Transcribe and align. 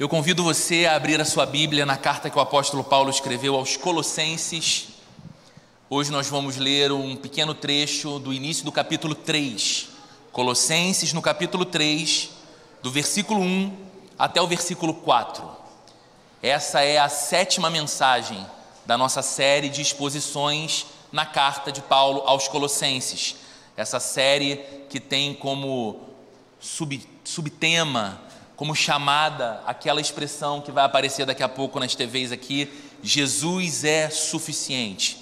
Eu 0.00 0.08
convido 0.08 0.42
você 0.42 0.86
a 0.86 0.96
abrir 0.96 1.20
a 1.20 1.26
sua 1.26 1.44
Bíblia 1.44 1.84
na 1.84 1.94
carta 1.94 2.30
que 2.30 2.38
o 2.38 2.40
apóstolo 2.40 2.82
Paulo 2.82 3.10
escreveu 3.10 3.54
aos 3.54 3.76
Colossenses. 3.76 4.88
Hoje 5.90 6.10
nós 6.10 6.26
vamos 6.26 6.56
ler 6.56 6.90
um 6.90 7.14
pequeno 7.14 7.52
trecho 7.52 8.18
do 8.18 8.32
início 8.32 8.64
do 8.64 8.72
capítulo 8.72 9.14
3. 9.14 9.88
Colossenses, 10.32 11.12
no 11.12 11.20
capítulo 11.20 11.66
3, 11.66 12.30
do 12.82 12.90
versículo 12.90 13.42
1 13.42 13.76
até 14.18 14.40
o 14.40 14.46
versículo 14.46 14.94
4. 14.94 15.46
Essa 16.42 16.80
é 16.80 16.96
a 16.96 17.10
sétima 17.10 17.68
mensagem 17.68 18.46
da 18.86 18.96
nossa 18.96 19.20
série 19.20 19.68
de 19.68 19.82
exposições 19.82 20.86
na 21.12 21.26
carta 21.26 21.70
de 21.70 21.82
Paulo 21.82 22.22
aos 22.24 22.48
Colossenses. 22.48 23.36
Essa 23.76 24.00
série 24.00 24.64
que 24.88 24.98
tem 24.98 25.34
como 25.34 26.08
sub, 26.58 27.06
subtema 27.22 28.29
como 28.60 28.74
chamada 28.74 29.62
aquela 29.66 30.02
expressão 30.02 30.60
que 30.60 30.70
vai 30.70 30.84
aparecer 30.84 31.24
daqui 31.24 31.42
a 31.42 31.48
pouco 31.48 31.80
nas 31.80 31.94
TVs 31.94 32.30
aqui: 32.30 32.70
Jesus 33.02 33.84
é 33.84 34.10
suficiente. 34.10 35.16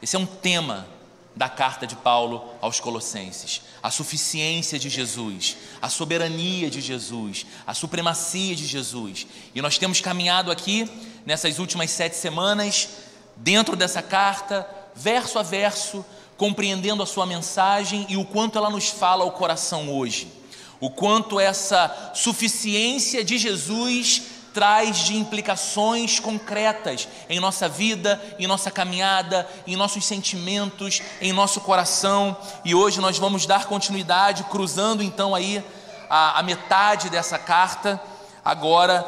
Esse 0.00 0.14
é 0.14 0.18
um 0.18 0.24
tema 0.24 0.86
da 1.34 1.48
carta 1.48 1.88
de 1.88 1.96
Paulo 1.96 2.44
aos 2.60 2.78
Colossenses. 2.78 3.62
A 3.82 3.90
suficiência 3.90 4.78
de 4.78 4.88
Jesus, 4.88 5.56
a 5.82 5.88
soberania 5.88 6.70
de 6.70 6.80
Jesus, 6.80 7.46
a 7.66 7.74
supremacia 7.74 8.54
de 8.54 8.64
Jesus. 8.64 9.26
E 9.52 9.60
nós 9.60 9.76
temos 9.76 10.00
caminhado 10.00 10.52
aqui 10.52 10.88
nessas 11.26 11.58
últimas 11.58 11.90
sete 11.90 12.14
semanas, 12.14 12.90
dentro 13.34 13.74
dessa 13.74 14.02
carta, 14.02 14.64
verso 14.94 15.36
a 15.40 15.42
verso, 15.42 16.06
compreendendo 16.36 17.02
a 17.02 17.06
sua 17.06 17.26
mensagem 17.26 18.06
e 18.08 18.16
o 18.16 18.24
quanto 18.24 18.56
ela 18.56 18.70
nos 18.70 18.88
fala 18.88 19.24
ao 19.24 19.32
coração 19.32 19.90
hoje 19.90 20.43
o 20.80 20.90
quanto 20.90 21.40
essa 21.40 22.12
suficiência 22.14 23.24
de 23.24 23.38
Jesus 23.38 24.22
traz 24.54 24.98
de 24.98 25.16
implicações 25.16 26.20
concretas 26.20 27.08
em 27.28 27.40
nossa 27.40 27.68
vida, 27.68 28.22
em 28.38 28.46
nossa 28.46 28.70
caminhada, 28.70 29.48
em 29.66 29.74
nossos 29.74 30.06
sentimentos, 30.06 31.02
em 31.20 31.32
nosso 31.32 31.60
coração. 31.60 32.36
E 32.64 32.72
hoje 32.72 33.00
nós 33.00 33.18
vamos 33.18 33.46
dar 33.46 33.66
continuidade, 33.66 34.44
cruzando 34.44 35.02
então 35.02 35.34
aí 35.34 35.62
a, 36.08 36.38
a 36.38 36.42
metade 36.44 37.10
dessa 37.10 37.36
carta, 37.36 38.00
agora 38.44 39.04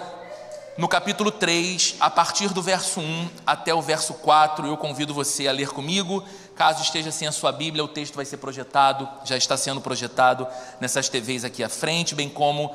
no 0.77 0.89
capítulo 0.89 1.31
3, 1.31 1.97
a 2.01 2.11
partir 2.11 2.53
do 2.53 2.61
verso 2.61 3.01
1 3.01 3.31
até 3.47 3.73
o 3.73 3.81
verso 3.81 4.13
4. 4.15 4.67
Eu 4.67 4.77
convido 4.77 5.15
você 5.15 5.49
a 5.49 5.53
ler 5.53 5.71
comigo. 5.71 6.23
Caso 6.57 6.83
esteja 6.83 7.13
sem 7.13 7.29
a 7.29 7.33
sua 7.33 7.53
Bíblia, 7.53 7.85
o 7.85 7.89
texto 7.89 8.15
vai 8.15 8.25
ser 8.25 8.39
projetado, 8.39 9.07
já 9.27 9.37
está 9.37 9.59
sendo 9.59 9.79
projetado 9.79 10.49
nessas 10.81 11.07
TVs 11.07 11.45
aqui 11.45 11.63
à 11.63 11.69
frente, 11.69 12.15
bem 12.15 12.31
como 12.31 12.75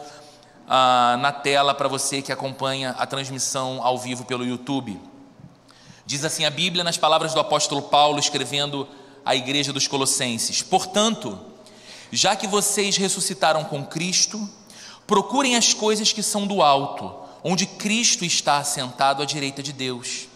ah, 0.67 1.17
na 1.19 1.31
tela 1.31 1.73
para 1.73 1.87
você 1.87 2.21
que 2.21 2.31
acompanha 2.31 2.91
a 2.91 3.07
transmissão 3.07 3.81
ao 3.83 3.97
vivo 3.97 4.23
pelo 4.23 4.45
YouTube. 4.45 5.01
Diz 6.05 6.23
assim 6.23 6.45
a 6.45 6.51
Bíblia 6.51 6.83
nas 6.83 6.95
palavras 6.95 7.33
do 7.33 7.39
apóstolo 7.39 7.81
Paulo, 7.81 8.19
escrevendo 8.19 8.87
à 9.25 9.35
igreja 9.35 9.73
dos 9.73 9.87
Colossenses: 9.87 10.61
Portanto, 10.61 11.39
já 12.11 12.35
que 12.35 12.45
vocês 12.45 12.97
ressuscitaram 12.97 13.63
com 13.63 13.83
Cristo, 13.83 14.47
procurem 15.07 15.55
as 15.55 15.73
coisas 15.73 16.13
que 16.13 16.21
são 16.21 16.45
do 16.45 16.61
alto, 16.61 17.15
onde 17.43 17.65
Cristo 17.65 18.23
está 18.25 18.57
assentado 18.57 19.23
à 19.23 19.25
direita 19.25 19.63
de 19.63 19.73
Deus. 19.73 20.27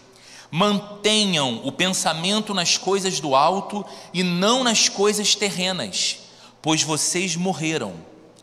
Mantenham 0.50 1.60
o 1.64 1.72
pensamento 1.72 2.54
nas 2.54 2.76
coisas 2.76 3.20
do 3.20 3.34
alto 3.34 3.84
e 4.12 4.22
não 4.22 4.62
nas 4.62 4.88
coisas 4.88 5.34
terrenas, 5.34 6.18
pois 6.62 6.82
vocês 6.82 7.36
morreram 7.36 7.94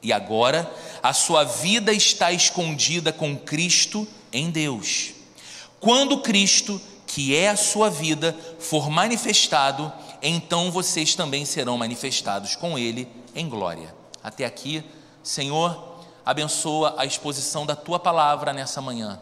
e 0.04 0.12
agora 0.12 0.70
a 1.02 1.14
sua 1.14 1.46
vida 1.46 1.94
está 1.94 2.32
escondida 2.32 3.14
com 3.14 3.38
Cristo 3.38 4.06
em 4.34 4.50
Deus. 4.52 5.14
Quando 5.80 6.20
Cristo, 6.20 6.80
que 7.08 7.36
é 7.36 7.50
a 7.50 7.56
sua 7.56 7.90
vida, 7.90 8.38
for 8.60 8.90
manifestado, 8.90 9.92
então 10.22 10.70
vocês 10.70 11.16
também 11.16 11.46
serão 11.46 11.78
manifestados 11.78 12.56
com 12.56 12.78
Ele 12.78 13.08
em 13.34 13.48
glória. 13.48 13.96
Até 14.22 14.46
aqui, 14.46 14.84
Senhor, 15.24 16.02
abençoa 16.26 16.96
a 16.98 17.06
exposição 17.06 17.66
da 17.66 17.76
tua 17.76 18.00
palavra 18.00 18.52
nessa 18.52 18.82
manhã 18.82 19.20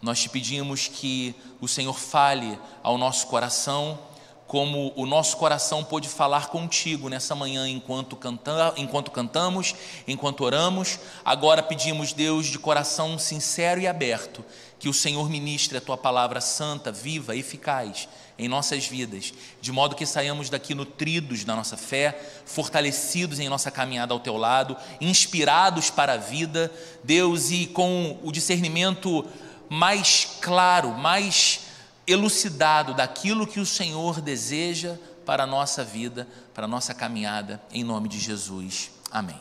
nós 0.00 0.20
te 0.20 0.28
pedimos 0.28 0.88
que 0.88 1.34
o 1.60 1.66
Senhor 1.66 1.98
fale 1.98 2.58
ao 2.82 2.96
nosso 2.96 3.26
coração, 3.26 3.98
como 4.46 4.94
o 4.96 5.04
nosso 5.04 5.36
coração 5.36 5.84
pôde 5.84 6.08
falar 6.08 6.48
contigo 6.48 7.10
nessa 7.10 7.34
manhã 7.34 7.68
enquanto, 7.68 8.16
canta, 8.16 8.72
enquanto 8.78 9.10
cantamos, 9.10 9.74
enquanto 10.06 10.42
oramos. 10.42 10.98
Agora 11.22 11.62
pedimos, 11.62 12.14
Deus, 12.14 12.46
de 12.46 12.58
coração 12.58 13.18
sincero 13.18 13.78
e 13.78 13.86
aberto, 13.86 14.42
que 14.78 14.88
o 14.88 14.94
Senhor 14.94 15.28
ministre 15.28 15.76
a 15.76 15.82
tua 15.82 15.98
palavra 15.98 16.40
santa, 16.40 16.90
viva, 16.90 17.36
eficaz 17.36 18.08
em 18.38 18.48
nossas 18.48 18.86
vidas, 18.86 19.34
de 19.60 19.72
modo 19.72 19.96
que 19.96 20.06
saiamos 20.06 20.48
daqui 20.48 20.72
nutridos 20.72 21.44
na 21.44 21.56
nossa 21.56 21.76
fé, 21.76 22.18
fortalecidos 22.46 23.40
em 23.40 23.48
nossa 23.48 23.70
caminhada 23.70 24.14
ao 24.14 24.20
teu 24.20 24.36
lado, 24.36 24.76
inspirados 25.00 25.90
para 25.90 26.12
a 26.12 26.16
vida, 26.16 26.72
Deus, 27.02 27.50
e 27.50 27.66
com 27.66 28.16
o 28.22 28.30
discernimento 28.30 29.26
mais 29.68 30.38
claro, 30.40 30.90
mais 30.90 31.60
elucidado 32.06 32.94
daquilo 32.94 33.46
que 33.46 33.60
o 33.60 33.66
Senhor 33.66 34.20
deseja 34.20 34.96
para 35.26 35.44
a 35.44 35.46
nossa 35.46 35.84
vida, 35.84 36.26
para 36.54 36.64
a 36.64 36.68
nossa 36.68 36.94
caminhada, 36.94 37.62
em 37.70 37.84
nome 37.84 38.08
de 38.08 38.18
Jesus. 38.18 38.90
Amém. 39.10 39.38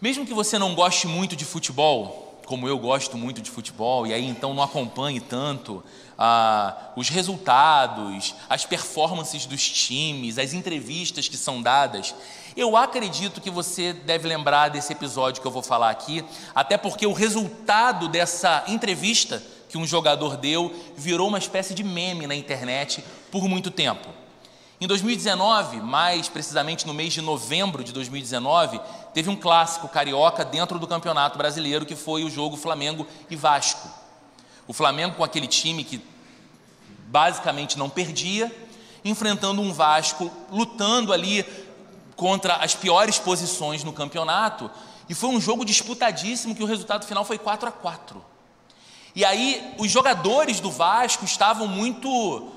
Mesmo 0.00 0.24
que 0.24 0.34
você 0.34 0.58
não 0.58 0.74
goste 0.74 1.06
muito 1.06 1.34
de 1.34 1.44
futebol, 1.44 2.40
como 2.46 2.68
eu 2.68 2.78
gosto 2.78 3.16
muito 3.16 3.40
de 3.40 3.50
futebol, 3.50 4.06
e 4.06 4.12
aí 4.12 4.26
então 4.26 4.52
não 4.54 4.62
acompanhe 4.62 5.20
tanto 5.20 5.82
ah, 6.18 6.92
os 6.96 7.08
resultados, 7.08 8.34
as 8.48 8.64
performances 8.64 9.46
dos 9.46 9.68
times, 9.68 10.38
as 10.38 10.52
entrevistas 10.52 11.28
que 11.28 11.36
são 11.36 11.62
dadas, 11.62 12.14
eu 12.56 12.76
acredito 12.76 13.40
que 13.40 13.50
você 13.50 13.92
deve 13.92 14.28
lembrar 14.28 14.68
desse 14.68 14.92
episódio 14.92 15.40
que 15.40 15.46
eu 15.46 15.52
vou 15.52 15.62
falar 15.62 15.90
aqui, 15.90 16.24
até 16.54 16.76
porque 16.76 17.06
o 17.06 17.12
resultado 17.12 18.08
dessa 18.08 18.64
entrevista 18.68 19.42
que 19.68 19.78
um 19.78 19.86
jogador 19.86 20.36
deu 20.36 20.74
virou 20.96 21.28
uma 21.28 21.38
espécie 21.38 21.72
de 21.72 21.82
meme 21.82 22.26
na 22.26 22.34
internet 22.34 23.02
por 23.30 23.48
muito 23.48 23.70
tempo. 23.70 24.08
Em 24.82 24.86
2019, 24.86 25.80
mais 25.80 26.28
precisamente 26.28 26.86
no 26.86 26.92
mês 26.92 27.12
de 27.12 27.22
novembro 27.22 27.84
de 27.84 27.92
2019, 27.92 28.80
teve 29.14 29.30
um 29.30 29.36
clássico 29.36 29.88
carioca 29.88 30.44
dentro 30.44 30.78
do 30.78 30.88
Campeonato 30.88 31.38
Brasileiro 31.38 31.86
que 31.86 31.94
foi 31.94 32.24
o 32.24 32.28
jogo 32.28 32.56
Flamengo 32.56 33.06
e 33.30 33.36
Vasco. 33.36 33.88
O 34.66 34.72
Flamengo 34.72 35.14
com 35.14 35.24
aquele 35.24 35.46
time 35.46 35.84
que 35.84 36.02
basicamente 37.06 37.78
não 37.78 37.88
perdia, 37.88 38.50
enfrentando 39.04 39.62
um 39.62 39.72
Vasco 39.72 40.30
lutando 40.50 41.12
ali 41.12 41.46
contra 42.16 42.56
as 42.56 42.74
piores 42.74 43.18
posições 43.18 43.84
no 43.84 43.92
campeonato, 43.92 44.70
e 45.08 45.14
foi 45.14 45.30
um 45.30 45.40
jogo 45.40 45.64
disputadíssimo 45.64 46.54
que 46.54 46.62
o 46.62 46.66
resultado 46.66 47.06
final 47.06 47.24
foi 47.24 47.38
4 47.38 47.68
a 47.68 47.72
4. 47.72 48.24
E 49.14 49.24
aí 49.24 49.74
os 49.78 49.90
jogadores 49.90 50.60
do 50.60 50.70
Vasco 50.70 51.24
estavam 51.24 51.66
muito 51.66 52.50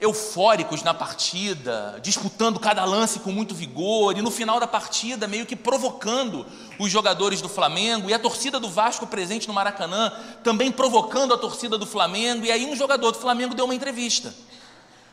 eufóricos 0.00 0.82
na 0.82 0.92
partida, 0.92 1.98
disputando 2.02 2.58
cada 2.58 2.84
lance 2.84 3.20
com 3.20 3.30
muito 3.32 3.54
vigor, 3.54 4.16
e 4.16 4.22
no 4.22 4.30
final 4.30 4.58
da 4.58 4.66
partida 4.66 5.26
meio 5.26 5.46
que 5.46 5.56
provocando 5.56 6.46
os 6.78 6.90
jogadores 6.90 7.40
do 7.40 7.48
Flamengo, 7.48 8.10
e 8.10 8.14
a 8.14 8.18
torcida 8.18 8.58
do 8.58 8.68
Vasco 8.68 9.06
presente 9.06 9.48
no 9.48 9.54
Maracanã 9.54 10.12
também 10.42 10.70
provocando 10.70 11.32
a 11.32 11.38
torcida 11.38 11.78
do 11.78 11.86
Flamengo, 11.86 12.44
e 12.44 12.50
aí 12.50 12.66
um 12.66 12.76
jogador 12.76 13.12
do 13.12 13.18
Flamengo 13.18 13.54
deu 13.54 13.64
uma 13.64 13.74
entrevista. 13.74 14.34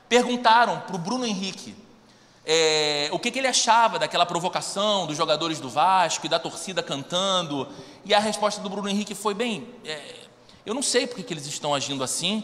Perguntaram 0.09 0.79
para 0.79 0.95
o 0.95 0.99
Bruno 0.99 1.25
Henrique 1.25 1.75
é, 2.45 3.09
o 3.11 3.19
que, 3.19 3.29
que, 3.29 3.39
ele 3.39 3.47
achava 3.47 3.99
daquela 3.99 4.25
provocação 4.25 5.05
dos 5.05 5.15
jogadores 5.15 5.59
do 5.59 5.69
Vasco 5.69 6.25
e 6.25 6.29
da 6.29 6.39
torcida 6.39 6.81
cantando. 6.81 7.67
E 8.03 8.13
a 8.13 8.19
resposta 8.19 8.61
do 8.61 8.69
Bruno 8.69 8.89
Henrique 8.89 9.13
foi: 9.13 9.33
bem, 9.33 9.67
é, 9.85 10.15
eu 10.65 10.73
não 10.73 10.81
sei 10.81 11.05
por 11.05 11.15
que, 11.15 11.23
que 11.23 11.33
eles 11.33 11.45
estão 11.45 11.75
agindo 11.75 12.03
assim, 12.03 12.43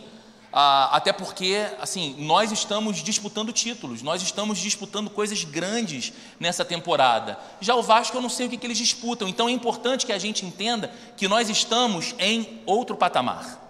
ah, 0.54 0.90
até 0.96 1.12
porque 1.12 1.68
assim 1.82 2.16
nós 2.20 2.52
estamos 2.52 2.98
disputando 2.98 3.52
títulos, 3.52 4.04
nós 4.04 4.22
estamos 4.22 4.60
disputando 4.60 5.10
coisas 5.10 5.44
grandes 5.44 6.14
nessa 6.40 6.64
temporada. 6.64 7.40
Já 7.60 7.76
o 7.76 7.82
Vasco 7.82 8.16
eu 8.16 8.22
não 8.22 8.30
sei 8.30 8.46
o 8.46 8.50
que, 8.50 8.58
que 8.58 8.68
eles 8.68 8.78
disputam, 8.78 9.28
então 9.28 9.50
é 9.50 9.52
importante 9.52 10.06
que 10.06 10.14
a 10.14 10.20
gente 10.20 10.46
entenda 10.46 10.92
que 11.16 11.28
nós 11.28 11.50
estamos 11.50 12.14
em 12.20 12.62
outro 12.68 12.96
patamar. 12.96 13.66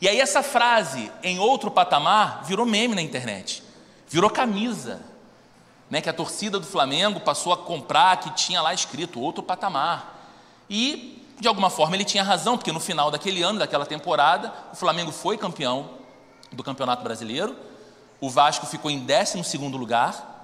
E 0.00 0.08
aí 0.08 0.20
essa 0.20 0.42
frase, 0.42 1.10
em 1.22 1.38
outro 1.38 1.70
patamar, 1.70 2.44
virou 2.44 2.66
meme 2.66 2.96
na 2.96 3.02
internet, 3.02 3.62
virou 4.08 4.30
camisa 4.30 5.00
né, 5.90 6.00
que 6.00 6.08
a 6.08 6.12
torcida 6.12 6.58
do 6.58 6.66
Flamengo 6.66 7.20
passou 7.20 7.52
a 7.52 7.56
comprar, 7.56 8.18
que 8.18 8.30
tinha 8.30 8.60
lá 8.60 8.74
escrito 8.74 9.20
outro 9.20 9.42
patamar. 9.42 10.16
E, 10.68 11.24
de 11.40 11.48
alguma 11.48 11.70
forma, 11.70 11.96
ele 11.96 12.04
tinha 12.04 12.22
razão, 12.22 12.56
porque 12.56 12.72
no 12.72 12.80
final 12.80 13.10
daquele 13.10 13.42
ano, 13.42 13.58
daquela 13.58 13.86
temporada, 13.86 14.52
o 14.72 14.76
Flamengo 14.76 15.10
foi 15.10 15.38
campeão 15.38 15.90
do 16.52 16.62
Campeonato 16.62 17.02
Brasileiro, 17.02 17.56
o 18.20 18.28
Vasco 18.28 18.66
ficou 18.66 18.90
em 18.90 18.98
12 18.98 19.58
lugar, 19.58 20.38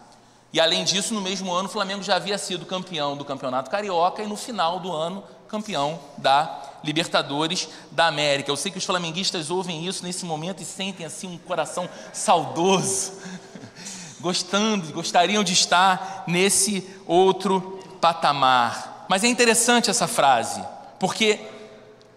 e 0.55 0.61
além 0.61 0.85
disso, 0.85 1.13
no 1.13 1.21
mesmo 1.21 1.53
ano, 1.53 1.69
o 1.69 1.73
Flamengo 1.73 2.01
já 2.01 2.15
havia 2.15 2.39
sido 2.39 2.65
campeão 2.65 3.17
do 3.17 3.25
Campeonato 3.25 3.69
Carioca 3.69 4.23
e 4.23 4.27
no 4.29 4.37
final 4.37 4.79
do 4.79 4.93
ano, 4.93 5.25
campeão 5.49 5.99
da 6.17 6.63
Libertadores 6.85 7.69
da 7.91 8.07
América. 8.07 8.53
Eu 8.53 8.57
sei 8.57 8.71
que 8.71 8.79
os 8.79 8.85
flamenguistas 8.85 9.51
ouvem 9.51 9.85
isso 9.85 10.05
nesse 10.05 10.25
momento 10.25 10.63
e 10.63 10.65
sentem 10.65 11.05
assim 11.05 11.27
um 11.27 11.39
coração 11.39 11.89
saudoso, 12.13 13.15
gostando, 14.25 14.91
gostariam 14.91 15.45
de 15.45 15.53
estar 15.53 16.25
nesse 16.27 16.83
outro 17.07 17.79
patamar. 18.01 19.05
Mas 19.07 19.23
é 19.23 19.29
interessante 19.29 19.91
essa 19.91 20.09
frase, 20.09 20.65
porque 20.99 21.39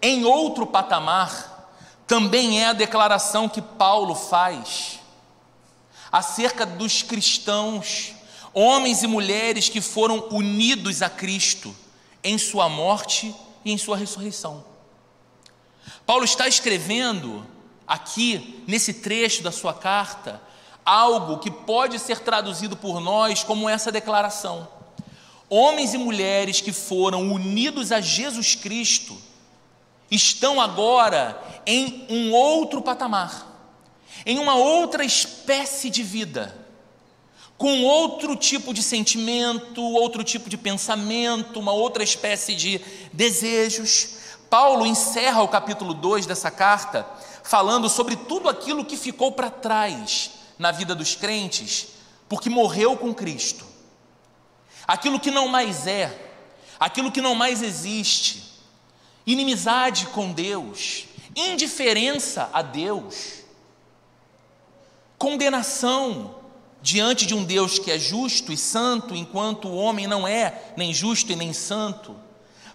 em 0.00 0.24
outro 0.24 0.66
patamar 0.66 1.70
também 2.06 2.62
é 2.62 2.68
a 2.68 2.72
declaração 2.72 3.46
que 3.46 3.60
Paulo 3.60 4.14
faz 4.14 5.00
acerca 6.10 6.64
dos 6.64 7.02
cristãos, 7.02 8.14
homens 8.54 9.02
e 9.02 9.06
mulheres 9.06 9.68
que 9.68 9.82
foram 9.82 10.28
unidos 10.30 11.02
a 11.02 11.10
Cristo 11.10 11.76
em 12.24 12.38
sua 12.38 12.70
morte 12.70 13.34
e 13.66 13.70
em 13.70 13.76
sua 13.76 13.98
ressurreição. 13.98 14.64
Paulo 16.06 16.24
está 16.24 16.48
escrevendo 16.48 17.46
aqui, 17.86 18.64
nesse 18.66 18.94
trecho 18.94 19.42
da 19.42 19.52
sua 19.52 19.74
carta, 19.74 20.47
algo 20.88 21.36
que 21.36 21.50
pode 21.50 21.98
ser 21.98 22.20
traduzido 22.20 22.74
por 22.74 22.98
nós 22.98 23.44
como 23.44 23.68
essa 23.68 23.92
declaração. 23.92 24.66
Homens 25.50 25.92
e 25.92 25.98
mulheres 25.98 26.62
que 26.62 26.72
foram 26.72 27.30
unidos 27.30 27.92
a 27.92 28.00
Jesus 28.00 28.54
Cristo 28.54 29.14
estão 30.10 30.58
agora 30.58 31.38
em 31.66 32.06
um 32.08 32.32
outro 32.32 32.80
patamar, 32.80 33.46
em 34.24 34.38
uma 34.38 34.54
outra 34.54 35.04
espécie 35.04 35.90
de 35.90 36.02
vida, 36.02 36.56
com 37.58 37.84
outro 37.84 38.34
tipo 38.34 38.72
de 38.72 38.82
sentimento, 38.82 39.82
outro 39.82 40.24
tipo 40.24 40.48
de 40.48 40.56
pensamento, 40.56 41.60
uma 41.60 41.72
outra 41.72 42.02
espécie 42.02 42.54
de 42.54 42.80
desejos. 43.12 44.16
Paulo 44.48 44.86
encerra 44.86 45.42
o 45.42 45.48
capítulo 45.48 45.92
2 45.92 46.24
dessa 46.24 46.50
carta 46.50 47.06
falando 47.42 47.90
sobre 47.90 48.16
tudo 48.16 48.48
aquilo 48.48 48.86
que 48.86 48.96
ficou 48.96 49.32
para 49.32 49.50
trás 49.50 50.37
na 50.58 50.70
vida 50.72 50.94
dos 50.94 51.14
crentes, 51.14 51.88
porque 52.28 52.50
morreu 52.50 52.96
com 52.96 53.14
Cristo. 53.14 53.64
Aquilo 54.86 55.20
que 55.20 55.30
não 55.30 55.48
mais 55.48 55.86
é, 55.86 56.32
aquilo 56.78 57.12
que 57.12 57.20
não 57.20 57.34
mais 57.34 57.62
existe, 57.62 58.42
inimizade 59.26 60.06
com 60.06 60.32
Deus, 60.32 61.04
indiferença 61.36 62.50
a 62.52 62.62
Deus, 62.62 63.44
condenação 65.18 66.36
diante 66.80 67.26
de 67.26 67.34
um 67.34 67.44
Deus 67.44 67.78
que 67.78 67.90
é 67.90 67.98
justo 67.98 68.52
e 68.52 68.56
santo, 68.56 69.14
enquanto 69.14 69.68
o 69.68 69.76
homem 69.76 70.06
não 70.06 70.26
é 70.26 70.72
nem 70.76 70.94
justo 70.94 71.32
e 71.32 71.36
nem 71.36 71.52
santo. 71.52 72.16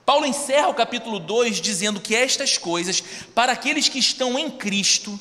Paulo 0.05 0.25
encerra 0.25 0.67
o 0.67 0.73
capítulo 0.73 1.19
2 1.19 1.61
dizendo 1.61 2.01
que 2.01 2.13
estas 2.13 2.57
coisas, 2.57 3.01
para 3.33 3.53
aqueles 3.53 3.87
que 3.87 3.99
estão 3.99 4.37
em 4.37 4.51
Cristo, 4.51 5.17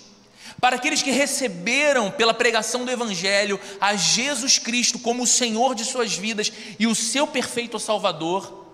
para 0.62 0.76
aqueles 0.76 1.03
que 1.03 1.11
receberam 1.11 2.09
pela 2.09 2.32
pregação 2.32 2.85
do 2.85 2.91
Evangelho 2.93 3.59
a 3.81 3.97
Jesus 3.97 4.61
Cristo 4.61 4.97
como 4.97 5.25
o 5.25 5.26
Senhor 5.26 5.75
de 5.75 5.85
suas 5.85 6.17
vidas 6.17 6.53
e 6.79 6.87
o 6.87 6.94
seu 6.94 7.26
perfeito 7.26 7.81
Salvador, 7.81 8.64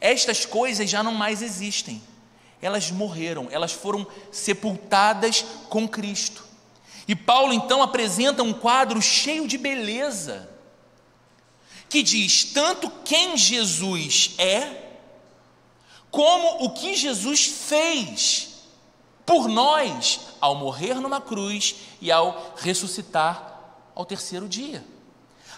estas 0.00 0.46
coisas 0.46 0.88
já 0.88 1.02
não 1.02 1.12
mais 1.12 1.42
existem. 1.42 2.00
Elas 2.62 2.92
morreram, 2.92 3.48
elas 3.50 3.72
foram 3.72 4.06
sepultadas 4.30 5.44
com 5.68 5.88
Cristo. 5.88 6.44
E 7.08 7.16
Paulo 7.16 7.52
então 7.52 7.82
apresenta 7.82 8.44
um 8.44 8.52
quadro 8.52 9.02
cheio 9.02 9.48
de 9.48 9.58
beleza, 9.58 10.48
que 11.88 12.00
diz 12.00 12.44
tanto 12.44 12.88
quem 13.04 13.36
Jesus 13.36 14.36
é, 14.38 14.92
como 16.12 16.64
o 16.64 16.70
que 16.70 16.94
Jesus 16.94 17.46
fez 17.46 18.51
por 19.32 19.48
nós 19.48 20.20
ao 20.42 20.54
morrer 20.54 21.00
numa 21.00 21.18
cruz 21.18 21.76
e 22.02 22.12
ao 22.12 22.52
ressuscitar 22.54 23.60
ao 23.94 24.04
terceiro 24.04 24.46
dia. 24.46 24.84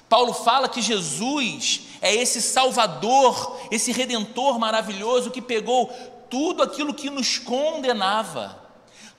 Paulo 0.08 0.32
fala 0.32 0.68
que 0.68 0.80
Jesus 0.80 1.80
é 2.00 2.14
esse 2.14 2.40
Salvador, 2.40 3.58
esse 3.72 3.90
Redentor 3.90 4.60
maravilhoso 4.60 5.32
que 5.32 5.42
pegou 5.42 5.88
tudo 6.30 6.62
aquilo 6.62 6.94
que 6.94 7.10
nos 7.10 7.36
condenava, 7.36 8.56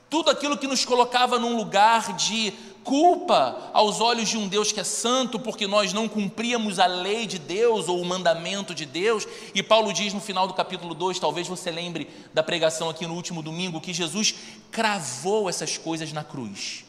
tudo 0.09 0.31
aquilo 0.31 0.57
que 0.57 0.67
nos 0.67 0.85
colocava 0.85 1.37
num 1.37 1.57
lugar 1.57 2.13
de 2.13 2.53
culpa 2.85 3.71
aos 3.73 3.99
olhos 3.99 4.29
de 4.29 4.37
um 4.37 4.47
Deus 4.47 4.71
que 4.71 4.79
é 4.79 4.83
santo, 4.83 5.39
porque 5.39 5.65
nós 5.65 5.91
não 5.91 6.07
cumpríamos 6.07 6.79
a 6.79 6.85
lei 6.85 7.25
de 7.25 7.39
Deus 7.39 7.89
ou 7.89 7.99
o 7.99 8.05
mandamento 8.05 8.75
de 8.75 8.85
Deus. 8.85 9.27
E 9.53 9.61
Paulo 9.63 9.91
diz 9.91 10.13
no 10.13 10.21
final 10.21 10.47
do 10.47 10.53
capítulo 10.53 10.93
2, 10.93 11.19
talvez 11.19 11.47
você 11.47 11.71
lembre 11.71 12.07
da 12.33 12.43
pregação 12.43 12.87
aqui 12.87 13.07
no 13.07 13.15
último 13.15 13.41
domingo, 13.41 13.81
que 13.81 13.91
Jesus 13.91 14.35
cravou 14.71 15.49
essas 15.49 15.77
coisas 15.77 16.13
na 16.13 16.23
cruz. 16.23 16.85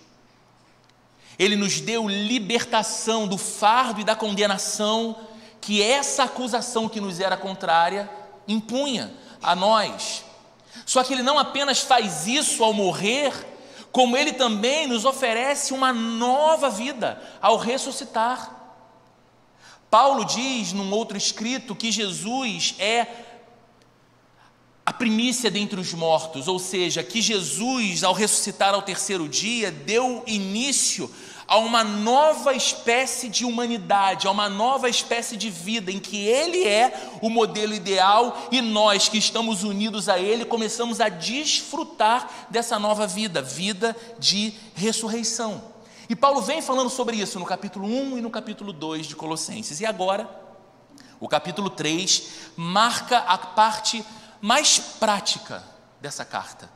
Ele 1.38 1.56
nos 1.56 1.80
deu 1.80 2.06
libertação 2.06 3.26
do 3.26 3.38
fardo 3.38 4.00
e 4.00 4.04
da 4.04 4.14
condenação 4.14 5.16
que 5.60 5.82
essa 5.82 6.24
acusação 6.24 6.88
que 6.88 7.00
nos 7.00 7.20
era 7.20 7.36
contrária 7.36 8.08
impunha 8.46 9.12
a 9.42 9.56
nós. 9.56 10.24
Só 10.84 11.02
que 11.02 11.14
ele 11.14 11.22
não 11.22 11.38
apenas 11.38 11.80
faz 11.80 12.26
isso 12.26 12.62
ao 12.62 12.72
morrer, 12.72 13.32
como 13.96 14.14
ele 14.14 14.34
também 14.34 14.86
nos 14.86 15.06
oferece 15.06 15.72
uma 15.72 15.90
nova 15.90 16.68
vida 16.68 17.18
ao 17.40 17.56
ressuscitar. 17.56 18.54
Paulo 19.90 20.22
diz 20.26 20.74
num 20.74 20.92
outro 20.92 21.16
escrito 21.16 21.74
que 21.74 21.90
Jesus 21.90 22.74
é 22.78 23.06
a 24.84 24.92
primícia 24.92 25.50
dentre 25.50 25.80
os 25.80 25.94
mortos, 25.94 26.46
ou 26.46 26.58
seja, 26.58 27.02
que 27.02 27.22
Jesus, 27.22 28.04
ao 28.04 28.12
ressuscitar 28.12 28.74
ao 28.74 28.82
terceiro 28.82 29.26
dia, 29.26 29.70
deu 29.70 30.22
início 30.26 31.10
a 31.48 31.58
uma 31.58 31.84
nova 31.84 32.54
espécie 32.54 33.28
de 33.28 33.44
humanidade, 33.44 34.26
a 34.26 34.30
uma 34.30 34.48
nova 34.48 34.88
espécie 34.88 35.36
de 35.36 35.48
vida 35.48 35.92
em 35.92 35.98
que 35.98 36.26
Ele 36.26 36.66
é 36.66 37.10
o 37.22 37.30
modelo 37.30 37.74
ideal 37.74 38.48
e 38.50 38.60
nós 38.60 39.08
que 39.08 39.18
estamos 39.18 39.62
unidos 39.62 40.08
a 40.08 40.18
Ele 40.18 40.44
começamos 40.44 41.00
a 41.00 41.08
desfrutar 41.08 42.46
dessa 42.50 42.78
nova 42.78 43.06
vida, 43.06 43.40
vida 43.40 43.96
de 44.18 44.54
ressurreição. 44.74 45.76
E 46.08 46.16
Paulo 46.16 46.40
vem 46.40 46.62
falando 46.62 46.90
sobre 46.90 47.16
isso 47.16 47.38
no 47.38 47.46
capítulo 47.46 47.86
1 47.86 48.18
e 48.18 48.20
no 48.20 48.30
capítulo 48.30 48.72
2 48.72 49.06
de 49.06 49.16
Colossenses. 49.16 49.80
E 49.80 49.86
agora, 49.86 50.28
o 51.18 51.28
capítulo 51.28 51.70
3 51.70 52.52
marca 52.56 53.18
a 53.18 53.38
parte 53.38 54.04
mais 54.40 54.78
prática 54.78 55.64
dessa 56.00 56.24
carta. 56.24 56.70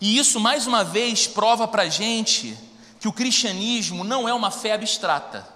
E 0.00 0.18
isso, 0.18 0.40
mais 0.40 0.66
uma 0.66 0.84
vez, 0.84 1.26
prova 1.26 1.66
para 1.66 1.84
a 1.84 1.88
gente 1.88 2.56
que 3.04 3.08
o 3.08 3.12
cristianismo 3.12 4.02
não 4.02 4.26
é 4.26 4.32
uma 4.32 4.50
fé 4.50 4.72
abstrata. 4.72 5.46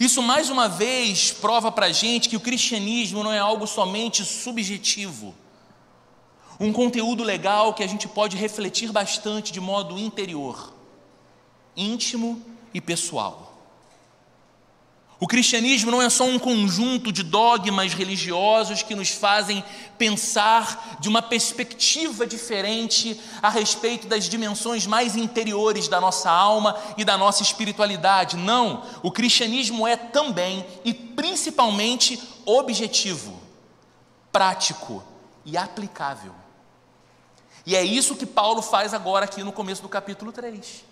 Isso 0.00 0.20
mais 0.20 0.50
uma 0.50 0.68
vez 0.68 1.30
prova 1.30 1.70
para 1.70 1.86
a 1.86 1.92
gente 1.92 2.28
que 2.28 2.34
o 2.34 2.40
cristianismo 2.40 3.22
não 3.22 3.32
é 3.32 3.38
algo 3.38 3.64
somente 3.64 4.24
subjetivo, 4.24 5.32
um 6.58 6.72
conteúdo 6.72 7.22
legal 7.22 7.74
que 7.74 7.84
a 7.84 7.86
gente 7.86 8.08
pode 8.08 8.36
refletir 8.36 8.90
bastante 8.90 9.52
de 9.52 9.60
modo 9.60 9.96
interior, 9.96 10.74
íntimo 11.76 12.44
e 12.74 12.80
pessoal. 12.80 13.49
O 15.20 15.28
cristianismo 15.28 15.90
não 15.90 16.00
é 16.00 16.08
só 16.08 16.24
um 16.24 16.38
conjunto 16.38 17.12
de 17.12 17.22
dogmas 17.22 17.92
religiosos 17.92 18.82
que 18.82 18.94
nos 18.94 19.10
fazem 19.10 19.62
pensar 19.98 20.96
de 20.98 21.10
uma 21.10 21.20
perspectiva 21.20 22.26
diferente 22.26 23.20
a 23.42 23.50
respeito 23.50 24.06
das 24.06 24.24
dimensões 24.24 24.86
mais 24.86 25.16
interiores 25.16 25.88
da 25.88 26.00
nossa 26.00 26.30
alma 26.30 26.74
e 26.96 27.04
da 27.04 27.18
nossa 27.18 27.42
espiritualidade. 27.42 28.38
Não, 28.38 28.82
o 29.02 29.12
cristianismo 29.12 29.86
é 29.86 29.94
também 29.94 30.64
e 30.86 30.94
principalmente 30.94 32.18
objetivo, 32.46 33.38
prático 34.32 35.04
e 35.44 35.54
aplicável. 35.54 36.34
E 37.66 37.76
é 37.76 37.84
isso 37.84 38.16
que 38.16 38.24
Paulo 38.24 38.62
faz 38.62 38.94
agora 38.94 39.26
aqui 39.26 39.42
no 39.42 39.52
começo 39.52 39.82
do 39.82 39.88
capítulo 39.88 40.32
3. 40.32 40.89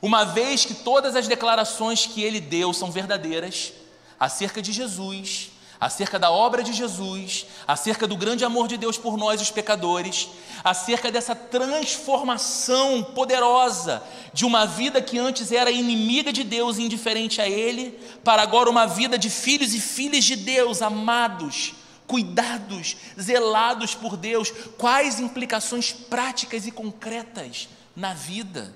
Uma 0.00 0.24
vez 0.24 0.64
que 0.64 0.74
todas 0.74 1.16
as 1.16 1.26
declarações 1.26 2.06
que 2.06 2.22
ele 2.22 2.40
deu 2.40 2.72
são 2.72 2.90
verdadeiras 2.90 3.72
acerca 4.18 4.62
de 4.62 4.72
Jesus, 4.72 5.50
acerca 5.80 6.18
da 6.18 6.30
obra 6.30 6.62
de 6.62 6.72
Jesus, 6.72 7.46
acerca 7.66 8.06
do 8.06 8.16
grande 8.16 8.44
amor 8.44 8.66
de 8.66 8.76
Deus 8.76 8.98
por 8.98 9.16
nós, 9.16 9.40
os 9.40 9.50
pecadores, 9.50 10.28
acerca 10.64 11.10
dessa 11.10 11.34
transformação 11.34 13.02
poderosa 13.02 14.02
de 14.32 14.44
uma 14.44 14.66
vida 14.66 15.00
que 15.00 15.18
antes 15.18 15.52
era 15.52 15.70
inimiga 15.70 16.32
de 16.32 16.42
Deus, 16.42 16.78
indiferente 16.78 17.40
a 17.40 17.48
Ele, 17.48 17.98
para 18.24 18.42
agora 18.42 18.70
uma 18.70 18.86
vida 18.86 19.16
de 19.16 19.30
filhos 19.30 19.74
e 19.74 19.80
filhas 19.80 20.24
de 20.24 20.36
Deus, 20.36 20.82
amados, 20.82 21.74
cuidados, 22.06 22.96
zelados 23.20 23.94
por 23.94 24.16
Deus. 24.16 24.50
Quais 24.76 25.20
implicações 25.20 25.92
práticas 25.92 26.66
e 26.66 26.72
concretas 26.72 27.68
na 27.94 28.14
vida? 28.14 28.74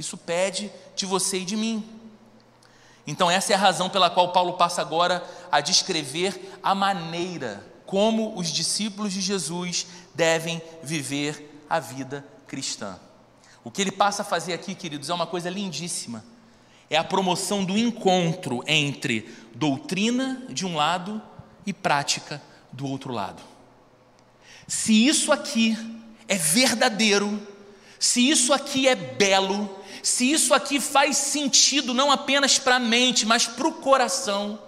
Isso 0.00 0.16
pede 0.16 0.72
de 0.96 1.06
você 1.06 1.38
e 1.38 1.44
de 1.44 1.56
mim. 1.56 1.84
Então, 3.06 3.30
essa 3.30 3.52
é 3.52 3.56
a 3.56 3.58
razão 3.58 3.90
pela 3.90 4.10
qual 4.10 4.32
Paulo 4.32 4.54
passa 4.54 4.80
agora 4.80 5.24
a 5.50 5.60
descrever 5.60 6.58
a 6.62 6.74
maneira 6.74 7.66
como 7.84 8.38
os 8.38 8.48
discípulos 8.48 9.12
de 9.12 9.20
Jesus 9.20 9.86
devem 10.14 10.62
viver 10.82 11.64
a 11.68 11.80
vida 11.80 12.24
cristã. 12.46 12.98
O 13.62 13.70
que 13.70 13.82
ele 13.82 13.90
passa 13.90 14.22
a 14.22 14.24
fazer 14.24 14.52
aqui, 14.52 14.74
queridos, 14.74 15.10
é 15.10 15.14
uma 15.14 15.26
coisa 15.26 15.50
lindíssima. 15.50 16.24
É 16.88 16.96
a 16.96 17.04
promoção 17.04 17.64
do 17.64 17.76
encontro 17.76 18.62
entre 18.66 19.28
doutrina 19.54 20.46
de 20.48 20.64
um 20.64 20.76
lado 20.76 21.20
e 21.66 21.72
prática 21.72 22.40
do 22.72 22.86
outro 22.86 23.12
lado. 23.12 23.42
Se 24.66 25.06
isso 25.06 25.30
aqui 25.32 25.76
é 26.26 26.36
verdadeiro, 26.36 27.44
se 27.98 28.30
isso 28.30 28.52
aqui 28.52 28.88
é 28.88 28.94
belo, 28.94 29.79
se 30.02 30.30
isso 30.30 30.54
aqui 30.54 30.80
faz 30.80 31.16
sentido 31.16 31.92
não 31.92 32.10
apenas 32.10 32.58
para 32.58 32.76
a 32.76 32.80
mente, 32.80 33.26
mas 33.26 33.46
para 33.46 33.68
o 33.68 33.72
coração, 33.72 34.58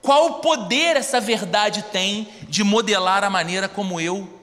qual 0.00 0.40
poder 0.40 0.96
essa 0.96 1.20
verdade 1.20 1.82
tem 1.82 2.28
de 2.48 2.64
modelar 2.64 3.24
a 3.24 3.30
maneira 3.30 3.68
como 3.68 4.00
eu 4.00 4.40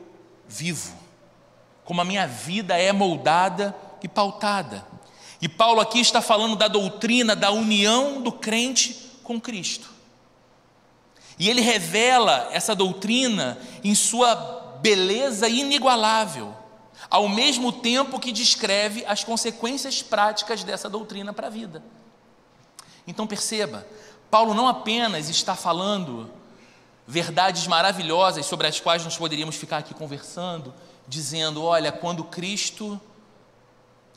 vivo, 0.48 0.94
como 1.84 2.02
a 2.02 2.06
minha 2.06 2.28
vida 2.28 2.78
é 2.78 2.92
moldada 2.92 3.76
e 4.04 4.08
pautada? 4.08 4.86
E 5.42 5.50
Paulo 5.50 5.82
aqui 5.82 6.00
está 6.00 6.22
falando 6.22 6.56
da 6.56 6.68
doutrina 6.68 7.36
da 7.36 7.52
união 7.52 8.22
do 8.22 8.32
crente 8.32 9.12
com 9.24 9.40
Cristo. 9.40 9.90
E 11.38 11.50
ele 11.50 11.62
revela 11.62 12.50
essa 12.52 12.74
doutrina 12.74 13.58
em 13.84 13.94
sua 13.94 14.36
beleza 14.82 15.50
inigualável 15.50 16.56
ao 17.10 17.28
mesmo 17.30 17.72
tempo 17.72 18.20
que 18.20 18.32
descreve 18.32 19.06
as 19.06 19.24
consequências 19.24 20.02
práticas 20.02 20.64
dessa 20.64 20.90
doutrina 20.90 21.34
para 21.34 21.48
a 21.48 21.50
vida. 21.50 21.84
Então 23.08 23.28
perceba, 23.28 23.88
Paulo 24.30 24.54
não 24.54 24.68
apenas 24.68 25.30
está 25.30 25.56
falando 25.56 26.30
verdades 27.08 27.68
maravilhosas 27.68 28.46
sobre 28.46 28.68
as 28.68 28.80
quais 28.80 29.04
nós 29.04 29.18
poderíamos 29.18 29.56
ficar 29.56 29.78
aqui 29.78 29.94
conversando, 29.94 30.74
dizendo: 31.08 31.64
olha, 31.64 31.92
quando 31.92 32.24
Cristo 32.24 33.00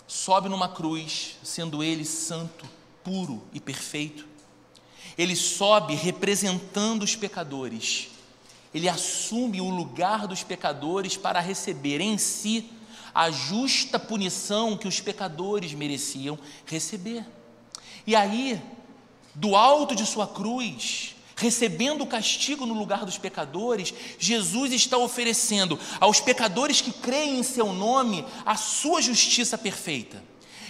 sobe 0.06 0.48
numa 0.48 0.68
cruz, 0.68 1.36
sendo 1.42 1.82
Ele 1.82 2.04
santo, 2.04 2.64
puro 3.04 3.42
e 3.52 3.60
perfeito, 3.60 4.26
Ele 5.16 5.36
sobe 5.36 5.94
representando 5.94 7.02
os 7.02 7.14
pecadores, 7.14 8.08
Ele 8.72 8.88
assume 8.88 9.60
o 9.60 9.68
lugar 9.68 10.26
dos 10.26 10.42
pecadores 10.42 11.16
para 11.16 11.40
receber 11.40 12.00
em 12.00 12.16
si 12.16 12.72
a 13.14 13.30
justa 13.30 13.98
punição 13.98 14.76
que 14.76 14.88
os 14.88 15.00
pecadores 15.00 15.72
mereciam 15.74 16.38
receber. 16.66 17.24
E 18.06 18.16
aí, 18.16 18.60
do 19.34 19.54
alto 19.54 19.94
de 19.94 20.06
sua 20.06 20.26
cruz, 20.26 21.14
recebendo 21.36 22.02
o 22.02 22.06
castigo 22.06 22.66
no 22.66 22.74
lugar 22.74 23.04
dos 23.04 23.16
pecadores, 23.16 23.94
Jesus 24.18 24.72
está 24.72 24.98
oferecendo 24.98 25.78
aos 26.00 26.20
pecadores 26.20 26.80
que 26.80 26.92
creem 26.92 27.38
em 27.38 27.42
seu 27.42 27.72
nome 27.72 28.24
a 28.44 28.56
sua 28.56 29.00
justiça 29.00 29.56
perfeita. 29.56 30.22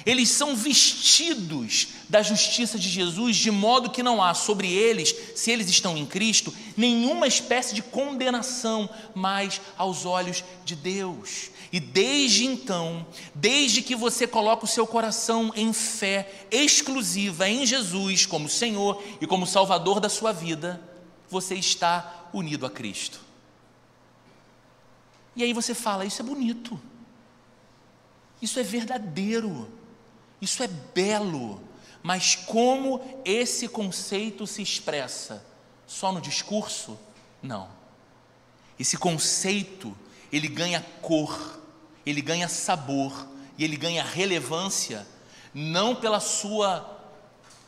Eles 0.04 0.30
são 0.30 0.56
vestidos 0.56 1.88
da 2.08 2.22
justiça 2.22 2.78
de 2.78 2.88
Jesus, 2.88 3.36
de 3.36 3.50
modo 3.50 3.90
que 3.90 4.02
não 4.02 4.22
há 4.22 4.32
sobre 4.32 4.72
eles, 4.72 5.14
se 5.34 5.50
eles 5.50 5.68
estão 5.68 5.96
em 5.96 6.06
Cristo, 6.06 6.54
nenhuma 6.76 7.26
espécie 7.26 7.74
de 7.74 7.82
condenação 7.82 8.88
mais 9.14 9.60
aos 9.76 10.06
olhos 10.06 10.44
de 10.64 10.76
Deus. 10.76 11.50
E 11.70 11.78
desde 11.78 12.46
então, 12.46 13.06
desde 13.34 13.82
que 13.82 13.94
você 13.94 14.26
coloca 14.26 14.64
o 14.64 14.68
seu 14.68 14.86
coração 14.86 15.52
em 15.54 15.72
fé 15.72 16.46
exclusiva 16.50 17.48
em 17.48 17.66
Jesus 17.66 18.24
como 18.24 18.48
Senhor 18.48 19.02
e 19.20 19.26
como 19.26 19.46
Salvador 19.46 20.00
da 20.00 20.08
sua 20.08 20.32
vida, 20.32 20.80
você 21.28 21.54
está 21.54 22.28
unido 22.32 22.64
a 22.64 22.70
Cristo. 22.70 23.20
E 25.36 25.44
aí 25.44 25.52
você 25.52 25.74
fala: 25.74 26.06
Isso 26.06 26.22
é 26.22 26.24
bonito, 26.24 26.80
isso 28.40 28.58
é 28.58 28.62
verdadeiro, 28.62 29.70
isso 30.40 30.62
é 30.62 30.68
belo, 30.68 31.62
mas 32.02 32.34
como 32.34 33.20
esse 33.24 33.68
conceito 33.68 34.46
se 34.46 34.62
expressa? 34.62 35.44
Só 35.86 36.12
no 36.12 36.20
discurso? 36.20 36.98
Não. 37.42 37.68
Esse 38.78 38.96
conceito 38.96 39.96
ele 40.32 40.48
ganha 40.48 40.84
cor, 41.00 41.57
ele 42.08 42.22
ganha 42.22 42.48
sabor 42.48 43.28
e 43.58 43.64
ele 43.64 43.76
ganha 43.76 44.02
relevância, 44.02 45.06
não 45.52 45.94
pela 45.94 46.20
sua 46.20 46.98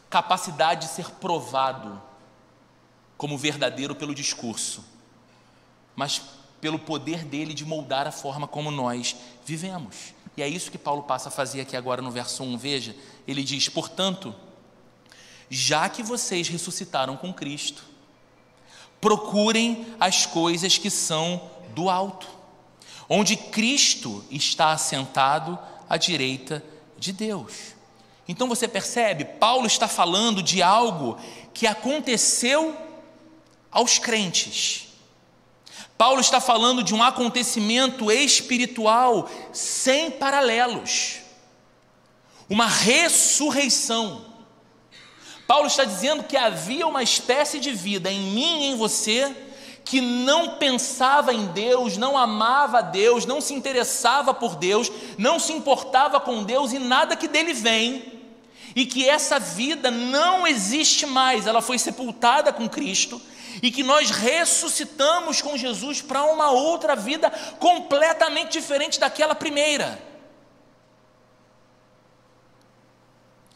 capacidade 0.08 0.86
de 0.86 0.92
ser 0.94 1.10
provado 1.10 2.00
como 3.18 3.36
verdadeiro 3.36 3.94
pelo 3.94 4.14
discurso, 4.14 4.84
mas 5.94 6.22
pelo 6.60 6.78
poder 6.78 7.24
dele 7.24 7.52
de 7.52 7.64
moldar 7.64 8.06
a 8.06 8.12
forma 8.12 8.48
como 8.48 8.70
nós 8.70 9.14
vivemos. 9.44 10.14
E 10.36 10.42
é 10.42 10.48
isso 10.48 10.70
que 10.70 10.78
Paulo 10.78 11.02
passa 11.02 11.28
a 11.28 11.32
fazer 11.32 11.60
aqui 11.60 11.76
agora 11.76 12.00
no 12.00 12.10
verso 12.10 12.42
1. 12.42 12.56
Veja, 12.56 12.96
ele 13.26 13.42
diz: 13.42 13.68
Portanto, 13.68 14.34
já 15.50 15.88
que 15.88 16.02
vocês 16.02 16.48
ressuscitaram 16.48 17.16
com 17.16 17.32
Cristo, 17.32 17.84
procurem 19.00 19.94
as 19.98 20.24
coisas 20.24 20.78
que 20.78 20.88
são 20.88 21.50
do 21.74 21.90
alto 21.90 22.39
onde 23.12 23.36
Cristo 23.36 24.24
está 24.30 24.70
assentado 24.70 25.58
à 25.88 25.96
direita 25.96 26.64
de 26.96 27.12
Deus. 27.12 27.74
Então 28.28 28.46
você 28.46 28.68
percebe, 28.68 29.24
Paulo 29.24 29.66
está 29.66 29.88
falando 29.88 30.40
de 30.40 30.62
algo 30.62 31.18
que 31.52 31.66
aconteceu 31.66 32.76
aos 33.68 33.98
crentes. 33.98 34.86
Paulo 35.98 36.20
está 36.20 36.40
falando 36.40 36.84
de 36.84 36.94
um 36.94 37.02
acontecimento 37.02 38.12
espiritual 38.12 39.28
sem 39.52 40.12
paralelos, 40.12 41.16
uma 42.48 42.68
ressurreição. 42.68 44.24
Paulo 45.48 45.66
está 45.66 45.84
dizendo 45.84 46.22
que 46.22 46.36
havia 46.36 46.86
uma 46.86 47.02
espécie 47.02 47.58
de 47.58 47.72
vida 47.72 48.08
em 48.08 48.20
mim 48.20 48.62
e 48.62 48.66
em 48.66 48.76
você 48.76 49.49
que 49.84 50.00
não 50.00 50.56
pensava 50.56 51.32
em 51.32 51.46
Deus, 51.46 51.96
não 51.96 52.16
amava 52.16 52.82
Deus, 52.82 53.26
não 53.26 53.40
se 53.40 53.54
interessava 53.54 54.32
por 54.32 54.54
Deus, 54.56 54.90
não 55.18 55.38
se 55.38 55.52
importava 55.52 56.20
com 56.20 56.44
Deus 56.44 56.72
e 56.72 56.78
nada 56.78 57.16
que 57.16 57.26
dele 57.26 57.52
vem, 57.52 58.20
e 58.74 58.86
que 58.86 59.08
essa 59.08 59.38
vida 59.38 59.90
não 59.90 60.46
existe 60.46 61.06
mais, 61.06 61.46
ela 61.46 61.60
foi 61.60 61.78
sepultada 61.78 62.52
com 62.52 62.68
Cristo, 62.68 63.20
e 63.62 63.70
que 63.70 63.82
nós 63.82 64.10
ressuscitamos 64.10 65.42
com 65.42 65.56
Jesus 65.56 66.00
para 66.00 66.22
uma 66.24 66.50
outra 66.50 66.94
vida 66.94 67.30
completamente 67.58 68.52
diferente 68.52 69.00
daquela 69.00 69.34
primeira. 69.34 70.00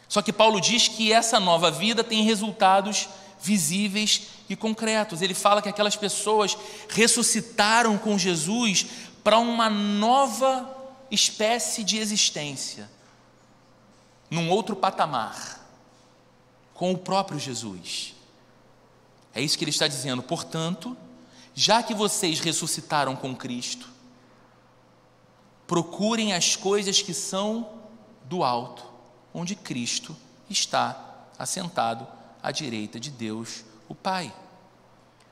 Só 0.09 0.21
que 0.23 0.33
Paulo 0.33 0.61
diz 0.61 0.89
que 0.89 1.13
essa 1.13 1.41
nova 1.41 1.71
vida 1.71 2.05
tem 2.05 2.23
resultados 2.23 3.09
visíveis 3.45 4.29
e 4.49 4.57
concretos. 4.57 5.21
Ele 5.21 5.35
fala 5.35 5.61
que 5.61 5.69
aquelas 5.69 5.97
pessoas 5.97 6.57
ressuscitaram 6.89 7.99
com 7.99 8.19
Jesus 8.19 8.87
para 9.23 9.39
uma 9.39 9.69
nova 9.69 10.71
espécie 11.11 11.85
de 11.85 11.99
existência, 11.99 12.91
num 14.31 14.51
outro 14.51 14.75
patamar, 14.75 15.61
com 16.73 16.91
o 16.93 16.99
próprio 16.99 17.39
Jesus. 17.39 18.15
É 19.35 19.41
isso 19.41 19.59
que 19.59 19.65
ele 19.65 19.71
está 19.71 19.87
dizendo. 19.87 20.23
Portanto, 20.23 20.97
já 21.55 21.83
que 21.83 21.95
vocês 21.95 22.41
ressuscitaram 22.41 23.15
com 23.15 23.37
Cristo, 23.37 23.89
procurem 25.67 26.33
as 26.33 26.57
coisas 26.57 27.01
que 27.03 27.13
são 27.13 27.69
do 28.25 28.43
alto, 28.43 28.85
onde 29.33 29.55
Cristo 29.55 30.17
está 30.49 31.27
assentado 31.39 32.07
à 32.45 32.51
direita 32.51 33.01
de 33.01 33.11
Deus, 33.11 33.65
o 33.89 33.95
Pai. 33.95 34.31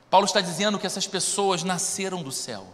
Paulo 0.09 0.25
está 0.25 0.41
dizendo 0.41 0.79
que 0.79 0.87
essas 0.87 1.07
pessoas 1.07 1.63
nasceram 1.63 2.23
do 2.23 2.33
céu. 2.33 2.67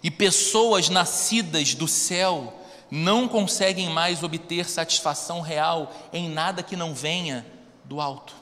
E 0.00 0.12
pessoas 0.12 0.88
nascidas 0.88 1.74
do 1.74 1.88
céu 1.88 2.56
não 2.88 3.26
conseguem 3.26 3.90
mais 3.90 4.22
obter 4.22 4.70
satisfação 4.70 5.40
real 5.40 5.92
em 6.12 6.28
nada 6.28 6.62
que 6.62 6.76
não 6.76 6.94
venha 6.94 7.44
do 7.84 8.00
alto, 8.00 8.34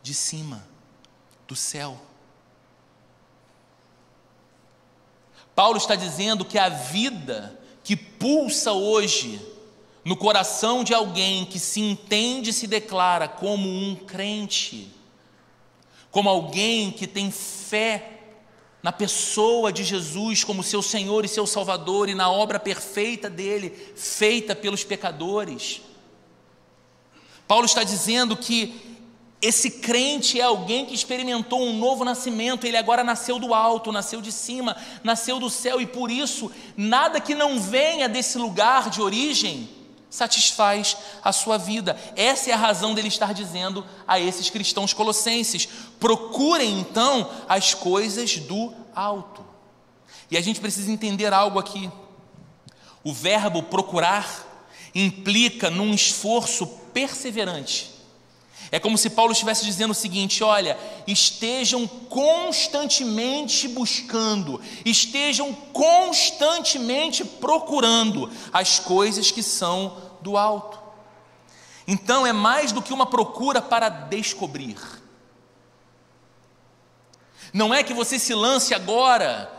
de 0.00 0.14
cima, 0.14 0.64
do 1.48 1.56
céu. 1.56 2.00
Paulo 5.52 5.78
está 5.78 5.96
dizendo 5.96 6.44
que 6.44 6.58
a 6.58 6.68
vida 6.68 7.58
que 7.82 7.96
pulsa 7.96 8.72
hoje 8.72 9.55
no 10.06 10.14
coração 10.14 10.84
de 10.84 10.94
alguém 10.94 11.44
que 11.44 11.58
se 11.58 11.80
entende 11.80 12.50
e 12.50 12.52
se 12.52 12.68
declara 12.68 13.26
como 13.26 13.68
um 13.68 13.96
crente, 13.96 14.88
como 16.12 16.28
alguém 16.28 16.92
que 16.92 17.08
tem 17.08 17.28
fé 17.32 18.12
na 18.80 18.92
pessoa 18.92 19.72
de 19.72 19.82
Jesus 19.82 20.44
como 20.44 20.62
seu 20.62 20.80
Senhor 20.80 21.24
e 21.24 21.28
seu 21.28 21.44
Salvador 21.44 22.08
e 22.08 22.14
na 22.14 22.30
obra 22.30 22.60
perfeita 22.60 23.28
dele, 23.28 23.70
feita 23.96 24.54
pelos 24.54 24.84
pecadores. 24.84 25.82
Paulo 27.48 27.66
está 27.66 27.82
dizendo 27.82 28.36
que 28.36 28.80
Esse 29.42 29.70
crente 29.70 30.40
é 30.40 30.44
alguém 30.44 30.86
que 30.86 30.94
experimentou 30.94 31.60
um 31.60 31.78
novo 31.78 32.04
nascimento, 32.04 32.66
ele 32.66 32.76
agora 32.76 33.04
nasceu 33.04 33.38
do 33.38 33.52
alto, 33.52 33.92
nasceu 33.92 34.22
de 34.22 34.32
cima, 34.32 34.76
nasceu 35.04 35.38
do 35.38 35.50
céu, 35.50 35.78
e 35.80 35.86
por 35.86 36.10
isso, 36.10 36.50
nada 36.74 37.20
que 37.20 37.34
não 37.34 37.60
venha 37.60 38.08
desse 38.08 38.38
lugar 38.38 38.88
de 38.88 39.02
origem 39.02 39.75
satisfaz 40.10 40.96
a 41.22 41.32
sua 41.32 41.58
vida. 41.58 41.98
Essa 42.14 42.50
é 42.50 42.52
a 42.52 42.56
razão 42.58 42.94
dele 42.94 43.08
estar 43.08 43.34
dizendo 43.34 43.84
a 44.06 44.20
esses 44.20 44.50
cristãos 44.50 44.92
colossenses: 44.92 45.68
procurem 45.98 46.80
então 46.80 47.30
as 47.48 47.74
coisas 47.74 48.38
do 48.38 48.72
alto. 48.94 49.44
E 50.30 50.36
a 50.36 50.40
gente 50.40 50.60
precisa 50.60 50.90
entender 50.90 51.32
algo 51.32 51.58
aqui. 51.58 51.90
O 53.04 53.12
verbo 53.12 53.62
procurar 53.62 54.44
implica 54.94 55.70
num 55.70 55.94
esforço 55.94 56.66
perseverante. 56.92 57.95
É 58.70 58.80
como 58.80 58.98
se 58.98 59.10
Paulo 59.10 59.32
estivesse 59.32 59.64
dizendo 59.64 59.92
o 59.92 59.94
seguinte: 59.94 60.42
olha, 60.42 60.78
estejam 61.06 61.86
constantemente 61.86 63.68
buscando, 63.68 64.60
estejam 64.84 65.52
constantemente 65.72 67.24
procurando 67.24 68.30
as 68.52 68.78
coisas 68.78 69.30
que 69.30 69.42
são 69.42 69.96
do 70.20 70.36
alto. 70.36 70.78
Então 71.86 72.26
é 72.26 72.32
mais 72.32 72.72
do 72.72 72.82
que 72.82 72.92
uma 72.92 73.06
procura 73.06 73.62
para 73.62 73.88
descobrir. 73.88 74.76
Não 77.52 77.72
é 77.72 77.82
que 77.82 77.94
você 77.94 78.18
se 78.18 78.34
lance 78.34 78.74
agora 78.74 79.52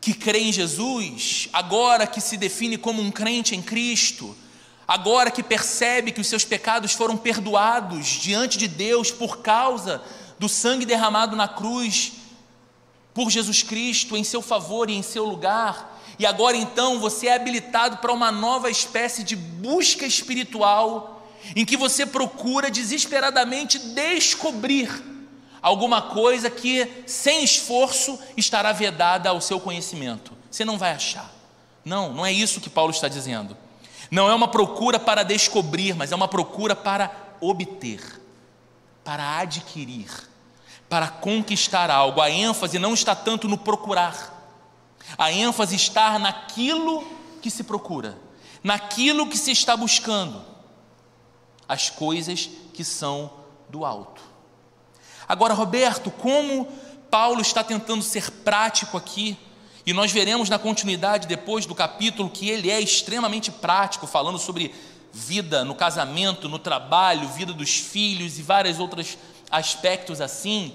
que 0.00 0.12
crê 0.14 0.40
em 0.40 0.52
Jesus, 0.52 1.48
agora 1.52 2.06
que 2.06 2.20
se 2.20 2.36
define 2.36 2.78
como 2.78 3.02
um 3.02 3.10
crente 3.10 3.56
em 3.56 3.62
Cristo, 3.62 4.36
agora 4.88 5.30
que 5.30 5.42
percebe 5.42 6.10
que 6.10 6.20
os 6.20 6.26
seus 6.26 6.46
pecados 6.46 6.94
foram 6.94 7.14
perdoados 7.14 8.06
diante 8.06 8.56
de 8.56 8.66
Deus 8.66 9.10
por 9.10 9.38
causa 9.40 10.02
do 10.38 10.48
sangue 10.48 10.86
derramado 10.86 11.36
na 11.36 11.46
cruz 11.46 12.12
por 13.12 13.30
Jesus 13.30 13.62
Cristo 13.62 14.16
em 14.16 14.24
seu 14.24 14.40
favor 14.40 14.88
e 14.88 14.94
em 14.94 15.02
seu 15.02 15.24
lugar, 15.24 16.00
e 16.18 16.24
agora 16.24 16.56
então 16.56 16.98
você 17.00 17.26
é 17.26 17.34
habilitado 17.34 17.98
para 17.98 18.12
uma 18.12 18.32
nova 18.32 18.70
espécie 18.70 19.22
de 19.22 19.36
busca 19.36 20.06
espiritual, 20.06 21.28
em 21.54 21.64
que 21.64 21.76
você 21.76 22.06
procura 22.06 22.70
desesperadamente 22.70 23.78
descobrir 23.78 24.90
alguma 25.60 26.00
coisa 26.00 26.48
que, 26.48 27.04
sem 27.06 27.42
esforço, 27.42 28.18
estará 28.36 28.72
vedada 28.72 29.28
ao 29.28 29.40
seu 29.40 29.60
conhecimento. 29.60 30.32
Você 30.50 30.64
não 30.64 30.78
vai 30.78 30.92
achar. 30.92 31.32
Não, 31.84 32.12
não 32.12 32.24
é 32.24 32.32
isso 32.32 32.60
que 32.60 32.70
Paulo 32.70 32.92
está 32.92 33.08
dizendo. 33.08 33.56
Não 34.10 34.28
é 34.28 34.34
uma 34.34 34.48
procura 34.48 34.98
para 34.98 35.22
descobrir, 35.22 35.94
mas 35.94 36.12
é 36.12 36.16
uma 36.16 36.28
procura 36.28 36.74
para 36.74 37.10
obter, 37.40 38.20
para 39.04 39.38
adquirir, 39.38 40.10
para 40.88 41.08
conquistar 41.08 41.90
algo. 41.90 42.20
A 42.20 42.30
ênfase 42.30 42.78
não 42.78 42.94
está 42.94 43.14
tanto 43.14 43.48
no 43.48 43.58
procurar, 43.58 44.34
a 45.16 45.30
ênfase 45.30 45.76
está 45.76 46.18
naquilo 46.18 47.06
que 47.42 47.50
se 47.50 47.62
procura, 47.62 48.18
naquilo 48.62 49.28
que 49.28 49.36
se 49.36 49.52
está 49.52 49.76
buscando, 49.76 50.42
as 51.68 51.90
coisas 51.90 52.48
que 52.72 52.82
são 52.82 53.30
do 53.68 53.84
alto. 53.84 54.22
Agora, 55.28 55.52
Roberto, 55.52 56.10
como 56.10 56.66
Paulo 57.10 57.42
está 57.42 57.62
tentando 57.62 58.02
ser 58.02 58.30
prático 58.30 58.96
aqui, 58.96 59.38
e 59.88 59.92
nós 59.94 60.12
veremos 60.12 60.50
na 60.50 60.58
continuidade 60.58 61.26
depois 61.26 61.64
do 61.64 61.74
capítulo 61.74 62.28
que 62.28 62.50
ele 62.50 62.70
é 62.70 62.78
extremamente 62.78 63.50
prático, 63.50 64.06
falando 64.06 64.38
sobre 64.38 64.74
vida 65.14 65.64
no 65.64 65.74
casamento, 65.74 66.46
no 66.46 66.58
trabalho, 66.58 67.26
vida 67.26 67.54
dos 67.54 67.78
filhos 67.78 68.38
e 68.38 68.42
vários 68.42 68.78
outros 68.78 69.16
aspectos 69.50 70.20
assim. 70.20 70.74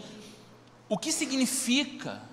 O 0.90 0.98
que 0.98 1.12
significa 1.12 2.24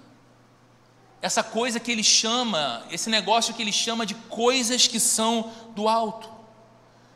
essa 1.20 1.42
coisa 1.42 1.78
que 1.78 1.92
ele 1.92 2.02
chama, 2.02 2.82
esse 2.90 3.10
negócio 3.10 3.52
que 3.52 3.60
ele 3.60 3.72
chama 3.72 4.06
de 4.06 4.14
coisas 4.14 4.86
que 4.86 4.98
são 4.98 5.52
do 5.76 5.86
alto, 5.86 6.30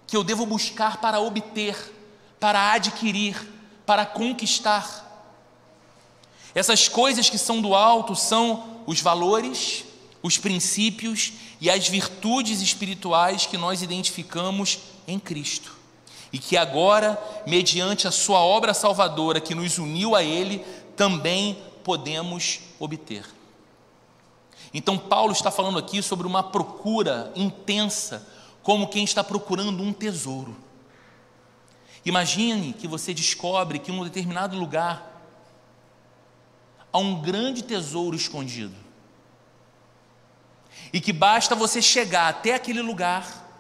que 0.07 0.15
eu 0.15 0.23
devo 0.23 0.45
buscar 0.45 0.99
para 0.99 1.21
obter, 1.21 1.75
para 2.39 2.73
adquirir, 2.73 3.51
para 3.87 4.05
conquistar. 4.05 5.25
Essas 6.55 6.87
coisas 6.87 7.31
que 7.31 7.39
são 7.39 7.63
do 7.63 7.75
alto 7.75 8.15
são 8.15 8.74
os 8.87 9.01
valores, 9.01 9.85
os 10.23 10.39
princípios 10.39 11.33
e 11.61 11.71
as 11.71 11.89
virtudes 11.89 12.61
espirituais 12.61 13.47
que 13.47 13.57
nós 13.57 13.83
identificamos 13.83 14.79
em 15.07 15.19
Cristo. 15.19 15.77
E 16.33 16.39
que 16.39 16.57
agora, 16.57 17.23
mediante 17.47 18.09
a 18.09 18.11
Sua 18.11 18.41
obra 18.41 18.75
salvadora 18.75 19.41
que 19.41 19.55
nos 19.55 19.79
uniu 19.79 20.17
a 20.17 20.23
Ele, 20.23 20.65
também 20.97 21.59
podemos 21.85 22.61
obter. 22.81 23.25
Então, 24.73 24.99
Paulo 24.99 25.33
está 25.33 25.51
falando 25.51 25.79
aqui 25.79 26.03
sobre 26.03 26.27
uma 26.27 26.43
procura 26.43 27.33
intensa, 27.37 28.27
como 28.63 28.89
quem 28.89 29.05
está 29.05 29.23
procurando 29.23 29.83
um 29.83 29.93
tesouro. 29.93 30.57
Imagine 32.05 32.73
que 32.73 32.89
você 32.89 33.15
descobre 33.15 33.79
que 33.79 33.93
em 33.93 33.99
um 33.99 34.05
determinado 34.05 34.59
lugar 34.59 35.14
há 36.95 36.99
um 36.99 37.21
grande 37.21 37.63
tesouro 37.63 38.17
escondido. 38.17 38.75
E 40.95 41.03
que 41.03 41.13
basta 41.13 41.55
você 41.55 41.83
chegar 41.83 42.29
até 42.29 42.55
aquele 42.55 42.81
lugar 42.81 43.59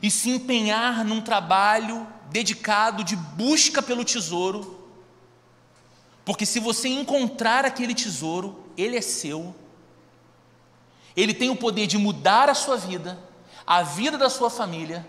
e 0.00 0.12
se 0.12 0.30
empenhar 0.30 1.04
num 1.04 1.20
trabalho 1.20 2.06
dedicado 2.30 3.02
de 3.02 3.16
busca 3.16 3.82
pelo 3.82 4.04
tesouro, 4.04 4.86
porque 6.24 6.46
se 6.46 6.60
você 6.60 6.88
encontrar 6.88 7.64
aquele 7.64 7.94
tesouro, 7.94 8.64
ele 8.76 8.96
é 8.96 9.00
seu 9.00 9.54
ele 11.16 11.32
tem 11.32 11.50
o 11.50 11.56
poder 11.56 11.86
de 11.86 11.96
mudar 11.96 12.48
a 12.48 12.54
sua 12.54 12.76
vida, 12.76 13.18
a 13.66 13.82
vida 13.82 14.18
da 14.18 14.28
sua 14.28 14.50
família, 14.50 15.06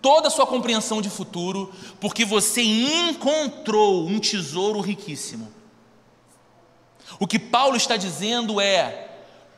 toda 0.00 0.28
a 0.28 0.30
sua 0.30 0.46
compreensão 0.46 1.02
de 1.02 1.10
futuro, 1.10 1.72
porque 2.00 2.24
você 2.24 2.62
encontrou 2.62 4.06
um 4.06 4.18
tesouro 4.18 4.80
riquíssimo. 4.80 5.52
O 7.18 7.26
que 7.26 7.38
Paulo 7.38 7.76
está 7.76 7.96
dizendo 7.96 8.60
é: 8.60 9.10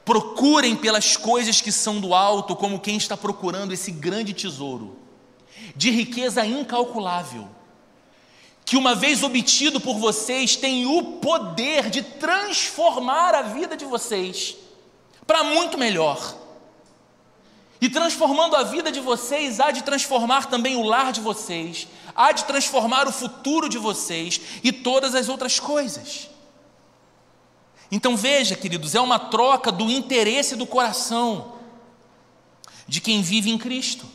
procurem 0.04 0.76
pelas 0.76 1.16
coisas 1.16 1.60
que 1.60 1.72
são 1.72 2.00
do 2.00 2.14
alto, 2.14 2.54
como 2.54 2.80
quem 2.80 2.96
está 2.96 3.16
procurando 3.16 3.72
esse 3.72 3.90
grande 3.90 4.34
tesouro, 4.34 4.98
de 5.74 5.90
riqueza 5.90 6.44
incalculável, 6.44 7.48
que 8.64 8.76
uma 8.76 8.94
vez 8.94 9.22
obtido 9.22 9.80
por 9.80 9.98
vocês 9.98 10.56
tem 10.56 10.86
o 10.86 11.02
poder 11.20 11.90
de 11.90 12.02
transformar 12.02 13.34
a 13.34 13.42
vida 13.42 13.76
de 13.76 13.84
vocês 13.84 14.56
para 15.26 15.44
muito 15.44 15.78
melhor. 15.78 16.36
E 17.80 17.88
transformando 17.90 18.56
a 18.56 18.62
vida 18.62 18.90
de 18.90 19.00
vocês, 19.00 19.60
há 19.60 19.70
de 19.70 19.82
transformar 19.82 20.46
também 20.46 20.76
o 20.76 20.82
lar 20.82 21.12
de 21.12 21.20
vocês, 21.20 21.86
há 22.14 22.32
de 22.32 22.44
transformar 22.44 23.06
o 23.06 23.12
futuro 23.12 23.68
de 23.68 23.76
vocês 23.76 24.40
e 24.62 24.72
todas 24.72 25.14
as 25.14 25.28
outras 25.28 25.60
coisas. 25.60 26.30
Então 27.90 28.16
veja, 28.16 28.56
queridos, 28.56 28.94
é 28.94 29.00
uma 29.00 29.18
troca 29.18 29.70
do 29.70 29.90
interesse 29.90 30.56
do 30.56 30.66
coração 30.66 31.54
de 32.86 33.00
quem 33.00 33.22
vive 33.22 33.50
em 33.50 33.58
Cristo. 33.58 34.06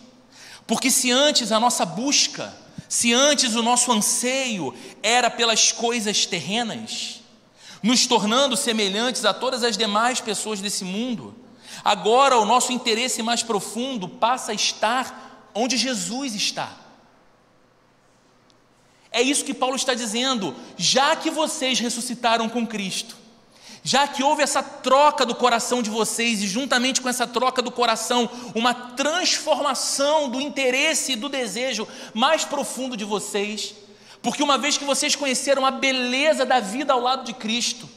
Porque 0.67 0.91
se 0.91 1.11
antes 1.11 1.51
a 1.51 1.59
nossa 1.59 1.85
busca, 1.85 2.55
se 2.87 3.13
antes 3.13 3.55
o 3.55 3.63
nosso 3.63 3.91
anseio 3.91 4.73
era 5.01 5.29
pelas 5.29 5.71
coisas 5.71 6.25
terrenas, 6.25 7.21
nos 7.81 8.05
tornando 8.05 8.57
semelhantes 8.57 9.25
a 9.25 9.33
todas 9.33 9.63
as 9.63 9.77
demais 9.77 10.19
pessoas 10.19 10.59
desse 10.59 10.83
mundo. 10.83 11.35
Agora 11.83 12.37
o 12.37 12.45
nosso 12.45 12.71
interesse 12.71 13.23
mais 13.23 13.41
profundo 13.41 14.07
passa 14.07 14.51
a 14.51 14.55
estar 14.55 15.49
onde 15.53 15.77
Jesus 15.77 16.35
está. 16.35 16.75
É 19.11 19.21
isso 19.21 19.45
que 19.45 19.53
Paulo 19.53 19.75
está 19.75 19.93
dizendo, 19.93 20.55
já 20.77 21.15
que 21.15 21.31
vocês 21.31 21.79
ressuscitaram 21.79 22.47
com 22.47 22.67
Cristo, 22.67 23.15
já 23.83 24.07
que 24.07 24.23
houve 24.23 24.43
essa 24.43 24.61
troca 24.61 25.25
do 25.25 25.33
coração 25.33 25.81
de 25.81 25.89
vocês, 25.89 26.41
e 26.41 26.47
juntamente 26.47 27.01
com 27.01 27.09
essa 27.09 27.25
troca 27.25 27.61
do 27.61 27.71
coração, 27.71 28.29
uma 28.53 28.73
transformação 28.73 30.29
do 30.29 30.39
interesse 30.39 31.13
e 31.13 31.15
do 31.15 31.29
desejo 31.29 31.87
mais 32.13 32.43
profundo 32.43 32.95
de 32.95 33.05
vocês, 33.05 33.73
porque 34.21 34.43
uma 34.43 34.57
vez 34.57 34.77
que 34.77 34.83
vocês 34.83 35.15
conheceram 35.15 35.65
a 35.65 35.71
beleza 35.71 36.45
da 36.45 36.59
vida 36.59 36.93
ao 36.93 36.99
lado 36.99 37.23
de 37.23 37.33
Cristo, 37.33 37.88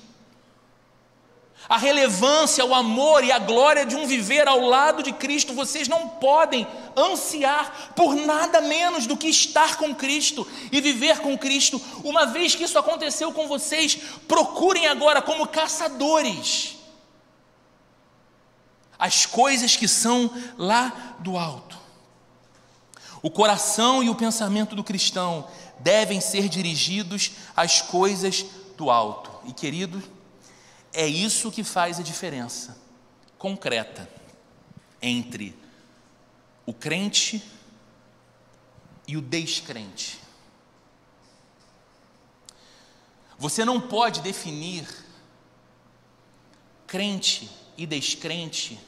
a 1.69 1.79
relevância, 1.79 2.65
o 2.65 2.75
amor 2.75 3.25
e 3.25 3.31
a 3.31 3.39
glória 3.39 3.87
de 3.87 3.95
um 3.95 4.07
viver 4.07 4.49
ao 4.49 4.61
lado 4.61 5.03
de 5.03 5.13
Cristo, 5.13 5.55
vocês 5.55 5.89
não 5.89 6.09
podem 6.09 6.67
ansiar 6.97 7.93
por 7.95 8.15
nada 8.15 8.61
menos 8.61 9.07
do 9.07 9.17
que 9.17 9.29
estar 9.29 9.77
com 9.77 9.95
Cristo 9.95 10.47
e 10.71 10.81
viver 10.81 11.21
com 11.21 11.39
Cristo. 11.39 11.81
Uma 12.03 12.27
vez 12.27 12.55
que 12.55 12.65
isso 12.65 12.79
aconteceu 12.79 13.33
com 13.33 13.47
vocês, 13.47 13.97
procurem 14.27 14.87
agora, 14.87 15.23
como 15.23 15.47
caçadores, 15.47 16.77
as 18.99 19.27
coisas 19.27 19.77
que 19.77 19.89
são 19.89 20.31
lá 20.59 21.17
do 21.21 21.37
alto. 21.37 21.79
O 23.23 23.31
coração 23.31 24.03
e 24.03 24.11
o 24.11 24.15
pensamento 24.17 24.75
do 24.75 24.83
cristão 24.83 25.47
devem 25.79 26.21
ser 26.21 26.49
dirigidos 26.49 27.33
às 27.57 27.81
coisas 27.81 28.45
do 28.77 28.91
alto. 28.91 29.31
E 29.45 29.53
querido, 29.53 30.03
é 30.93 31.07
isso 31.07 31.51
que 31.51 31.65
faz 31.65 31.99
a 31.99 32.03
diferença 32.03 32.77
concreta 33.39 34.09
entre 35.01 35.57
o 36.67 36.73
crente 36.73 37.43
e 39.09 39.17
o 39.17 39.21
descrente. 39.21 40.21
Você 43.39 43.65
não 43.65 43.81
pode 43.81 44.21
definir 44.21 44.87
crente 46.87 47.51
e 47.77 47.87
descrente 47.87 48.79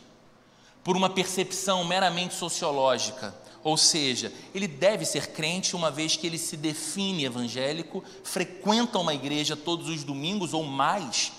por 0.85 0.97
uma 0.97 1.11
percepção 1.11 1.83
meramente 1.85 2.35
sociológica. 2.35 3.35
Ou 3.65 3.79
seja, 3.79 4.31
ele 4.55 4.69
deve 4.69 5.07
ser 5.07 5.33
crente 5.33 5.75
uma 5.75 5.91
vez 5.91 6.15
que 6.15 6.27
ele 6.27 6.37
se 6.37 6.57
define 6.57 7.25
evangélico, 7.25 8.05
frequenta 8.23 8.99
uma 8.99 9.15
igreja 9.15 9.57
todos 9.57 9.89
os 9.89 10.05
domingos 10.05 10.53
ou 10.53 10.63
mais 10.63 11.33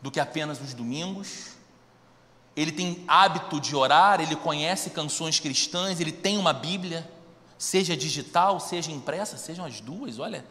do 0.00 0.10
que 0.10 0.20
apenas 0.20 0.60
os 0.60 0.74
domingos. 0.74 1.56
Ele 2.56 2.72
tem 2.72 3.04
hábito 3.06 3.60
de 3.60 3.76
orar, 3.76 4.20
ele 4.20 4.34
conhece 4.36 4.90
canções 4.90 5.38
cristãs, 5.38 6.00
ele 6.00 6.12
tem 6.12 6.38
uma 6.38 6.52
Bíblia, 6.52 7.08
seja 7.56 7.96
digital, 7.96 8.58
seja 8.58 8.90
impressa, 8.90 9.36
sejam 9.36 9.64
as 9.64 9.80
duas, 9.80 10.18
olha. 10.18 10.44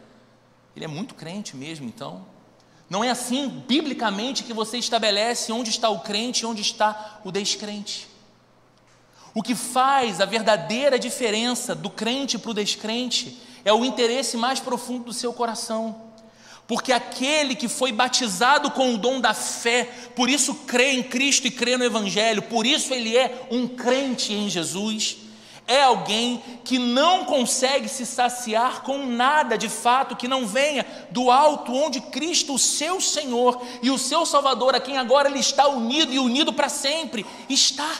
Ele 0.74 0.84
é 0.84 0.88
muito 0.88 1.14
crente 1.14 1.56
mesmo, 1.56 1.86
então. 1.86 2.24
Não 2.88 3.04
é 3.04 3.10
assim, 3.10 3.48
biblicamente, 3.48 4.44
que 4.44 4.54
você 4.54 4.78
estabelece 4.78 5.52
onde 5.52 5.70
está 5.70 5.90
o 5.90 6.00
crente 6.00 6.42
e 6.42 6.46
onde 6.46 6.62
está 6.62 7.20
o 7.24 7.30
descrente. 7.30 8.08
O 9.34 9.42
que 9.42 9.54
faz 9.54 10.20
a 10.20 10.24
verdadeira 10.24 10.98
diferença 10.98 11.74
do 11.74 11.90
crente 11.90 12.38
para 12.38 12.50
o 12.50 12.54
descrente 12.54 13.40
é 13.64 13.72
o 13.72 13.84
interesse 13.84 14.36
mais 14.36 14.60
profundo 14.60 15.04
do 15.04 15.12
seu 15.12 15.32
coração. 15.32 16.07
Porque 16.68 16.92
aquele 16.92 17.56
que 17.56 17.66
foi 17.66 17.90
batizado 17.90 18.70
com 18.70 18.94
o 18.94 18.98
dom 18.98 19.22
da 19.22 19.32
fé, 19.32 19.84
por 20.14 20.28
isso 20.28 20.54
crê 20.54 20.92
em 20.92 21.02
Cristo 21.02 21.46
e 21.46 21.50
crê 21.50 21.78
no 21.78 21.84
Evangelho, 21.84 22.42
por 22.42 22.66
isso 22.66 22.92
ele 22.92 23.16
é 23.16 23.46
um 23.50 23.66
crente 23.66 24.34
em 24.34 24.50
Jesus, 24.50 25.16
é 25.66 25.82
alguém 25.82 26.42
que 26.64 26.78
não 26.78 27.24
consegue 27.24 27.88
se 27.88 28.04
saciar 28.04 28.82
com 28.82 29.06
nada 29.06 29.56
de 29.56 29.70
fato 29.70 30.14
que 30.14 30.28
não 30.28 30.46
venha 30.46 30.84
do 31.10 31.30
alto, 31.30 31.72
onde 31.72 32.02
Cristo, 32.02 32.52
o 32.52 32.58
seu 32.58 33.00
Senhor 33.00 33.62
e 33.82 33.90
o 33.90 33.96
seu 33.96 34.26
Salvador, 34.26 34.74
a 34.74 34.80
quem 34.80 34.98
agora 34.98 35.30
ele 35.30 35.38
está 35.38 35.68
unido 35.68 36.12
e 36.12 36.18
unido 36.18 36.52
para 36.52 36.68
sempre, 36.68 37.24
está. 37.48 37.96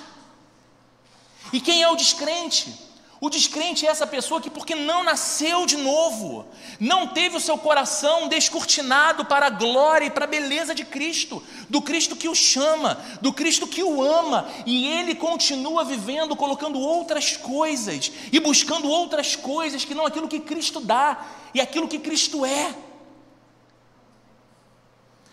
E 1.55 1.59
quem 1.59 1.83
é 1.83 1.89
o 1.89 1.97
descrente? 1.97 2.88
O 3.21 3.29
descrente 3.29 3.85
é 3.85 3.91
essa 3.91 4.07
pessoa 4.07 4.41
que, 4.41 4.49
porque 4.49 4.77
não 4.77 5.03
nasceu 5.03 5.67
de 5.67 5.77
novo, 5.77 6.47
não 6.79 7.09
teve 7.09 7.37
o 7.37 7.41
seu 7.41 7.59
coração 7.59 8.29
descortinado 8.29 9.25
para 9.25 9.47
a 9.47 9.51
glória 9.51 10.07
e 10.07 10.11
para 10.11 10.25
a 10.25 10.29
beleza 10.29 10.73
de 10.73 10.85
Cristo, 10.85 11.43
do 11.69 11.83
Cristo 11.83 12.15
que 12.15 12.29
o 12.29 12.35
chama, 12.35 12.97
do 13.21 13.33
Cristo 13.33 13.67
que 13.67 13.83
o 13.83 14.01
ama, 14.01 14.49
e 14.65 14.87
ele 14.87 15.17
continua 15.17 15.85
vivendo, 15.85 16.37
colocando 16.37 16.79
outras 16.79 17.37
coisas 17.37 18.13
e 18.31 18.39
buscando 18.39 18.89
outras 18.89 19.35
coisas 19.35 19.85
que 19.85 19.95
não 19.95 20.07
aquilo 20.07 20.29
que 20.29 20.39
Cristo 20.39 20.79
dá 20.79 21.27
e 21.53 21.61
aquilo 21.61 21.89
que 21.89 21.99
Cristo 21.99 22.47
é. 22.47 22.73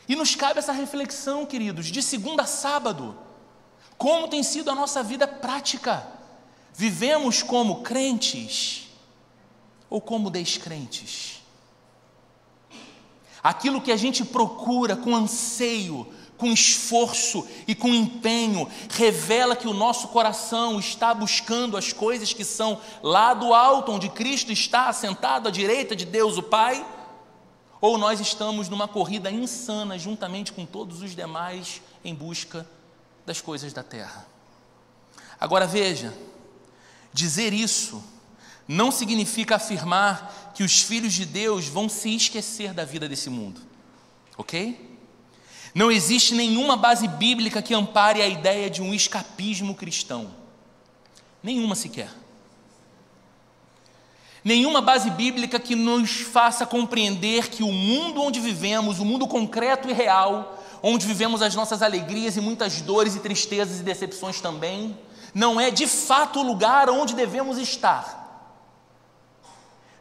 E 0.09 0.15
nos 0.15 0.33
cabe 0.33 0.57
essa 0.57 0.71
reflexão, 0.71 1.45
queridos, 1.45 1.87
de 1.87 2.01
segunda 2.01 2.43
a 2.43 2.47
sábado. 2.47 3.15
Como 3.95 4.27
tem 4.27 4.41
sido 4.41 4.71
a 4.71 4.75
nossa 4.75 5.03
vida 5.03 5.27
prática? 5.27 6.14
Vivemos 6.77 7.41
como 7.41 7.81
crentes 7.81 8.89
ou 9.89 10.01
como 10.01 10.29
descrentes? 10.29 11.41
Aquilo 13.41 13.79
que 13.79 13.93
a 13.93 13.95
gente 13.95 14.25
procura 14.25 14.95
com 14.95 15.15
anseio, 15.15 16.11
com 16.37 16.51
esforço 16.51 17.47
e 17.65 17.73
com 17.73 17.87
empenho, 17.87 18.69
revela 18.89 19.55
que 19.55 19.67
o 19.69 19.73
nosso 19.73 20.09
coração 20.09 20.77
está 20.77 21.13
buscando 21.13 21.77
as 21.77 21.93
coisas 21.93 22.33
que 22.33 22.43
são 22.43 22.81
lá 23.01 23.33
do 23.33 23.53
alto, 23.53 23.93
onde 23.93 24.09
Cristo 24.09 24.51
está 24.51 24.89
assentado 24.89 25.47
à 25.47 25.51
direita 25.51 25.95
de 25.95 26.05
Deus 26.05 26.37
o 26.37 26.43
Pai? 26.43 26.85
Ou 27.79 27.97
nós 27.97 28.19
estamos 28.19 28.67
numa 28.67 28.87
corrida 28.87 29.31
insana 29.31 29.97
juntamente 29.97 30.51
com 30.51 30.65
todos 30.65 31.01
os 31.01 31.15
demais 31.15 31.81
em 32.03 32.13
busca 32.13 32.67
das 33.25 33.39
coisas 33.39 33.71
da 33.71 33.83
terra. 33.83 34.25
Agora 35.39 35.67
veja, 35.67 36.13
dizer 37.15 37.53
isso 37.53 38.03
não 38.67 38.91
significa 38.91 39.55
afirmar 39.55 40.51
que 40.53 40.63
os 40.63 40.81
filhos 40.81 41.13
de 41.13 41.25
Deus 41.25 41.65
vão 41.65 41.87
se 41.87 42.13
esquecer 42.13 42.73
da 42.73 42.83
vida 42.83 43.07
desse 43.07 43.29
mundo, 43.29 43.61
ok? 44.37 44.97
Não 45.73 45.89
existe 45.89 46.35
nenhuma 46.35 46.75
base 46.75 47.07
bíblica 47.07 47.61
que 47.61 47.73
ampare 47.73 48.21
a 48.21 48.27
ideia 48.27 48.69
de 48.69 48.81
um 48.81 48.93
escapismo 48.93 49.75
cristão, 49.75 50.35
nenhuma 51.41 51.73
sequer. 51.75 52.09
Nenhuma 54.43 54.81
base 54.81 55.09
bíblica 55.09 55.59
que 55.59 55.73
nos 55.73 56.21
faça 56.21 56.65
compreender 56.65 57.49
que 57.49 57.63
o 57.63 57.71
mundo 57.71 58.21
onde 58.21 58.39
vivemos, 58.39 58.99
o 58.99 59.05
mundo 59.05 59.25
concreto 59.25 59.89
e 59.89 59.93
real, 59.93 60.63
onde 60.83 61.07
vivemos 61.07 61.41
as 61.41 61.55
nossas 61.55 61.81
alegrias 61.81 62.37
e 62.37 62.41
muitas 62.41 62.81
dores 62.81 63.15
e 63.15 63.19
tristezas 63.19 63.79
e 63.79 63.83
decepções 63.83 64.39
também, 64.41 64.95
não 65.35 65.59
é 65.59 65.69
de 65.69 65.85
fato 65.85 66.39
o 66.39 66.43
lugar 66.43 66.89
onde 66.89 67.13
devemos 67.13 67.57
estar. 67.57 68.23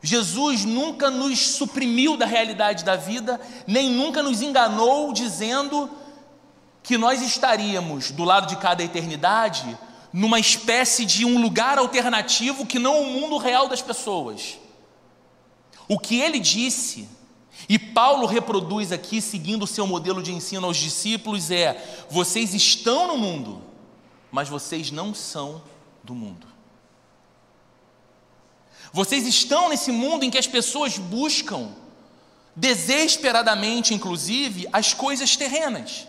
Jesus 0.01 0.65
nunca 0.65 1.11
nos 1.11 1.41
suprimiu 1.57 2.17
da 2.17 2.25
realidade 2.25 2.85
da 2.85 2.95
vida, 2.95 3.41
nem 3.67 3.91
nunca 3.91 4.23
nos 4.23 4.41
enganou 4.41 5.13
dizendo 5.13 5.91
que 6.85 6.97
nós 6.97 7.21
estaríamos 7.21 8.13
do 8.13 8.23
lado 8.23 8.47
de 8.47 8.57
cada 8.57 8.85
eternidade 8.85 9.77
numa 10.13 10.39
espécie 10.39 11.05
de 11.05 11.25
um 11.25 11.43
lugar 11.43 11.79
alternativo 11.79 12.65
que 12.65 12.79
não 12.79 13.03
o 13.03 13.11
mundo 13.11 13.37
real 13.37 13.67
das 13.67 13.83
pessoas. 13.83 14.57
O 15.89 15.99
que 15.99 16.21
ele 16.21 16.39
disse 16.39 17.09
e 17.69 17.79
Paulo 17.79 18.27
reproduz 18.27 18.93
aqui, 18.93 19.21
seguindo 19.21 19.65
o 19.65 19.67
seu 19.67 19.87
modelo 19.87 20.23
de 20.23 20.33
ensino 20.33 20.67
aos 20.67 20.77
discípulos, 20.77 21.51
é: 21.51 22.05
vocês 22.11 22.55
estão 22.55 23.09
no 23.09 23.17
mundo, 23.17 23.63
mas 24.35 24.49
vocês 24.49 24.91
não 24.91 25.15
são 25.15 25.63
do 26.03 26.13
mundo. 26.13 26.45
Vocês 28.93 29.29
estão 29.29 29.69
nesse 29.69 29.93
mundo 29.93 30.25
em 30.25 30.31
que 30.31 30.37
as 30.37 30.49
pessoas 30.49 30.99
buscam, 30.99 31.69
desesperadamente, 32.57 33.95
inclusive, 33.95 34.67
as 34.73 34.93
coisas 34.93 35.37
terrenas, 35.37 36.09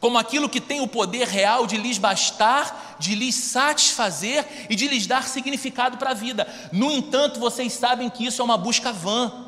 como 0.00 0.18
aquilo 0.18 0.48
que 0.48 0.60
tem 0.60 0.80
o 0.80 0.88
poder 0.88 1.28
real 1.28 1.64
de 1.64 1.76
lhes 1.76 1.96
bastar, 1.96 2.96
de 2.98 3.14
lhes 3.14 3.36
satisfazer 3.36 4.66
e 4.68 4.74
de 4.74 4.88
lhes 4.88 5.06
dar 5.06 5.28
significado 5.28 5.98
para 5.98 6.10
a 6.10 6.14
vida. 6.14 6.44
No 6.72 6.90
entanto, 6.90 7.38
vocês 7.38 7.72
sabem 7.72 8.10
que 8.10 8.26
isso 8.26 8.42
é 8.42 8.44
uma 8.44 8.58
busca 8.58 8.92
vã 8.92 9.46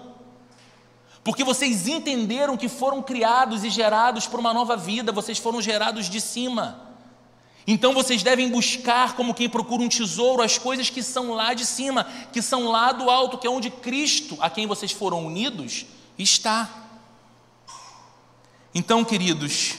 porque 1.24 1.42
vocês 1.42 1.88
entenderam 1.88 2.56
que 2.56 2.68
foram 2.68 3.02
criados 3.02 3.64
e 3.64 3.68
gerados 3.68 4.28
por 4.28 4.38
uma 4.38 4.54
nova 4.54 4.76
vida, 4.76 5.10
vocês 5.10 5.36
foram 5.38 5.60
gerados 5.60 6.08
de 6.08 6.20
cima. 6.20 6.87
Então 7.70 7.92
vocês 7.92 8.22
devem 8.22 8.48
buscar, 8.48 9.14
como 9.14 9.34
quem 9.34 9.46
procura 9.46 9.82
um 9.82 9.90
tesouro, 9.90 10.40
as 10.40 10.56
coisas 10.56 10.88
que 10.88 11.02
são 11.02 11.34
lá 11.34 11.52
de 11.52 11.66
cima, 11.66 12.04
que 12.32 12.40
são 12.40 12.70
lá 12.70 12.92
do 12.92 13.10
alto, 13.10 13.36
que 13.36 13.46
é 13.46 13.50
onde 13.50 13.68
Cristo, 13.68 14.38
a 14.40 14.48
quem 14.48 14.66
vocês 14.66 14.90
foram 14.90 15.26
unidos, 15.26 15.84
está. 16.18 16.88
Então, 18.74 19.04
queridos, 19.04 19.74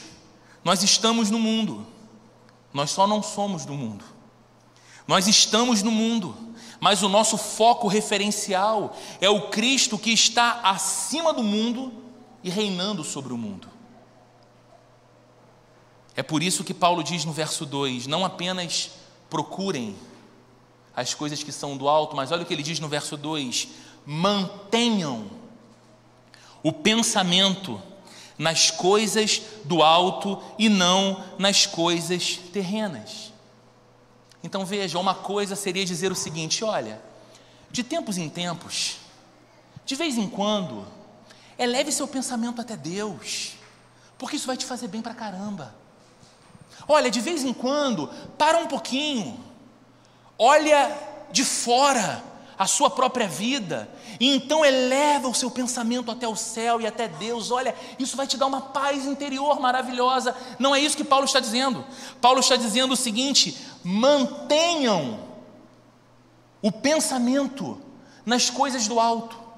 nós 0.62 0.84
estamos 0.84 1.32
no 1.32 1.38
mundo, 1.40 1.84
nós 2.72 2.92
só 2.92 3.08
não 3.08 3.24
somos 3.24 3.64
do 3.64 3.74
mundo. 3.74 4.04
Nós 5.04 5.26
estamos 5.26 5.82
no 5.82 5.90
mundo, 5.90 6.36
mas 6.78 7.02
o 7.02 7.08
nosso 7.08 7.36
foco 7.36 7.88
referencial 7.88 8.96
é 9.20 9.28
o 9.28 9.48
Cristo 9.48 9.98
que 9.98 10.12
está 10.12 10.60
acima 10.62 11.32
do 11.32 11.42
mundo 11.42 11.92
e 12.44 12.50
reinando 12.50 13.02
sobre 13.02 13.32
o 13.32 13.36
mundo. 13.36 13.79
É 16.20 16.22
por 16.22 16.42
isso 16.42 16.62
que 16.62 16.74
Paulo 16.74 17.02
diz 17.02 17.24
no 17.24 17.32
verso 17.32 17.64
2: 17.64 18.06
não 18.06 18.26
apenas 18.26 18.90
procurem 19.30 19.96
as 20.94 21.14
coisas 21.14 21.42
que 21.42 21.50
são 21.50 21.78
do 21.78 21.88
alto, 21.88 22.14
mas 22.14 22.30
olha 22.30 22.42
o 22.42 22.44
que 22.44 22.52
ele 22.52 22.62
diz 22.62 22.78
no 22.78 22.90
verso 22.90 23.16
2: 23.16 23.68
mantenham 24.04 25.30
o 26.62 26.74
pensamento 26.74 27.80
nas 28.36 28.70
coisas 28.70 29.40
do 29.64 29.82
alto 29.82 30.42
e 30.58 30.68
não 30.68 31.24
nas 31.38 31.64
coisas 31.64 32.36
terrenas. 32.52 33.32
Então 34.44 34.66
veja, 34.66 34.98
uma 34.98 35.14
coisa 35.14 35.56
seria 35.56 35.86
dizer 35.86 36.12
o 36.12 36.14
seguinte: 36.14 36.62
olha, 36.62 37.00
de 37.70 37.82
tempos 37.82 38.18
em 38.18 38.28
tempos, 38.28 38.98
de 39.86 39.94
vez 39.94 40.18
em 40.18 40.28
quando, 40.28 40.86
eleve 41.58 41.90
seu 41.90 42.06
pensamento 42.06 42.60
até 42.60 42.76
Deus, 42.76 43.54
porque 44.18 44.36
isso 44.36 44.46
vai 44.46 44.58
te 44.58 44.66
fazer 44.66 44.88
bem 44.88 45.00
para 45.00 45.14
caramba. 45.14 45.79
Olha, 46.88 47.10
de 47.10 47.20
vez 47.20 47.44
em 47.44 47.52
quando, 47.52 48.08
para 48.36 48.58
um 48.58 48.66
pouquinho, 48.66 49.38
olha 50.38 50.96
de 51.30 51.44
fora 51.44 52.22
a 52.58 52.66
sua 52.66 52.90
própria 52.90 53.26
vida, 53.26 53.88
e 54.20 54.34
então 54.36 54.62
eleva 54.62 55.28
o 55.28 55.34
seu 55.34 55.50
pensamento 55.50 56.10
até 56.10 56.28
o 56.28 56.36
céu 56.36 56.78
e 56.78 56.86
até 56.86 57.08
Deus. 57.08 57.50
Olha, 57.50 57.74
isso 57.98 58.18
vai 58.18 58.26
te 58.26 58.36
dar 58.36 58.46
uma 58.46 58.60
paz 58.60 59.06
interior 59.06 59.58
maravilhosa. 59.58 60.36
Não 60.58 60.74
é 60.74 60.80
isso 60.80 60.94
que 60.94 61.02
Paulo 61.02 61.24
está 61.24 61.40
dizendo. 61.40 61.82
Paulo 62.20 62.40
está 62.40 62.56
dizendo 62.56 62.92
o 62.92 62.96
seguinte: 62.96 63.56
mantenham 63.82 65.20
o 66.60 66.70
pensamento 66.70 67.80
nas 68.26 68.50
coisas 68.50 68.86
do 68.86 69.00
alto. 69.00 69.49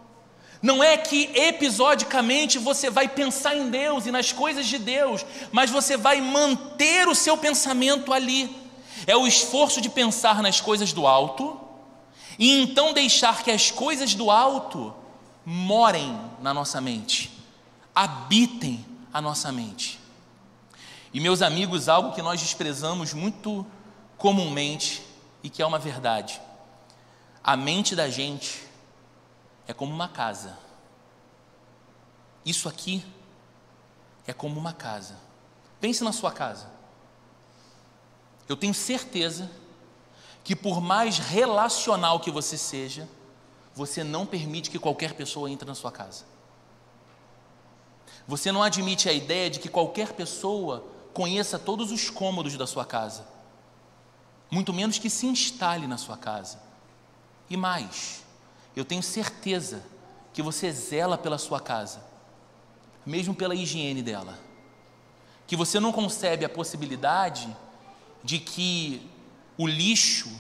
Não 0.62 0.82
é 0.82 0.96
que 0.96 1.28
episodicamente 1.34 2.56
você 2.56 2.88
vai 2.88 3.08
pensar 3.08 3.56
em 3.56 3.68
Deus 3.68 4.06
e 4.06 4.12
nas 4.12 4.30
coisas 4.30 4.64
de 4.66 4.78
Deus, 4.78 5.26
mas 5.50 5.70
você 5.70 5.96
vai 5.96 6.20
manter 6.20 7.08
o 7.08 7.14
seu 7.16 7.36
pensamento 7.36 8.12
ali. 8.12 8.56
É 9.04 9.16
o 9.16 9.26
esforço 9.26 9.80
de 9.80 9.90
pensar 9.90 10.40
nas 10.40 10.60
coisas 10.60 10.92
do 10.92 11.04
alto 11.04 11.60
e 12.38 12.62
então 12.62 12.92
deixar 12.92 13.42
que 13.42 13.50
as 13.50 13.72
coisas 13.72 14.14
do 14.14 14.30
alto 14.30 14.94
morem 15.44 16.16
na 16.40 16.54
nossa 16.54 16.80
mente, 16.80 17.32
habitem 17.92 18.86
a 19.12 19.20
nossa 19.20 19.50
mente. 19.50 19.98
E 21.12 21.18
meus 21.18 21.42
amigos, 21.42 21.88
algo 21.88 22.12
que 22.12 22.22
nós 22.22 22.40
desprezamos 22.40 23.12
muito 23.12 23.66
comumente 24.16 25.02
e 25.42 25.50
que 25.50 25.60
é 25.60 25.66
uma 25.66 25.78
verdade. 25.80 26.40
A 27.42 27.56
mente 27.56 27.96
da 27.96 28.08
gente 28.08 28.62
é 29.66 29.72
como 29.72 29.92
uma 29.92 30.08
casa. 30.08 30.58
Isso 32.44 32.68
aqui 32.68 33.04
é 34.26 34.32
como 34.32 34.58
uma 34.58 34.72
casa. 34.72 35.16
Pense 35.80 36.02
na 36.02 36.12
sua 36.12 36.32
casa. 36.32 36.70
Eu 38.48 38.56
tenho 38.56 38.74
certeza 38.74 39.50
que 40.44 40.56
por 40.56 40.80
mais 40.80 41.18
relacional 41.18 42.20
que 42.20 42.30
você 42.30 42.58
seja, 42.58 43.08
você 43.74 44.02
não 44.04 44.26
permite 44.26 44.70
que 44.70 44.78
qualquer 44.78 45.14
pessoa 45.14 45.50
entre 45.50 45.66
na 45.66 45.74
sua 45.74 45.92
casa. 45.92 46.24
Você 48.26 48.52
não 48.52 48.62
admite 48.62 49.08
a 49.08 49.12
ideia 49.12 49.50
de 49.50 49.58
que 49.58 49.68
qualquer 49.68 50.12
pessoa 50.12 50.86
conheça 51.12 51.58
todos 51.58 51.90
os 51.90 52.08
cômodos 52.10 52.56
da 52.56 52.66
sua 52.66 52.84
casa, 52.84 53.26
muito 54.50 54.72
menos 54.72 54.98
que 54.98 55.10
se 55.10 55.26
instale 55.26 55.86
na 55.86 55.98
sua 55.98 56.16
casa. 56.16 56.60
E 57.48 57.56
mais, 57.56 58.21
eu 58.74 58.84
tenho 58.84 59.02
certeza 59.02 59.82
que 60.32 60.42
você 60.42 60.70
zela 60.72 61.18
pela 61.18 61.38
sua 61.38 61.60
casa, 61.60 62.02
mesmo 63.04 63.34
pela 63.34 63.54
higiene 63.54 64.02
dela, 64.02 64.38
que 65.46 65.56
você 65.56 65.78
não 65.78 65.92
concebe 65.92 66.44
a 66.44 66.48
possibilidade 66.48 67.54
de 68.24 68.38
que 68.38 69.08
o 69.58 69.66
lixo 69.66 70.30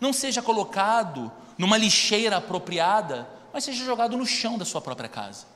não 0.00 0.12
seja 0.12 0.42
colocado 0.42 1.30
numa 1.56 1.76
lixeira 1.76 2.38
apropriada, 2.38 3.28
mas 3.52 3.64
seja 3.64 3.84
jogado 3.84 4.16
no 4.16 4.26
chão 4.26 4.56
da 4.56 4.64
sua 4.64 4.80
própria 4.80 5.08
casa. 5.08 5.46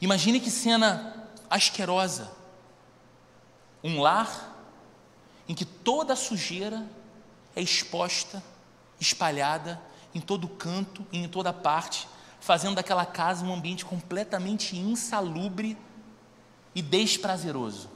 Imagine 0.00 0.40
que 0.40 0.50
cena 0.50 1.28
asquerosa. 1.48 2.30
Um 3.82 4.00
lar 4.00 4.56
em 5.48 5.54
que 5.54 5.64
toda 5.64 6.12
a 6.12 6.16
sujeira 6.16 6.84
é 7.54 7.62
exposta, 7.62 8.42
espalhada 9.00 9.80
em 10.14 10.20
todo 10.20 10.48
canto 10.48 11.06
e 11.12 11.18
em 11.18 11.28
toda 11.28 11.52
parte, 11.52 12.08
fazendo 12.40 12.76
daquela 12.76 13.04
casa 13.04 13.44
um 13.44 13.52
ambiente 13.52 13.84
completamente 13.84 14.76
insalubre 14.76 15.76
e 16.74 16.82
desprazeroso. 16.82 17.90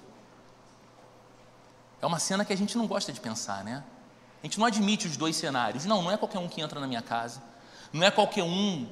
É 2.01 2.07
uma 2.07 2.19
cena 2.19 2.45
que 2.45 2.53
a 2.53 2.57
gente 2.57 2.77
não 2.77 2.87
gosta 2.87 3.13
de 3.13 3.21
pensar, 3.21 3.63
né? 3.63 3.85
A 4.43 4.47
gente 4.47 4.59
não 4.59 4.67
admite 4.67 5.07
os 5.07 5.17
dois 5.17 5.37
cenários. 5.37 5.85
Não, 5.85 6.03
não 6.03 6.11
é 6.11 6.17
qualquer 6.17 6.41
um 6.41 6.49
que 6.49 6.61
entra 6.61 6.81
na 6.81 6.87
minha 6.87 7.01
casa. 7.01 7.41
Não 7.93 8.05
é 8.05 8.11
qualquer 8.11 8.43
um 8.43 8.89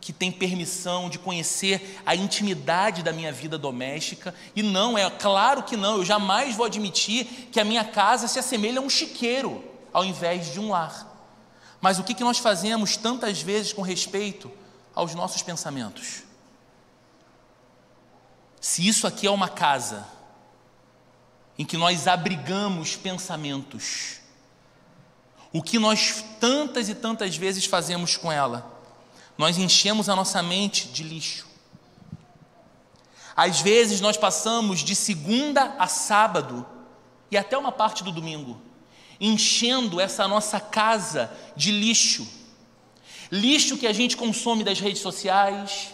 que 0.00 0.12
tem 0.12 0.32
permissão 0.32 1.10
de 1.10 1.18
conhecer 1.18 2.00
a 2.06 2.14
intimidade 2.14 3.02
da 3.02 3.12
minha 3.12 3.30
vida 3.30 3.58
doméstica. 3.58 4.34
E 4.54 4.62
não, 4.62 4.96
é 4.96 5.10
claro 5.10 5.64
que 5.64 5.76
não, 5.76 5.96
eu 5.98 6.04
jamais 6.04 6.56
vou 6.56 6.64
admitir 6.64 7.26
que 7.52 7.60
a 7.60 7.64
minha 7.64 7.84
casa 7.84 8.26
se 8.26 8.38
assemelha 8.38 8.80
a 8.80 8.82
um 8.82 8.88
chiqueiro, 8.88 9.62
ao 9.92 10.04
invés 10.04 10.52
de 10.52 10.60
um 10.60 10.70
lar. 10.70 11.15
Mas 11.80 11.98
o 11.98 12.04
que, 12.04 12.14
que 12.14 12.24
nós 12.24 12.38
fazemos 12.38 12.96
tantas 12.96 13.40
vezes 13.42 13.72
com 13.72 13.82
respeito 13.82 14.50
aos 14.94 15.14
nossos 15.14 15.42
pensamentos? 15.42 16.22
Se 18.60 18.86
isso 18.86 19.06
aqui 19.06 19.26
é 19.26 19.30
uma 19.30 19.48
casa, 19.48 20.06
em 21.58 21.64
que 21.64 21.76
nós 21.76 22.06
abrigamos 22.06 22.96
pensamentos. 22.96 24.18
O 25.52 25.62
que 25.62 25.78
nós 25.78 26.22
tantas 26.40 26.88
e 26.88 26.94
tantas 26.94 27.36
vezes 27.36 27.64
fazemos 27.64 28.16
com 28.16 28.30
ela? 28.30 28.70
Nós 29.38 29.56
enchemos 29.56 30.08
a 30.08 30.16
nossa 30.16 30.42
mente 30.42 30.88
de 30.88 31.02
lixo. 31.02 31.46
Às 33.34 33.60
vezes 33.60 34.00
nós 34.00 34.16
passamos 34.16 34.80
de 34.80 34.94
segunda 34.94 35.74
a 35.78 35.86
sábado 35.86 36.66
e 37.30 37.36
até 37.36 37.56
uma 37.56 37.72
parte 37.72 38.02
do 38.02 38.12
domingo, 38.12 38.60
enchendo 39.20 40.00
essa 40.00 40.26
nossa 40.28 40.60
casa 40.60 41.30
de 41.56 41.70
lixo. 41.70 42.26
Lixo 43.30 43.76
que 43.76 43.86
a 43.86 43.92
gente 43.92 44.16
consome 44.16 44.62
das 44.62 44.78
redes 44.78 45.00
sociais, 45.00 45.88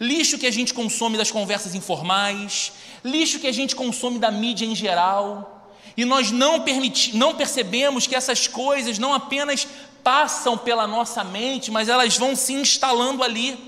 lixo 0.00 0.38
que 0.38 0.46
a 0.46 0.50
gente 0.50 0.72
consome 0.72 1.18
das 1.18 1.30
conversas 1.30 1.74
informais, 1.74 2.72
lixo 3.04 3.38
que 3.38 3.46
a 3.46 3.52
gente 3.52 3.76
consome 3.76 4.18
da 4.18 4.30
mídia 4.30 4.64
em 4.64 4.74
geral, 4.74 5.74
e 5.96 6.04
nós 6.04 6.30
não, 6.30 6.60
permiti, 6.60 7.16
não 7.16 7.34
percebemos 7.34 8.06
que 8.06 8.14
essas 8.14 8.46
coisas 8.46 8.98
não 8.98 9.12
apenas 9.12 9.66
passam 10.02 10.56
pela 10.56 10.86
nossa 10.86 11.22
mente, 11.22 11.70
mas 11.70 11.88
elas 11.88 12.16
vão 12.16 12.34
se 12.34 12.54
instalando 12.54 13.22
ali, 13.22 13.58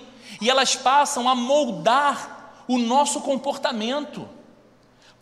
e 0.41 0.49
elas 0.49 0.75
passam 0.75 1.29
a 1.29 1.35
moldar 1.35 2.65
o 2.67 2.79
nosso 2.79 3.21
comportamento. 3.21 4.29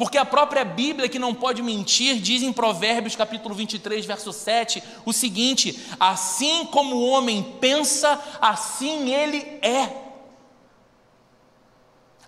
Porque 0.01 0.17
a 0.17 0.25
própria 0.25 0.65
Bíblia, 0.65 1.11
que 1.11 1.19
não 1.19 1.35
pode 1.35 1.63
mentir, 1.63 2.23
diz 2.23 2.43
em 2.43 2.55
Provérbios 2.55 3.15
capítulo 3.15 3.55
23, 3.55 4.07
verso 4.07 4.33
7, 4.33 4.83
o 5.05 5.13
seguinte: 5.13 5.79
assim 6.01 6.65
como 6.65 6.97
o 6.97 7.07
homem 7.07 7.59
pensa, 7.61 8.19
assim 8.41 9.13
ele 9.13 9.37
é. 9.61 9.91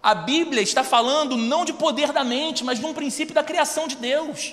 A 0.03 0.15
Bíblia 0.15 0.61
está 0.61 0.85
falando 0.85 1.35
não 1.35 1.65
de 1.65 1.73
poder 1.73 2.13
da 2.13 2.23
mente, 2.23 2.63
mas 2.63 2.79
de 2.79 2.85
um 2.85 2.93
princípio 2.93 3.35
da 3.35 3.43
criação 3.43 3.89
de 3.89 3.97
Deus. 3.97 4.53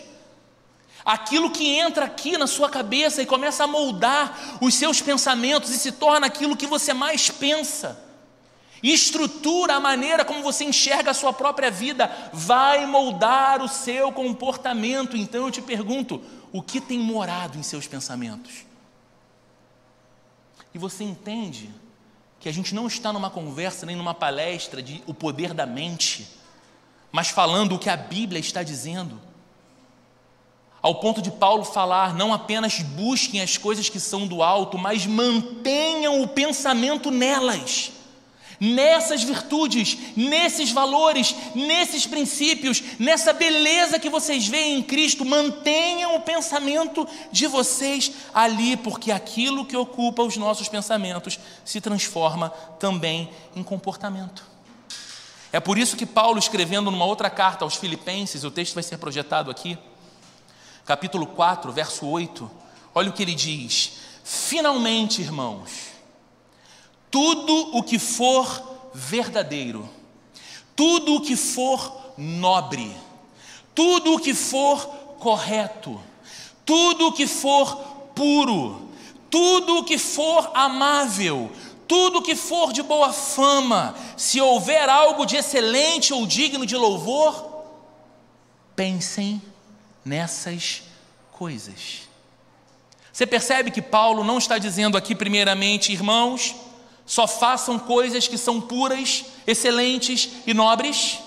Aquilo 1.04 1.52
que 1.52 1.76
entra 1.76 2.06
aqui 2.06 2.38
na 2.38 2.48
sua 2.48 2.70
cabeça 2.70 3.22
e 3.22 3.26
começa 3.26 3.66
a 3.66 3.68
moldar 3.68 4.60
os 4.62 4.76
seus 4.76 5.02
pensamentos 5.02 5.72
e 5.72 5.78
se 5.78 5.92
torna 5.92 6.28
aquilo 6.28 6.56
que 6.56 6.66
você 6.66 6.94
mais 6.94 7.30
pensa. 7.30 8.09
Estrutura 8.82 9.76
a 9.76 9.80
maneira 9.80 10.24
como 10.24 10.42
você 10.42 10.63
enxerga 10.63 11.12
a 11.12 11.13
sua 11.13 11.34
própria 11.34 11.70
vida, 11.70 12.10
vai 12.32 12.86
moldar 12.86 13.62
o 13.62 13.68
seu 13.68 14.12
comportamento. 14.12 15.18
Então 15.18 15.46
eu 15.46 15.52
te 15.52 15.62
pergunto: 15.62 16.22
o 16.52 16.62
que 16.62 16.80
tem 16.80 17.00
morado 17.00 17.58
em 17.58 17.63
seus 17.63 17.88
pensamentos? 17.88 18.65
E 20.74 20.78
você 20.78 21.04
entende 21.04 21.70
que 22.39 22.48
a 22.48 22.54
gente 22.54 22.74
não 22.74 22.88
está 22.88 23.12
numa 23.12 23.30
conversa 23.30 23.86
nem 23.86 23.96
numa 23.96 24.13
palestra 24.13 24.82
de 24.82 25.04
o 25.06 25.13
poder 25.13 25.54
da 25.54 25.65
mente, 25.65 26.28
mas 27.12 27.30
falando 27.30 27.76
o 27.76 27.80
que 27.80 27.89
a 27.89 27.98
Bíblia 27.98 28.39
está 28.39 28.63
dizendo. 28.63 29.20
Ao 30.82 30.96
ponto 30.96 31.22
de 31.22 31.30
Paulo 31.30 31.65
falar, 31.65 32.13
não 32.15 32.34
apenas 32.34 32.80
busquem 32.80 33.42
as 33.42 33.58
coisas 33.58 33.89
que 33.89 34.00
são 34.00 34.26
do 34.26 34.42
alto, 34.42 34.78
mas 34.78 35.06
mantenham 35.06 36.22
o 36.22 36.28
pensamento 36.28 37.12
nelas 37.12 37.92
nessas 38.60 39.24
virtudes, 39.24 39.98
nesses 40.15 40.72
valores, 40.72 41.36
nesses 41.56 42.06
princípios, 42.06 42.84
nessa 43.00 43.32
beleza 43.32 44.00
que 44.00 44.10
vocês 44.10 44.48
veem 44.48 44.80
em 44.80 44.84
Cristo. 44.84 45.24
Mantenham 45.24 46.15
o 46.15 46.22
pensamento 46.22 47.08
de 47.32 47.48
vocês 47.48 48.12
ali, 48.34 48.76
porque 48.76 49.12
aquilo 49.12 49.65
que 49.65 49.78
ocupa 49.78 50.24
os 50.24 50.36
nossos 50.36 50.67
pensamentos 50.67 51.39
se 51.63 51.80
transforma 51.80 52.50
também 52.80 53.30
em 53.56 53.63
comportamento. 53.63 54.43
É 55.52 55.60
por 55.60 55.78
isso 55.78 55.98
que 55.98 56.06
Paulo, 56.06 56.38
escrevendo 56.38 56.91
numa 56.91 57.06
outra 57.06 57.30
carta 57.30 57.65
aos 57.65 57.76
Filipenses, 57.76 58.43
o 58.43 58.52
texto 58.52 58.76
vai 58.76 58.84
ser 58.84 58.98
projetado 58.98 59.50
aqui, 59.50 59.78
capítulo 60.86 61.26
4, 61.26 61.72
verso 61.72 62.06
8, 62.06 62.50
olha 62.93 63.10
o 63.10 63.13
que 63.13 63.24
ele 63.24 63.34
diz: 63.34 63.93
Finalmente, 64.24 65.22
irmãos, 65.22 65.88
tudo 67.12 67.78
o 67.78 67.84
que 67.84 67.98
for 67.98 68.89
verdadeiro, 68.93 69.89
tudo 70.76 71.15
o 71.15 71.22
que 71.22 71.36
for 71.36 72.13
nobre, 72.17 72.95
tudo 73.74 74.15
o 74.15 74.19
que 74.19 74.34
for 74.34 74.86
correto, 75.19 76.00
tudo 76.65 77.08
o 77.08 77.12
que 77.13 77.28
for 77.28 77.76
puro, 78.15 78.89
tudo 79.30 79.80
o 79.80 79.84
que 79.84 79.98
for 79.98 80.52
amável, 80.54 81.52
tudo 81.88 82.19
o 82.19 82.22
que 82.22 82.36
for 82.36 82.72
de 82.72 82.84
boa 82.84 83.12
fama, 83.12 83.95
se 84.15 84.39
houver 84.39 84.89
algo 84.89 85.26
de 85.26 85.38
excelente 85.38 86.13
ou 86.13 86.26
digno 86.26 86.65
de 86.65 86.76
louvor, 86.76 87.65
pensem 88.76 89.41
nessas 90.06 90.84
coisas. 91.32 92.02
Você 93.12 93.26
percebe 93.26 93.72
que 93.72 93.82
Paulo 93.82 94.24
não 94.24 94.38
está 94.38 94.58
dizendo 94.58 94.98
aqui, 94.98 95.13
primeiramente, 95.15 95.91
irmãos, 95.91 96.56
só 97.10 97.28
façam 97.28 97.80
coisas 97.80 98.28
que 98.28 98.38
são 98.38 98.62
puras, 98.62 99.26
excelentes 99.48 100.30
e 100.45 100.54
nobres? 100.54 101.17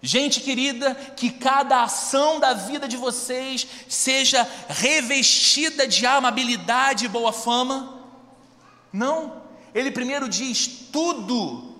Gente 0.00 0.40
querida, 0.42 0.94
que 0.94 1.28
cada 1.28 1.82
ação 1.82 2.38
da 2.38 2.54
vida 2.54 2.86
de 2.86 2.96
vocês 2.96 3.66
seja 3.88 4.48
revestida 4.68 5.88
de 5.88 6.06
amabilidade 6.06 7.06
e 7.06 7.08
boa 7.08 7.32
fama? 7.32 8.00
Não, 8.92 9.42
ele 9.74 9.90
primeiro 9.90 10.28
diz: 10.28 10.68
tudo 10.92 11.74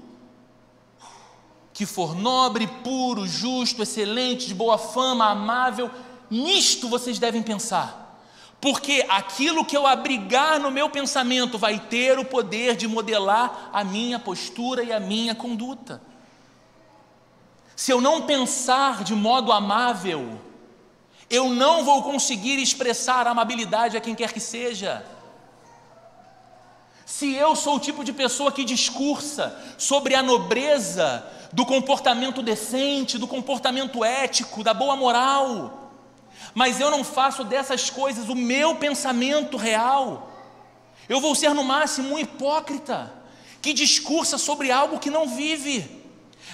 que 1.72 1.86
for 1.86 2.16
nobre, 2.16 2.66
puro, 2.66 3.24
justo, 3.24 3.84
excelente, 3.84 4.48
de 4.48 4.54
boa 4.54 4.78
fama, 4.78 5.30
amável, 5.30 5.88
nisto 6.28 6.88
vocês 6.88 7.20
devem 7.20 7.40
pensar. 7.40 8.05
Porque 8.60 9.04
aquilo 9.08 9.64
que 9.64 9.76
eu 9.76 9.86
abrigar 9.86 10.58
no 10.58 10.70
meu 10.70 10.88
pensamento 10.88 11.58
vai 11.58 11.78
ter 11.78 12.18
o 12.18 12.24
poder 12.24 12.74
de 12.74 12.88
modelar 12.88 13.70
a 13.72 13.84
minha 13.84 14.18
postura 14.18 14.82
e 14.82 14.92
a 14.92 14.98
minha 14.98 15.34
conduta. 15.34 16.00
Se 17.76 17.92
eu 17.92 18.00
não 18.00 18.22
pensar 18.22 19.04
de 19.04 19.14
modo 19.14 19.52
amável, 19.52 20.40
eu 21.28 21.50
não 21.50 21.84
vou 21.84 22.02
conseguir 22.02 22.58
expressar 22.58 23.26
amabilidade 23.26 23.96
a 23.96 24.00
quem 24.00 24.14
quer 24.14 24.32
que 24.32 24.40
seja. 24.40 25.04
Se 27.04 27.34
eu 27.34 27.54
sou 27.54 27.76
o 27.76 27.80
tipo 27.80 28.02
de 28.02 28.12
pessoa 28.12 28.50
que 28.50 28.64
discursa 28.64 29.56
sobre 29.76 30.14
a 30.14 30.22
nobreza 30.22 31.24
do 31.52 31.64
comportamento 31.64 32.42
decente, 32.42 33.18
do 33.18 33.28
comportamento 33.28 34.04
ético, 34.04 34.64
da 34.64 34.74
boa 34.74 34.96
moral, 34.96 35.85
mas 36.54 36.80
eu 36.80 36.90
não 36.90 37.04
faço 37.04 37.44
dessas 37.44 37.90
coisas 37.90 38.28
o 38.28 38.34
meu 38.34 38.76
pensamento 38.76 39.56
real, 39.56 40.32
eu 41.08 41.20
vou 41.20 41.34
ser 41.34 41.54
no 41.54 41.62
máximo 41.62 42.14
um 42.14 42.18
hipócrita 42.18 43.12
que 43.62 43.72
discursa 43.72 44.38
sobre 44.38 44.70
algo 44.70 44.98
que 44.98 45.10
não 45.10 45.28
vive. 45.28 46.04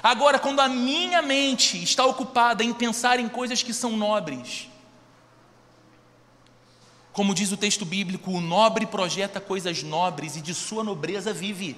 Agora, 0.03 0.39
quando 0.39 0.61
a 0.61 0.69
minha 0.69 1.23
mente 1.23 1.83
está 1.83 2.05
ocupada 2.05 2.65
em 2.65 2.73
pensar 2.73 3.21
em 3.21 3.29
coisas 3.29 3.63
que 3.63 3.73
são 3.73 3.97
nobres, 3.97 4.69
como 7.13 7.35
diz 7.35 7.53
o 7.53 7.57
texto 7.57 7.85
bíblico, 7.85 8.31
o 8.31 8.41
nobre 8.41 8.87
projeta 8.87 9.41
coisas 9.41 9.83
nobres 9.83 10.37
e 10.37 10.41
de 10.41 10.55
sua 10.55 10.83
nobreza 10.83 11.33
vive. 11.33 11.77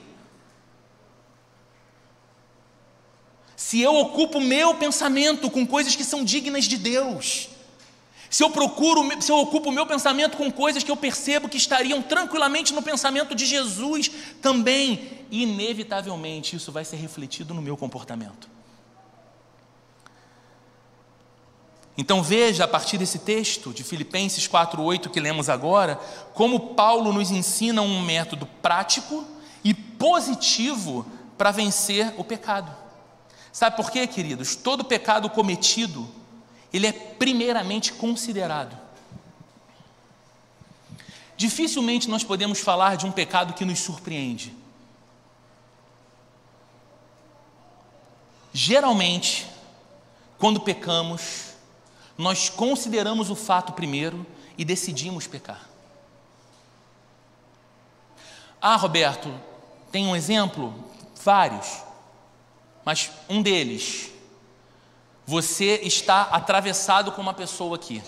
Se 3.57 3.81
eu 3.81 3.97
ocupo 3.97 4.41
meu 4.41 4.75
pensamento 4.75 5.51
com 5.51 5.67
coisas 5.67 5.97
que 5.97 6.05
são 6.05 6.25
dignas 6.25 6.65
de 6.65 6.77
Deus, 6.77 7.49
se 8.35 8.43
eu 8.43 8.51
procuro, 8.51 9.01
se 9.23 9.31
eu 9.31 9.39
ocupo 9.39 9.69
o 9.69 9.73
meu 9.73 9.87
pensamento 9.87 10.37
com 10.37 10.51
coisas 10.51 10.83
que 10.83 10.91
eu 10.91 10.97
percebo 10.97 11.49
que 11.49 11.57
estariam 11.57 12.03
tranquilamente 12.03 12.75
no 12.75 12.83
pensamento 12.83 13.33
de 13.33 13.47
Jesus, 13.47 14.11
também, 14.43 15.25
inevitavelmente, 15.31 16.57
isso 16.57 16.73
vai 16.73 16.85
ser 16.85 16.97
refletido 16.97 17.55
no 17.55 17.63
meu 17.63 17.77
comportamento. 17.77 18.51
Então 21.97 22.25
veja 22.25 22.65
a 22.65 22.67
partir 22.67 22.99
desse 22.99 23.21
texto 23.21 23.73
de 23.73 23.85
Filipenses 23.85 24.49
4:8 24.49 25.11
que 25.11 25.21
lemos 25.21 25.49
agora, 25.49 25.95
como 26.35 26.75
Paulo 26.75 27.13
nos 27.13 27.31
ensina 27.31 27.83
um 27.83 28.03
método 28.03 28.47
prático 28.61 29.25
e 29.63 29.73
positivo 29.73 31.07
para 31.39 31.53
vencer 31.53 32.13
o 32.17 32.25
pecado. 32.25 32.75
Sabe 33.53 33.77
por 33.77 33.93
quê, 33.93 34.09
queridos? 34.09 34.57
Todo 34.57 34.83
pecado 34.83 35.31
cometido 35.31 36.24
ele 36.75 36.89
é 36.89 36.93
primeiramente 36.93 37.93
considerado. 37.93 38.77
Dificilmente 41.37 42.11
nós 42.11 42.25
podemos 42.25 42.59
falar 42.59 42.97
de 42.97 43.07
um 43.07 43.13
pecado 43.13 43.55
que 43.55 43.65
nos 43.65 43.79
surpreende. 43.79 44.53
Geralmente, 48.53 49.47
quando 50.37 50.61
pecamos, 50.61 51.55
nós 52.19 52.49
consideramos 52.49 53.31
o 53.31 53.37
fato 53.37 53.73
primeiro 53.73 54.27
e 54.59 54.65
decidimos 54.65 55.29
pecar. 55.29 55.69
Ah, 58.61 58.75
Roberto, 58.75 59.33
tem 59.93 60.09
um 60.09 60.17
exemplo? 60.17 60.75
Vários, 61.23 61.85
mas 62.85 63.13
um 63.29 63.41
deles 63.41 64.14
você 65.27 65.81
está 65.83 66.23
atravessado 66.23 67.13
com 67.13 67.23
uma 67.23 67.35
pessoa 67.35 67.77
aqui, 67.77 68.03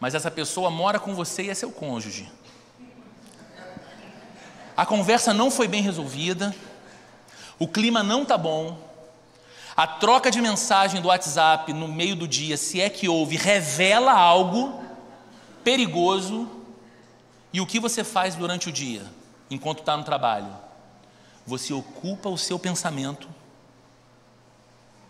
mas 0.00 0.14
essa 0.14 0.30
pessoa 0.30 0.70
mora 0.70 0.98
com 0.98 1.14
você 1.14 1.44
e 1.44 1.50
é 1.50 1.54
seu 1.54 1.70
cônjuge. 1.70 2.30
A 4.76 4.86
conversa 4.86 5.34
não 5.34 5.50
foi 5.50 5.66
bem 5.66 5.82
resolvida, 5.82 6.54
o 7.58 7.66
clima 7.66 8.02
não 8.02 8.22
está 8.22 8.38
bom, 8.38 8.78
a 9.76 9.86
troca 9.86 10.28
de 10.28 10.40
mensagem 10.40 11.00
do 11.00 11.06
WhatsApp 11.06 11.72
no 11.72 11.86
meio 11.86 12.16
do 12.16 12.26
dia, 12.26 12.56
se 12.56 12.80
é 12.80 12.90
que 12.90 13.08
houve, 13.08 13.36
revela 13.36 14.12
algo 14.12 14.82
perigoso. 15.62 16.50
E 17.52 17.60
o 17.60 17.66
que 17.66 17.78
você 17.78 18.02
faz 18.02 18.34
durante 18.34 18.68
o 18.68 18.72
dia, 18.72 19.04
enquanto 19.48 19.78
está 19.78 19.96
no 19.96 20.02
trabalho? 20.02 20.52
Você 21.46 21.72
ocupa 21.72 22.28
o 22.28 22.36
seu 22.36 22.58
pensamento 22.58 23.28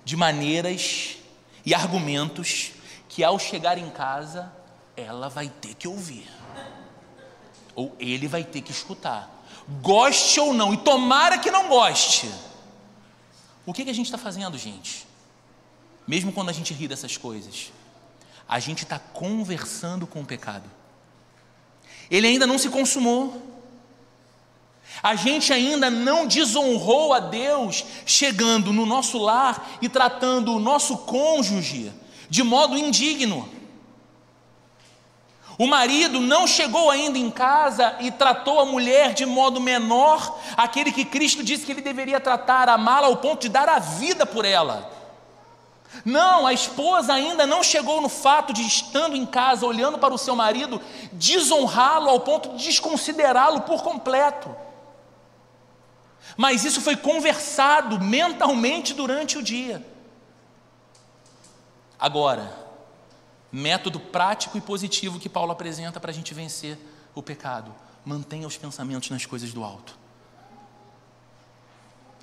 de 0.09 0.17
maneiras 0.17 1.19
e 1.67 1.75
argumentos 1.75 2.73
que 3.11 3.23
ao 3.23 3.39
chegar 3.39 3.77
em 3.77 3.91
casa 3.91 4.51
ela 4.97 5.29
vai 5.29 5.51
ter 5.51 5.75
que 5.75 5.87
ouvir, 5.87 6.27
ou 7.75 7.95
ele 7.99 8.27
vai 8.27 8.43
ter 8.43 8.63
que 8.63 8.73
escutar, 8.73 9.45
goste 9.83 10.41
ou 10.41 10.55
não, 10.55 10.73
e 10.73 10.79
tomara 10.79 11.37
que 11.37 11.51
não 11.51 11.69
goste. 11.69 12.33
O 13.67 13.75
que, 13.75 13.85
que 13.85 13.91
a 13.91 13.95
gente 13.95 14.07
está 14.07 14.17
fazendo, 14.17 14.57
gente? 14.57 15.07
Mesmo 16.07 16.33
quando 16.33 16.49
a 16.49 16.55
gente 16.55 16.73
ri 16.73 16.89
dessas 16.89 17.19
coisas, 17.19 17.71
a 18.49 18.59
gente 18.59 18.85
está 18.85 18.99
conversando 18.99 20.07
com 20.07 20.23
o 20.23 20.27
pecado. 20.27 20.71
Ele 22.11 22.29
ainda 22.29 22.47
não 22.47 22.57
se 22.57 22.71
consumou. 22.71 23.58
A 25.03 25.15
gente 25.15 25.53
ainda 25.53 25.91
não 25.91 26.27
desonrou 26.27 27.13
a 27.13 27.21
Deus 27.21 27.85
chegando 28.05 28.73
no 28.73 28.85
nosso 28.85 29.19
lar 29.19 29.79
e 29.81 29.89
tratando 29.89 30.55
o 30.55 30.61
nosso 30.61 30.99
cônjuge 30.99 31.93
de 32.29 32.43
modo 32.43 32.77
indigno. 32.77 33.49
O 35.57 35.67
marido 35.67 36.21
não 36.21 36.47
chegou 36.47 36.91
ainda 36.91 37.19
em 37.19 37.31
casa 37.31 37.97
e 38.01 38.13
tratou 38.13 38.61
a 38.61 38.65
mulher 38.65 39.13
de 39.13 39.27
modo 39.27 39.61
menor, 39.61 40.39
aquele 40.57 40.93
que 40.93 41.05
Cristo 41.05 41.43
disse 41.43 41.67
que 41.67 41.73
ele 41.73 41.81
deveria 41.81 42.21
tratar, 42.21 42.69
amá-la 42.69 43.09
ao 43.09 43.17
ponto 43.17 43.43
de 43.43 43.49
dar 43.49 43.69
a 43.69 43.81
vida 43.81 44.25
por 44.25 44.45
ela. 44.45 44.89
Não, 46.05 46.47
a 46.47 46.53
esposa 46.53 47.13
ainda 47.13 47.45
não 47.45 47.63
chegou 47.63 48.01
no 48.01 48.09
fato 48.09 48.53
de, 48.53 48.63
estando 48.63 49.17
em 49.17 49.27
casa, 49.27 49.67
olhando 49.67 49.99
para 49.99 50.15
o 50.15 50.19
seu 50.19 50.37
marido, 50.37 50.81
desonrá-lo 51.13 52.09
ao 52.09 52.21
ponto 52.21 52.51
de 52.51 52.65
desconsiderá-lo 52.65 53.63
por 53.63 53.83
completo 53.83 54.55
mas 56.37 56.65
isso 56.65 56.81
foi 56.81 56.97
conversado 56.97 58.01
mentalmente 58.01 58.95
durante 58.95 59.39
o 59.39 59.43
dia. 59.43 59.85
Agora, 61.99 62.53
método 63.51 63.99
prático 63.99 64.57
e 64.57 64.61
positivo 64.61 65.19
que 65.19 65.29
Paulo 65.29 65.53
apresenta 65.53 65.99
para 65.99 66.11
a 66.11 66.15
gente 66.15 66.33
vencer 66.33 66.79
o 67.15 67.23
pecado: 67.23 67.75
mantenha 68.05 68.47
os 68.47 68.57
pensamentos 68.57 69.11
nas 69.11 69.27
coisas 69.27 69.53
do 69.53 69.65
alto. 69.65 69.97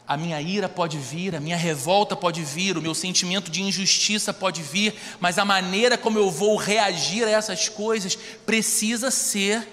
A 0.07 0.15
minha 0.15 0.39
ira 0.39 0.69
pode 0.69 0.99
vir, 0.99 1.35
a 1.35 1.39
minha 1.39 1.57
revolta 1.57 2.15
pode 2.15 2.43
vir, 2.43 2.77
o 2.77 2.81
meu 2.81 2.93
sentimento 2.93 3.49
de 3.49 3.63
injustiça 3.63 4.31
pode 4.31 4.61
vir, 4.61 4.93
mas 5.19 5.39
a 5.39 5.45
maneira 5.45 5.97
como 5.97 6.19
eu 6.19 6.29
vou 6.29 6.55
reagir 6.57 7.23
a 7.23 7.31
essas 7.31 7.67
coisas 7.67 8.15
precisa 8.15 9.09
ser 9.09 9.67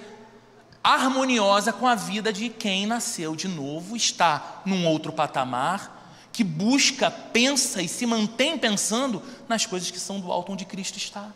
harmoniosa 0.82 1.72
com 1.72 1.86
a 1.86 1.94
vida 1.94 2.32
de 2.32 2.48
quem 2.48 2.86
nasceu 2.86 3.36
de 3.36 3.46
novo, 3.46 3.96
está 3.96 4.62
num 4.64 4.86
outro 4.86 5.12
patamar, 5.12 6.00
que 6.32 6.42
busca, 6.42 7.10
pensa 7.10 7.82
e 7.82 7.88
se 7.88 8.06
mantém 8.06 8.58
pensando 8.58 9.22
nas 9.48 9.66
coisas 9.66 9.90
que 9.90 10.00
são 10.00 10.18
do 10.18 10.32
alto 10.32 10.52
onde 10.52 10.64
Cristo 10.64 10.96
está. 10.96 11.30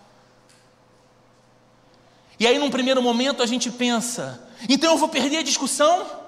E 2.39 2.47
aí, 2.47 2.59
num 2.59 2.71
primeiro 2.71 3.03
momento, 3.03 3.43
a 3.43 3.47
gente 3.47 3.71
pensa: 3.71 4.49
então 4.69 4.93
eu 4.93 4.99
vou 4.99 5.09
perder 5.09 5.39
a 5.39 5.43
discussão? 5.43 6.25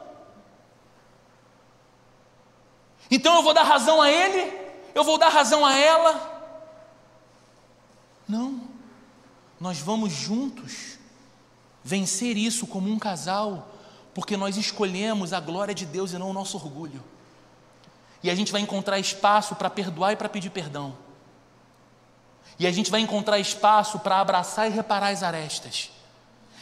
Então 3.11 3.35
eu 3.37 3.43
vou 3.43 3.55
dar 3.55 3.63
razão 3.63 4.01
a 4.01 4.11
ele? 4.11 4.53
Eu 4.95 5.03
vou 5.03 5.19
dar 5.19 5.31
razão 5.31 5.65
a 5.65 5.75
ela? 5.77 6.37
Não, 8.29 8.61
nós 9.59 9.79
vamos 9.79 10.13
juntos 10.13 10.98
vencer 11.89 12.37
isso 12.37 12.67
como 12.67 12.91
um 12.91 12.99
casal, 12.99 13.75
porque 14.13 14.37
nós 14.37 14.59
escolhemos 14.59 15.33
a 15.33 15.41
glória 15.41 15.75
de 15.75 15.87
Deus 15.87 16.13
e 16.13 16.19
não 16.19 16.29
o 16.29 16.35
nosso 16.35 16.59
orgulho. 16.59 17.03
E 18.23 18.29
a 18.29 18.35
gente 18.35 18.53
vai 18.53 18.61
encontrar 18.61 18.99
espaço 18.99 19.57
para 19.57 19.71
perdoar 19.71 20.13
e 20.13 20.17
para 20.17 20.29
pedir 20.29 20.51
perdão. 20.51 20.95
E 22.59 22.67
a 22.67 22.71
gente 22.71 22.91
vai 22.91 23.01
encontrar 23.01 23.39
espaço 23.39 23.99
para 24.01 24.21
abraçar 24.21 24.71
e 24.71 24.75
reparar 24.75 25.09
as 25.09 25.23
arestas. 25.23 25.91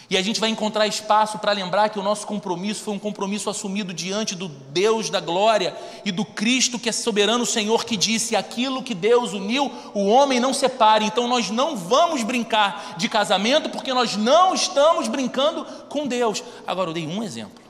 E 0.09 0.17
a 0.17 0.23
gente 0.23 0.39
vai 0.39 0.49
encontrar 0.49 0.87
espaço 0.87 1.39
para 1.39 1.51
lembrar 1.51 1.89
que 1.89 1.99
o 1.99 2.03
nosso 2.03 2.27
compromisso 2.27 2.85
foi 2.85 2.95
um 2.95 2.99
compromisso 2.99 3.51
assumido 3.51 3.93
diante 3.93 4.37
do 4.37 4.47
Deus 4.47 5.11
da 5.11 5.19
glória 5.19 5.77
e 6.05 6.13
do 6.13 6.25
Cristo 6.25 6.79
que 6.79 6.89
é 6.89 6.93
soberano 6.93 7.45
Senhor 7.45 7.85
que 7.85 7.97
disse: 7.97 8.37
aquilo 8.37 8.85
que 8.85 8.95
Deus 8.95 9.33
uniu, 9.33 9.71
o 9.93 10.07
homem 10.07 10.39
não 10.39 10.55
separe. 10.55 11.05
Então 11.05 11.27
nós 11.27 11.51
não 11.51 11.77
vamos 11.77 12.23
brincar 12.23 12.95
de 12.97 13.09
casamento 13.09 13.69
porque 13.69 13.93
nós 13.93 14.17
não 14.17 14.55
estamos 14.55 15.09
brincando 15.09 15.65
com 15.89 16.07
Deus. 16.07 16.43
Agora 16.65 16.91
eu 16.91 16.95
dei 16.95 17.07
um 17.07 17.23
exemplo. 17.23 17.65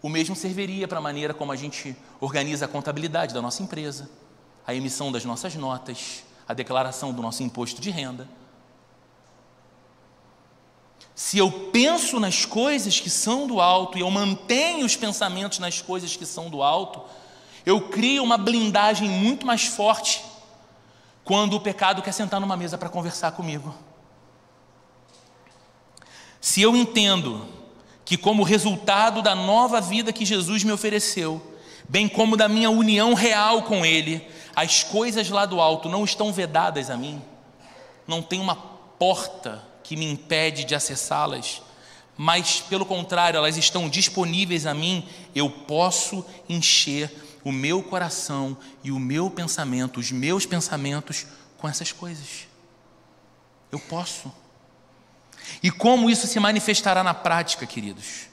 O 0.00 0.08
mesmo 0.08 0.36
serviria 0.36 0.86
para 0.86 0.98
a 0.98 1.00
maneira 1.00 1.34
como 1.34 1.50
a 1.50 1.56
gente 1.56 1.96
organiza 2.20 2.66
a 2.66 2.68
contabilidade 2.68 3.34
da 3.34 3.42
nossa 3.42 3.62
empresa, 3.62 4.08
a 4.64 4.74
emissão 4.74 5.10
das 5.10 5.24
nossas 5.24 5.56
notas, 5.56 6.22
a 6.46 6.54
declaração 6.54 7.12
do 7.12 7.22
nosso 7.22 7.42
imposto 7.42 7.80
de 7.80 7.90
renda. 7.90 8.28
Se 11.14 11.38
eu 11.38 11.50
penso 11.72 12.18
nas 12.18 12.44
coisas 12.44 12.98
que 12.98 13.08
são 13.08 13.46
do 13.46 13.60
alto 13.60 13.96
e 13.96 14.00
eu 14.00 14.10
mantenho 14.10 14.84
os 14.84 14.96
pensamentos 14.96 15.60
nas 15.60 15.80
coisas 15.80 16.16
que 16.16 16.26
são 16.26 16.50
do 16.50 16.62
alto, 16.62 17.00
eu 17.64 17.80
crio 17.82 18.22
uma 18.22 18.36
blindagem 18.36 19.08
muito 19.08 19.46
mais 19.46 19.64
forte 19.64 20.24
quando 21.24 21.54
o 21.54 21.60
pecado 21.60 22.02
quer 22.02 22.12
sentar 22.12 22.40
numa 22.40 22.56
mesa 22.56 22.76
para 22.76 22.88
conversar 22.88 23.32
comigo. 23.32 23.74
Se 26.40 26.60
eu 26.60 26.76
entendo 26.76 27.46
que, 28.04 28.18
como 28.18 28.42
resultado 28.42 29.22
da 29.22 29.34
nova 29.34 29.80
vida 29.80 30.12
que 30.12 30.26
Jesus 30.26 30.62
me 30.62 30.72
ofereceu, 30.72 31.40
bem 31.88 32.06
como 32.08 32.36
da 32.36 32.48
minha 32.48 32.70
união 32.70 33.14
real 33.14 33.62
com 33.62 33.86
Ele, 33.86 34.28
as 34.54 34.82
coisas 34.82 35.30
lá 35.30 35.46
do 35.46 35.60
alto 35.60 35.88
não 35.88 36.04
estão 36.04 36.32
vedadas 36.32 36.90
a 36.90 36.96
mim, 36.96 37.22
não 38.06 38.20
tem 38.20 38.40
uma 38.40 38.56
porta 38.56 39.62
que 39.84 39.96
me 39.96 40.10
impede 40.10 40.64
de 40.64 40.74
acessá-las, 40.74 41.62
mas 42.16 42.60
pelo 42.60 42.86
contrário, 42.86 43.38
elas 43.38 43.56
estão 43.56 43.88
disponíveis 43.88 44.66
a 44.66 44.74
mim, 44.74 45.06
eu 45.34 45.48
posso 45.48 46.24
encher 46.48 47.12
o 47.44 47.52
meu 47.52 47.82
coração 47.82 48.56
e 48.82 48.90
o 48.90 48.98
meu 48.98 49.30
pensamento, 49.30 50.00
os 50.00 50.10
meus 50.10 50.46
pensamentos 50.46 51.26
com 51.58 51.68
essas 51.68 51.92
coisas. 51.92 52.48
Eu 53.70 53.78
posso. 53.78 54.32
E 55.62 55.70
como 55.70 56.08
isso 56.08 56.26
se 56.26 56.40
manifestará 56.40 57.04
na 57.04 57.12
prática, 57.12 57.66
queridos? 57.66 58.28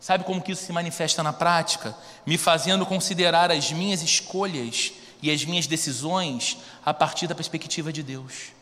Sabe 0.00 0.24
como 0.24 0.40
que 0.40 0.52
isso 0.52 0.64
se 0.64 0.72
manifesta 0.72 1.22
na 1.22 1.32
prática? 1.32 1.96
Me 2.26 2.38
fazendo 2.38 2.86
considerar 2.86 3.50
as 3.52 3.70
minhas 3.70 4.02
escolhas 4.02 4.92
e 5.22 5.30
as 5.30 5.44
minhas 5.44 5.66
decisões 5.66 6.56
a 6.84 6.92
partir 6.92 7.26
da 7.26 7.34
perspectiva 7.34 7.92
de 7.92 8.02
Deus. 8.02 8.52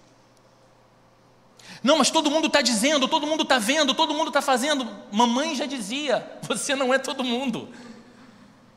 Não, 1.83 1.99
mas 1.99 2.11
todo 2.11 2.31
mundo 2.31 2.49
está 2.49 2.61
dizendo, 2.61 3.07
todo 3.07 3.27
mundo 3.27 3.43
está 3.43 3.59
vendo, 3.59 3.95
todo 3.95 4.15
mundo 4.15 4.29
está 4.29 4.43
fazendo. 4.43 4.89
Mamãe 5.13 5.55
já 5.55 5.67
dizia: 5.67 6.27
você 6.43 6.75
não 6.75 6.93
é 6.93 6.99
todo 6.99 7.23
mundo. 7.25 7.69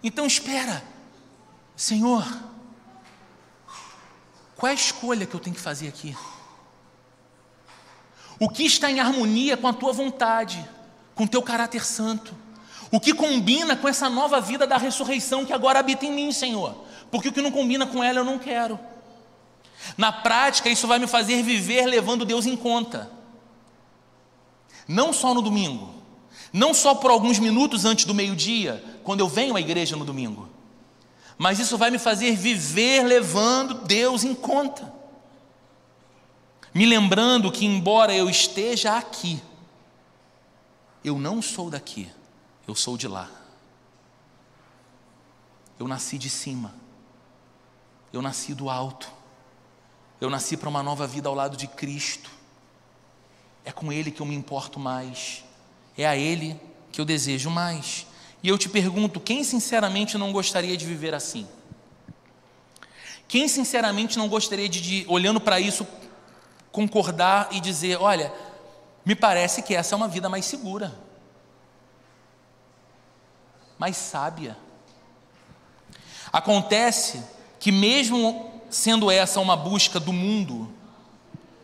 Então 0.04 0.26
espera, 0.26 0.84
Senhor, 1.76 2.26
qual 4.56 4.70
é 4.70 4.72
a 4.72 4.76
escolha 4.76 5.26
que 5.26 5.36
eu 5.36 5.40
tenho 5.40 5.56
que 5.56 5.62
fazer 5.62 5.88
aqui? 5.88 6.16
O 8.40 8.50
que 8.50 8.64
está 8.64 8.90
em 8.90 9.00
harmonia 9.00 9.56
com 9.56 9.68
a 9.68 9.74
tua 9.74 9.94
vontade, 9.94 10.68
com 11.14 11.26
o 11.26 11.28
teu 11.28 11.42
caráter 11.44 11.86
santo? 11.86 12.36
O 12.92 13.00
que 13.00 13.14
combina 13.14 13.76
com 13.76 13.88
essa 13.88 14.10
nova 14.10 14.42
vida 14.42 14.68
da 14.68 14.78
ressurreição 14.78 15.46
que 15.46 15.54
agora 15.54 15.80
habita 15.80 16.06
em 16.06 16.12
mim, 16.12 16.32
Senhor? 16.32 16.76
Porque 17.10 17.30
o 17.30 17.32
que 17.32 17.42
não 17.42 17.52
combina 17.52 17.86
com 17.86 18.04
ela 18.04 18.20
eu 18.20 18.26
não 18.26 18.38
quero. 18.38 18.80
Na 19.98 20.12
prática, 20.12 20.70
isso 20.70 20.88
vai 20.88 21.00
me 21.00 21.08
fazer 21.08 21.44
viver 21.44 21.86
levando 21.86 22.26
Deus 22.26 22.46
em 22.46 22.56
conta. 22.56 23.12
Não 24.88 25.14
só 25.14 25.34
no 25.34 25.42
domingo, 25.42 25.94
não 26.52 26.74
só 26.74 26.96
por 26.96 27.12
alguns 27.12 27.40
minutos 27.40 27.86
antes 27.86 28.06
do 28.06 28.14
meio-dia, 28.14 28.84
quando 29.04 29.22
eu 29.22 29.28
venho 29.28 29.56
à 29.56 29.62
igreja 29.62 29.96
no 29.96 30.06
domingo, 30.06 30.50
mas 31.38 31.60
isso 31.60 31.78
vai 31.78 31.90
me 31.90 31.98
fazer 31.98 32.36
viver 32.36 33.04
levando 33.04 33.86
Deus 33.86 34.24
em 34.24 34.36
conta. 34.36 34.94
Me 36.74 36.86
lembrando 36.86 37.52
que, 37.52 37.66
embora 37.66 38.14
eu 38.14 38.30
esteja 38.30 38.98
aqui, 38.98 39.42
eu 41.04 41.18
não 41.18 41.42
sou 41.42 41.70
daqui, 41.70 42.10
eu 42.68 42.76
sou 42.76 42.98
de 42.98 43.08
lá. 43.08 43.30
Eu 45.80 45.88
nasci 45.88 46.18
de 46.18 46.30
cima, 46.30 46.76
eu 48.14 48.22
nasci 48.22 48.54
do 48.54 48.70
alto. 48.70 49.12
Eu 50.22 50.30
nasci 50.30 50.56
para 50.56 50.70
uma 50.70 50.84
nova 50.84 51.08
vida 51.08 51.28
ao 51.28 51.34
lado 51.34 51.58
de 51.58 51.66
Cristo. 51.66 52.30
É 53.66 53.72
com 53.72 53.92
Ele 53.92 54.12
que 54.12 54.22
eu 54.22 54.26
me 54.26 54.36
importo 54.36 54.80
mais. 54.80 55.44
É 55.98 56.06
a 56.06 56.16
Ele 56.16 56.62
que 56.92 57.02
eu 57.02 57.06
desejo 57.06 57.50
mais. 57.50 58.06
E 58.44 58.48
eu 58.48 58.56
te 58.56 58.70
pergunto: 58.70 59.20
quem 59.20 59.44
sinceramente 59.44 60.20
não 60.20 60.32
gostaria 60.32 60.78
de 60.78 60.86
viver 60.86 61.16
assim? 61.16 61.48
Quem 63.28 63.48
sinceramente 63.48 64.16
não 64.20 64.30
gostaria 64.30 64.70
de, 64.70 64.80
de 64.80 65.06
olhando 65.10 65.42
para 65.42 65.60
isso, 65.60 65.88
concordar 66.72 67.48
e 67.52 67.60
dizer: 67.60 68.00
olha, 68.00 68.32
me 69.04 69.16
parece 69.16 69.64
que 69.64 69.74
essa 69.74 69.96
é 69.96 69.98
uma 69.98 70.08
vida 70.08 70.30
mais 70.30 70.46
segura, 70.46 70.94
mais 73.80 73.98
sábia. 73.98 74.56
Acontece 76.32 77.24
que, 77.60 77.72
mesmo 77.72 78.51
sendo 78.72 79.12
essa 79.12 79.42
uma 79.42 79.58
busca 79.58 80.00
do 80.00 80.14
mundo, 80.14 80.72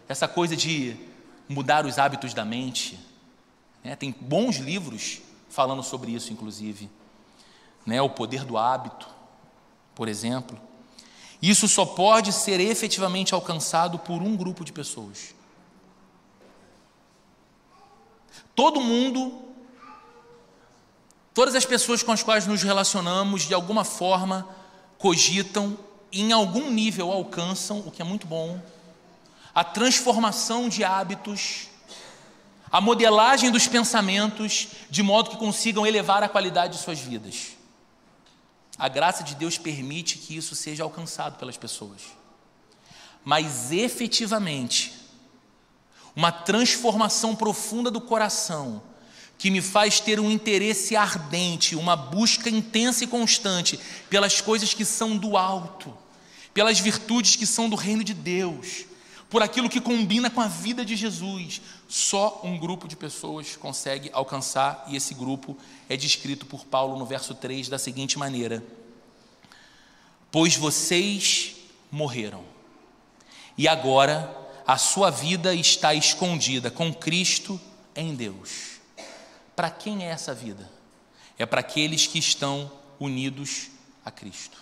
essa 0.09 0.27
coisa 0.27 0.55
de 0.55 0.95
mudar 1.47 1.85
os 1.85 1.97
hábitos 1.97 2.33
da 2.33 2.43
mente. 2.43 2.99
Né? 3.83 3.95
Tem 3.95 4.13
bons 4.19 4.57
livros 4.57 5.21
falando 5.49 5.81
sobre 5.81 6.11
isso, 6.11 6.33
inclusive. 6.33 6.89
Né? 7.85 8.01
O 8.01 8.09
poder 8.09 8.43
do 8.43 8.57
hábito, 8.57 9.07
por 9.95 10.09
exemplo. 10.09 10.59
Isso 11.41 11.67
só 11.67 11.85
pode 11.85 12.33
ser 12.33 12.59
efetivamente 12.59 13.33
alcançado 13.33 13.97
por 13.97 14.21
um 14.21 14.35
grupo 14.35 14.65
de 14.65 14.73
pessoas. 14.73 15.33
Todo 18.53 18.81
mundo, 18.81 19.43
todas 21.33 21.55
as 21.55 21.63
pessoas 21.63 22.03
com 22.03 22.11
as 22.11 22.23
quais 22.23 22.45
nos 22.45 22.63
relacionamos, 22.63 23.43
de 23.43 23.53
alguma 23.53 23.85
forma, 23.85 24.47
cogitam 24.97 25.77
em 26.11 26.31
algum 26.31 26.71
nível 26.71 27.11
alcançam, 27.11 27.79
o 27.79 27.91
que 27.91 28.01
é 28.01 28.05
muito 28.05 28.27
bom, 28.27 28.61
a 29.53 29.63
transformação 29.63 30.69
de 30.69 30.83
hábitos, 30.83 31.67
a 32.71 32.79
modelagem 32.79 33.49
dos 33.49 33.67
pensamentos, 33.67 34.67
de 34.89 35.01
modo 35.01 35.29
que 35.29 35.37
consigam 35.37 35.85
elevar 35.85 36.21
a 36.23 36.29
qualidade 36.29 36.77
de 36.77 36.83
suas 36.83 36.99
vidas. 36.99 37.57
A 38.77 38.87
graça 38.87 39.23
de 39.23 39.35
Deus 39.35 39.57
permite 39.57 40.17
que 40.17 40.37
isso 40.37 40.53
seja 40.53 40.83
alcançado 40.83 41.37
pelas 41.37 41.57
pessoas. 41.57 42.01
Mas 43.25 43.71
efetivamente, 43.71 44.93
uma 46.15 46.31
transformação 46.31 47.35
profunda 47.35 47.89
do 47.89 47.99
coração, 47.99 48.81
que 49.37 49.51
me 49.51 49.61
faz 49.61 49.99
ter 49.99 50.19
um 50.19 50.31
interesse 50.31 50.95
ardente, 50.95 51.75
uma 51.75 51.95
busca 51.95 52.49
intensa 52.49 53.03
e 53.03 53.07
constante 53.07 53.79
pelas 54.09 54.41
coisas 54.41 54.73
que 54.73 54.83
são 54.83 55.15
do 55.15 55.37
alto, 55.37 55.95
pelas 56.53 56.79
virtudes 56.79 57.35
que 57.35 57.45
são 57.45 57.69
do 57.69 57.75
reino 57.75 58.03
de 58.03 58.15
Deus, 58.15 58.85
por 59.29 59.43
aquilo 59.43 59.69
que 59.69 59.79
combina 59.79 60.29
com 60.29 60.41
a 60.41 60.47
vida 60.47 60.83
de 60.83 60.95
Jesus. 60.95 61.61
Só 61.87 62.41
um 62.43 62.57
grupo 62.57 62.87
de 62.87 62.95
pessoas 62.95 63.55
consegue 63.55 64.09
alcançar, 64.11 64.85
e 64.87 64.95
esse 64.95 65.13
grupo 65.13 65.55
é 65.87 65.95
descrito 65.95 66.45
por 66.45 66.65
Paulo 66.65 66.97
no 66.97 67.05
verso 67.05 67.35
3 67.35 67.69
da 67.69 67.77
seguinte 67.77 68.17
maneira: 68.17 68.63
Pois 70.31 70.55
vocês 70.55 71.55
morreram, 71.91 72.43
e 73.55 73.67
agora 73.67 74.35
a 74.65 74.77
sua 74.77 75.11
vida 75.11 75.53
está 75.53 75.93
escondida 75.93 76.71
com 76.71 76.91
Cristo 76.91 77.61
em 77.95 78.15
Deus. 78.15 78.76
Para 79.57 79.71
quem 79.71 80.05
é 80.05 80.09
essa 80.11 80.35
vida? 80.35 80.69
É 81.35 81.43
para 81.43 81.61
aqueles 81.61 82.05
que 82.05 82.19
estão 82.19 82.71
unidos 82.99 83.71
a 84.05 84.11
Cristo. 84.11 84.55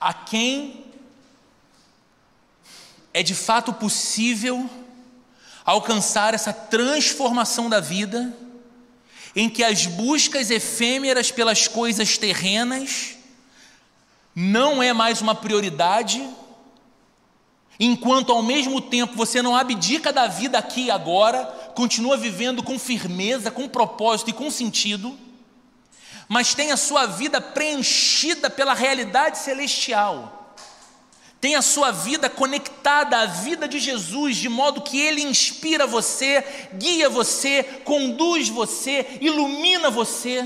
A 0.00 0.14
quem 0.14 0.86
é 3.12 3.20
de 3.20 3.34
fato 3.34 3.72
possível 3.72 4.70
alcançar 5.64 6.34
essa 6.34 6.52
transformação 6.52 7.68
da 7.68 7.80
vida, 7.80 8.32
em 9.34 9.50
que 9.50 9.64
as 9.64 9.86
buscas 9.86 10.52
efêmeras 10.52 11.32
pelas 11.32 11.66
coisas 11.66 12.16
terrenas 12.16 13.16
não 14.36 14.80
é 14.80 14.92
mais 14.92 15.20
uma 15.20 15.34
prioridade, 15.34 16.24
Enquanto 17.78 18.32
ao 18.32 18.42
mesmo 18.42 18.80
tempo 18.80 19.16
você 19.16 19.42
não 19.42 19.56
abdica 19.56 20.12
da 20.12 20.26
vida 20.26 20.58
aqui 20.58 20.84
e 20.84 20.90
agora, 20.90 21.44
continua 21.74 22.16
vivendo 22.16 22.62
com 22.62 22.78
firmeza, 22.78 23.50
com 23.50 23.68
propósito 23.68 24.30
e 24.30 24.32
com 24.32 24.50
sentido, 24.50 25.18
mas 26.28 26.54
tem 26.54 26.70
a 26.70 26.76
sua 26.76 27.06
vida 27.06 27.40
preenchida 27.40 28.48
pela 28.48 28.74
realidade 28.74 29.38
celestial 29.38 30.44
tem 31.44 31.56
a 31.56 31.60
sua 31.60 31.90
vida 31.90 32.30
conectada 32.30 33.18
à 33.18 33.26
vida 33.26 33.68
de 33.68 33.78
Jesus, 33.78 34.38
de 34.38 34.48
modo 34.48 34.80
que 34.80 34.98
ele 34.98 35.20
inspira 35.20 35.86
você, 35.86 36.42
guia 36.72 37.10
você, 37.10 37.62
conduz 37.84 38.48
você, 38.48 39.18
ilumina 39.20 39.90
você. 39.90 40.42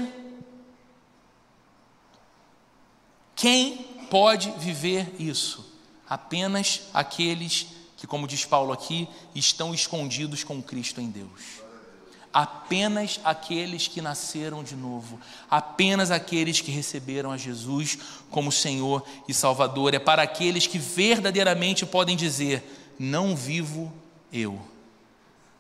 Quem 3.37 3.77
pode 4.11 4.51
viver 4.59 5.15
isso? 5.21 5.68
Apenas 6.09 6.83
aqueles 6.93 7.67
que, 7.97 8.07
como 8.07 8.29
diz 8.29 8.45
Paulo 8.45 8.73
aqui, 8.73 9.09
estão 9.35 9.75
escondidos 9.75 10.45
com 10.45 10.63
Cristo 10.63 11.01
em 11.01 11.11
Deus 11.11 11.69
apenas 12.33 13.21
aqueles 13.25 13.89
que 13.89 14.01
nasceram 14.01 14.63
de 14.63 14.77
novo, 14.77 15.19
apenas 15.51 16.11
aqueles 16.11 16.61
que 16.61 16.71
receberam 16.71 17.33
a 17.33 17.37
Jesus 17.37 17.99
como 18.31 18.53
Senhor 18.53 19.05
e 19.27 19.35
Salvador. 19.35 19.95
É 19.95 19.99
para 19.99 20.23
aqueles 20.23 20.67
que 20.67 20.79
verdadeiramente 20.79 21.87
podem 21.87 22.17
dizer: 22.17 22.95
Não 22.99 23.35
vivo 23.35 23.93
eu, 24.33 24.61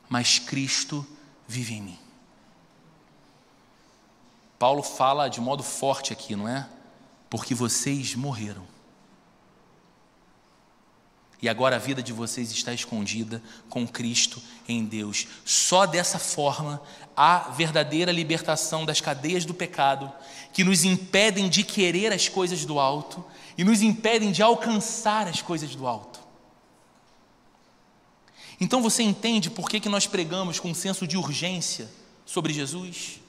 mas 0.08 0.38
Cristo 0.38 1.06
vive 1.46 1.74
em 1.74 1.82
mim. 1.82 1.98
Paulo 4.58 4.82
fala 4.82 5.28
de 5.28 5.40
modo 5.40 5.62
forte 5.62 6.12
aqui, 6.12 6.34
não 6.34 6.48
é? 6.48 6.68
Porque 7.30 7.54
vocês 7.54 8.14
morreram 8.14 8.77
e 11.40 11.48
agora 11.48 11.76
a 11.76 11.78
vida 11.78 12.02
de 12.02 12.12
vocês 12.12 12.50
está 12.50 12.72
escondida 12.72 13.40
com 13.68 13.86
Cristo 13.86 14.42
em 14.68 14.84
Deus. 14.84 15.26
Só 15.44 15.86
dessa 15.86 16.18
forma 16.18 16.82
há 17.16 17.50
verdadeira 17.50 18.10
libertação 18.10 18.84
das 18.84 19.00
cadeias 19.00 19.44
do 19.44 19.54
pecado, 19.54 20.12
que 20.52 20.64
nos 20.64 20.84
impedem 20.84 21.48
de 21.48 21.62
querer 21.62 22.12
as 22.12 22.28
coisas 22.28 22.64
do 22.64 22.80
alto 22.80 23.24
e 23.56 23.62
nos 23.62 23.82
impedem 23.82 24.32
de 24.32 24.42
alcançar 24.42 25.28
as 25.28 25.40
coisas 25.40 25.74
do 25.76 25.86
alto. 25.86 26.18
Então 28.60 28.82
você 28.82 29.04
entende 29.04 29.48
por 29.48 29.68
que, 29.70 29.78
que 29.78 29.88
nós 29.88 30.06
pregamos 30.06 30.58
com 30.58 30.70
um 30.70 30.74
senso 30.74 31.06
de 31.06 31.16
urgência 31.16 31.88
sobre 32.26 32.52
Jesus? 32.52 33.20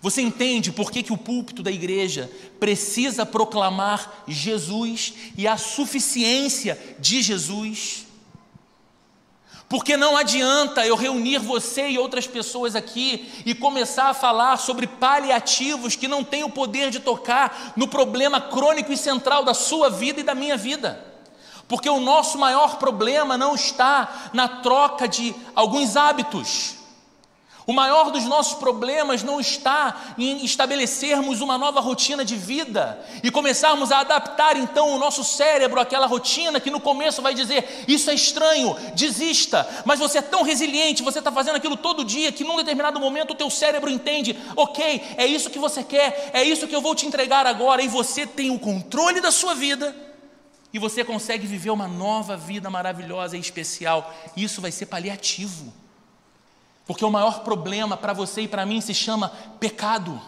Você 0.00 0.22
entende 0.22 0.72
por 0.72 0.90
que, 0.90 1.02
que 1.02 1.12
o 1.12 1.18
púlpito 1.18 1.62
da 1.62 1.70
igreja 1.70 2.30
precisa 2.58 3.26
proclamar 3.26 4.24
Jesus 4.26 5.12
e 5.36 5.46
a 5.46 5.58
suficiência 5.58 6.96
de 6.98 7.20
Jesus? 7.20 8.06
Porque 9.68 9.96
não 9.96 10.16
adianta 10.16 10.86
eu 10.86 10.96
reunir 10.96 11.38
você 11.38 11.90
e 11.90 11.98
outras 11.98 12.26
pessoas 12.26 12.74
aqui 12.74 13.30
e 13.44 13.54
começar 13.54 14.08
a 14.08 14.14
falar 14.14 14.56
sobre 14.56 14.86
paliativos 14.86 15.94
que 15.94 16.08
não 16.08 16.24
têm 16.24 16.44
o 16.44 16.50
poder 16.50 16.90
de 16.90 16.98
tocar 16.98 17.74
no 17.76 17.86
problema 17.86 18.40
crônico 18.40 18.92
e 18.92 18.96
central 18.96 19.44
da 19.44 19.54
sua 19.54 19.90
vida 19.90 20.20
e 20.20 20.24
da 20.24 20.34
minha 20.34 20.56
vida. 20.56 21.04
Porque 21.68 21.88
o 21.88 22.00
nosso 22.00 22.38
maior 22.38 22.78
problema 22.78 23.36
não 23.36 23.54
está 23.54 24.30
na 24.32 24.48
troca 24.48 25.06
de 25.06 25.32
alguns 25.54 25.94
hábitos 25.94 26.79
o 27.70 27.72
maior 27.72 28.10
dos 28.10 28.24
nossos 28.24 28.54
problemas 28.54 29.22
não 29.22 29.38
está 29.38 30.14
em 30.18 30.44
estabelecermos 30.44 31.40
uma 31.40 31.56
nova 31.56 31.78
rotina 31.78 32.24
de 32.24 32.34
vida 32.34 33.00
e 33.22 33.30
começarmos 33.30 33.92
a 33.92 34.00
adaptar 34.00 34.56
então 34.56 34.88
o 34.88 34.98
nosso 34.98 35.22
cérebro 35.22 35.78
àquela 35.78 36.08
rotina 36.08 36.58
que 36.58 36.68
no 36.68 36.80
começo 36.80 37.22
vai 37.22 37.32
dizer: 37.32 37.84
Isso 37.86 38.10
é 38.10 38.14
estranho, 38.14 38.76
desista. 38.96 39.64
Mas 39.84 40.00
você 40.00 40.18
é 40.18 40.22
tão 40.22 40.42
resiliente, 40.42 41.04
você 41.04 41.20
está 41.20 41.30
fazendo 41.30 41.54
aquilo 41.54 41.76
todo 41.76 42.04
dia 42.04 42.32
que 42.32 42.42
num 42.42 42.56
determinado 42.56 42.98
momento 42.98 43.34
o 43.34 43.36
teu 43.36 43.48
cérebro 43.48 43.88
entende: 43.88 44.36
Ok, 44.56 45.00
é 45.16 45.24
isso 45.24 45.48
que 45.48 45.58
você 45.60 45.84
quer, 45.84 46.32
é 46.32 46.42
isso 46.42 46.66
que 46.66 46.74
eu 46.74 46.80
vou 46.80 46.96
te 46.96 47.06
entregar 47.06 47.46
agora. 47.46 47.82
E 47.82 47.86
você 47.86 48.26
tem 48.26 48.50
o 48.50 48.58
controle 48.58 49.20
da 49.20 49.30
sua 49.30 49.54
vida 49.54 49.94
e 50.72 50.78
você 50.80 51.04
consegue 51.04 51.46
viver 51.46 51.70
uma 51.70 51.86
nova 51.86 52.36
vida 52.36 52.68
maravilhosa 52.68 53.36
e 53.36 53.40
especial. 53.40 54.12
Isso 54.36 54.60
vai 54.60 54.72
ser 54.72 54.86
paliativo. 54.86 55.72
Porque 56.90 57.04
o 57.04 57.10
maior 57.10 57.44
problema 57.44 57.96
para 57.96 58.12
você 58.12 58.40
e 58.40 58.48
para 58.48 58.66
mim 58.66 58.80
se 58.80 58.92
chama 58.92 59.30
pecado, 59.60 60.20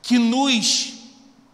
que 0.00 0.18
nos 0.18 0.94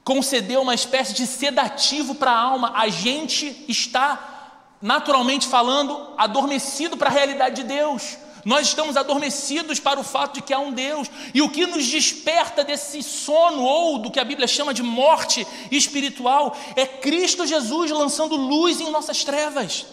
concedeu 0.04 0.62
uma 0.62 0.76
espécie 0.76 1.12
de 1.12 1.26
sedativo 1.26 2.14
para 2.14 2.30
a 2.30 2.38
alma. 2.38 2.72
A 2.76 2.88
gente 2.88 3.64
está, 3.66 4.60
naturalmente 4.80 5.48
falando, 5.48 6.14
adormecido 6.16 6.96
para 6.96 7.10
a 7.10 7.12
realidade 7.12 7.56
de 7.56 7.64
Deus. 7.64 8.16
Nós 8.44 8.68
estamos 8.68 8.96
adormecidos 8.96 9.80
para 9.80 9.98
o 9.98 10.04
fato 10.04 10.34
de 10.34 10.42
que 10.42 10.54
há 10.54 10.60
um 10.60 10.70
Deus. 10.70 11.10
E 11.34 11.42
o 11.42 11.50
que 11.50 11.66
nos 11.66 11.84
desperta 11.84 12.62
desse 12.62 13.02
sono, 13.02 13.64
ou 13.64 13.98
do 13.98 14.12
que 14.12 14.20
a 14.20 14.24
Bíblia 14.24 14.46
chama 14.46 14.72
de 14.72 14.84
morte 14.84 15.44
espiritual, 15.68 16.56
é 16.76 16.86
Cristo 16.86 17.44
Jesus 17.44 17.90
lançando 17.90 18.36
luz 18.36 18.80
em 18.80 18.88
nossas 18.88 19.24
trevas. 19.24 19.84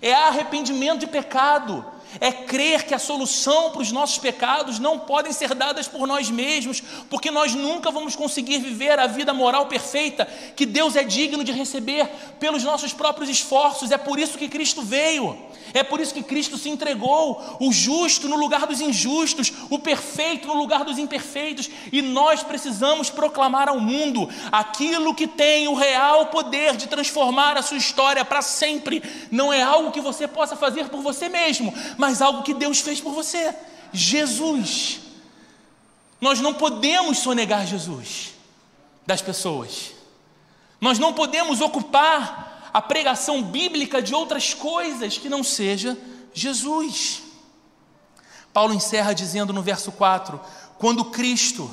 É 0.00 0.14
arrependimento 0.14 1.00
de 1.00 1.06
pecado, 1.06 1.84
é 2.20 2.32
crer 2.32 2.84
que 2.84 2.94
a 2.94 2.98
solução 2.98 3.70
para 3.70 3.82
os 3.82 3.92
nossos 3.92 4.18
pecados 4.18 4.78
não 4.78 4.98
podem 4.98 5.32
ser 5.32 5.54
dadas 5.54 5.88
por 5.88 6.06
nós 6.06 6.30
mesmos, 6.30 6.82
porque 7.08 7.30
nós 7.30 7.54
nunca 7.54 7.90
vamos 7.90 8.16
conseguir 8.16 8.58
viver 8.58 8.98
a 8.98 9.06
vida 9.06 9.32
moral 9.32 9.66
perfeita 9.66 10.26
que 10.56 10.66
Deus 10.66 10.96
é 10.96 11.04
digno 11.04 11.44
de 11.44 11.52
receber 11.52 12.08
pelos 12.38 12.64
nossos 12.64 12.92
próprios 12.92 13.30
esforços. 13.30 13.90
É 13.90 13.98
por 13.98 14.18
isso 14.18 14.38
que 14.38 14.48
Cristo 14.48 14.82
veio. 14.82 15.52
É 15.74 15.82
por 15.82 16.00
isso 16.00 16.12
que 16.12 16.22
Cristo 16.22 16.58
se 16.58 16.68
entregou, 16.68 17.40
o 17.60 17.72
justo 17.72 18.28
no 18.28 18.36
lugar 18.36 18.66
dos 18.66 18.80
injustos, 18.80 19.52
o 19.70 19.78
perfeito 19.78 20.46
no 20.46 20.54
lugar 20.54 20.84
dos 20.84 20.98
imperfeitos, 20.98 21.70
e 21.90 22.02
nós 22.02 22.42
precisamos 22.42 23.10
proclamar 23.10 23.68
ao 23.68 23.80
mundo 23.80 24.28
aquilo 24.50 25.14
que 25.14 25.26
tem 25.26 25.68
o 25.68 25.74
real 25.74 26.26
poder 26.26 26.76
de 26.76 26.88
transformar 26.88 27.56
a 27.56 27.62
sua 27.62 27.78
história 27.78 28.24
para 28.24 28.42
sempre. 28.42 29.02
Não 29.30 29.52
é 29.52 29.62
algo 29.62 29.92
que 29.92 30.00
você 30.00 30.28
possa 30.28 30.56
fazer 30.56 30.88
por 30.88 31.00
você 31.00 31.28
mesmo, 31.28 31.72
mas 32.02 32.20
algo 32.20 32.42
que 32.42 32.52
Deus 32.52 32.80
fez 32.80 33.00
por 33.00 33.12
você. 33.12 33.54
Jesus. 33.92 34.98
Nós 36.20 36.40
não 36.40 36.52
podemos 36.52 37.18
sonegar 37.18 37.64
Jesus 37.64 38.34
das 39.06 39.22
pessoas. 39.22 39.92
Nós 40.80 40.98
não 40.98 41.12
podemos 41.12 41.60
ocupar 41.60 42.70
a 42.74 42.82
pregação 42.82 43.40
bíblica 43.40 44.02
de 44.02 44.12
outras 44.12 44.52
coisas 44.52 45.16
que 45.16 45.28
não 45.28 45.44
seja 45.44 45.96
Jesus. 46.34 47.22
Paulo 48.52 48.74
encerra 48.74 49.12
dizendo 49.12 49.52
no 49.52 49.62
verso 49.62 49.92
4: 49.92 50.40
Quando 50.78 51.04
Cristo, 51.04 51.70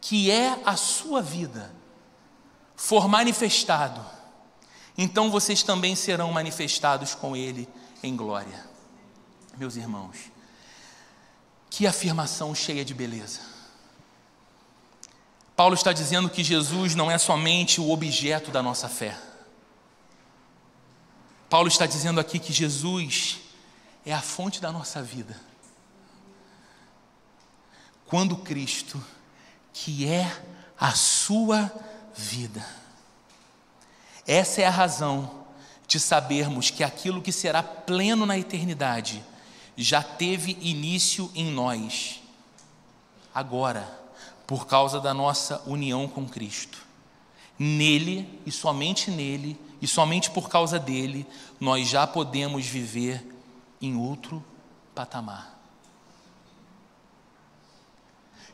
que 0.00 0.28
é 0.28 0.58
a 0.64 0.74
sua 0.74 1.22
vida, 1.22 1.72
for 2.74 3.06
manifestado, 3.06 4.04
então 4.98 5.30
vocês 5.30 5.62
também 5.62 5.94
serão 5.94 6.32
manifestados 6.32 7.14
com 7.14 7.36
Ele 7.36 7.68
em 8.02 8.16
glória. 8.16 8.71
Meus 9.56 9.76
irmãos, 9.76 10.16
que 11.68 11.86
afirmação 11.86 12.54
cheia 12.54 12.84
de 12.84 12.94
beleza. 12.94 13.40
Paulo 15.54 15.74
está 15.74 15.92
dizendo 15.92 16.28
que 16.30 16.42
Jesus 16.42 16.94
não 16.94 17.10
é 17.10 17.18
somente 17.18 17.80
o 17.80 17.90
objeto 17.90 18.50
da 18.50 18.62
nossa 18.62 18.88
fé. 18.88 19.18
Paulo 21.48 21.68
está 21.68 21.86
dizendo 21.86 22.18
aqui 22.18 22.38
que 22.38 22.52
Jesus 22.52 23.40
é 24.04 24.12
a 24.12 24.22
fonte 24.22 24.60
da 24.60 24.72
nossa 24.72 25.02
vida. 25.02 25.38
Quando 28.06 28.36
Cristo, 28.36 29.02
que 29.72 30.06
é 30.06 30.30
a 30.78 30.92
sua 30.92 31.70
vida, 32.14 32.66
essa 34.26 34.62
é 34.62 34.66
a 34.66 34.70
razão 34.70 35.44
de 35.86 36.00
sabermos 36.00 36.70
que 36.70 36.82
aquilo 36.82 37.22
que 37.22 37.32
será 37.32 37.62
pleno 37.62 38.24
na 38.24 38.38
eternidade 38.38 39.22
já 39.76 40.02
teve 40.02 40.56
início 40.60 41.30
em 41.34 41.50
nós, 41.50 42.20
agora, 43.34 44.00
por 44.46 44.66
causa 44.66 45.00
da 45.00 45.14
nossa 45.14 45.62
união 45.66 46.06
com 46.06 46.28
Cristo. 46.28 46.78
Nele 47.58 48.40
e 48.44 48.50
somente 48.50 49.10
nele 49.10 49.58
e 49.80 49.86
somente 49.86 50.30
por 50.30 50.48
causa 50.48 50.78
dele 50.78 51.26
nós 51.60 51.88
já 51.88 52.06
podemos 52.06 52.66
viver 52.66 53.24
em 53.80 53.96
outro 53.96 54.44
patamar. 54.94 55.58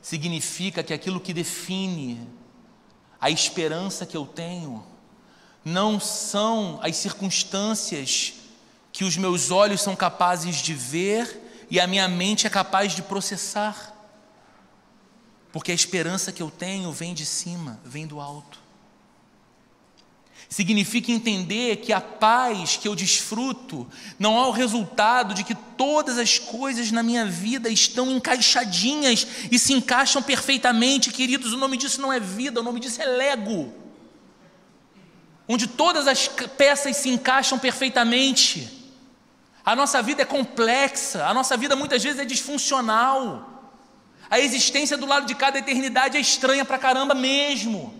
Significa 0.00 0.82
que 0.82 0.94
aquilo 0.94 1.20
que 1.20 1.34
define 1.34 2.28
a 3.20 3.30
esperança 3.30 4.06
que 4.06 4.16
eu 4.16 4.24
tenho 4.24 4.84
não 5.64 5.98
são 5.98 6.78
as 6.82 6.96
circunstâncias 6.96 8.34
que 8.98 9.04
os 9.04 9.16
meus 9.16 9.52
olhos 9.52 9.80
são 9.80 9.94
capazes 9.94 10.56
de 10.56 10.74
ver 10.74 11.64
e 11.70 11.78
a 11.78 11.86
minha 11.86 12.08
mente 12.08 12.48
é 12.48 12.50
capaz 12.50 12.96
de 12.96 13.02
processar. 13.02 13.94
Porque 15.52 15.70
a 15.70 15.74
esperança 15.74 16.32
que 16.32 16.42
eu 16.42 16.50
tenho 16.50 16.90
vem 16.90 17.14
de 17.14 17.24
cima, 17.24 17.78
vem 17.84 18.08
do 18.08 18.18
alto. 18.18 18.58
Significa 20.48 21.12
entender 21.12 21.76
que 21.76 21.92
a 21.92 22.00
paz 22.00 22.76
que 22.76 22.88
eu 22.88 22.96
desfruto 22.96 23.86
não 24.18 24.36
é 24.36 24.48
o 24.48 24.50
resultado 24.50 25.32
de 25.32 25.44
que 25.44 25.54
todas 25.54 26.18
as 26.18 26.40
coisas 26.40 26.90
na 26.90 27.04
minha 27.04 27.24
vida 27.24 27.68
estão 27.68 28.10
encaixadinhas 28.10 29.24
e 29.48 29.60
se 29.60 29.74
encaixam 29.74 30.20
perfeitamente, 30.20 31.12
queridos. 31.12 31.52
O 31.52 31.56
nome 31.56 31.76
disso 31.76 32.00
não 32.00 32.12
é 32.12 32.18
vida, 32.18 32.58
o 32.58 32.64
nome 32.64 32.80
disso 32.80 33.00
é 33.00 33.06
lego. 33.06 33.72
Onde 35.46 35.68
todas 35.68 36.08
as 36.08 36.26
peças 36.26 36.96
se 36.96 37.08
encaixam 37.08 37.60
perfeitamente. 37.60 38.76
A 39.68 39.76
nossa 39.76 40.00
vida 40.00 40.22
é 40.22 40.24
complexa, 40.24 41.26
a 41.26 41.34
nossa 41.34 41.54
vida 41.54 41.76
muitas 41.76 42.02
vezes 42.02 42.18
é 42.18 42.24
disfuncional. 42.24 43.68
A 44.30 44.40
existência 44.40 44.96
do 44.96 45.04
lado 45.04 45.26
de 45.26 45.34
cada 45.34 45.58
eternidade 45.58 46.16
é 46.16 46.20
estranha 46.20 46.64
pra 46.64 46.78
caramba 46.78 47.14
mesmo. 47.14 47.92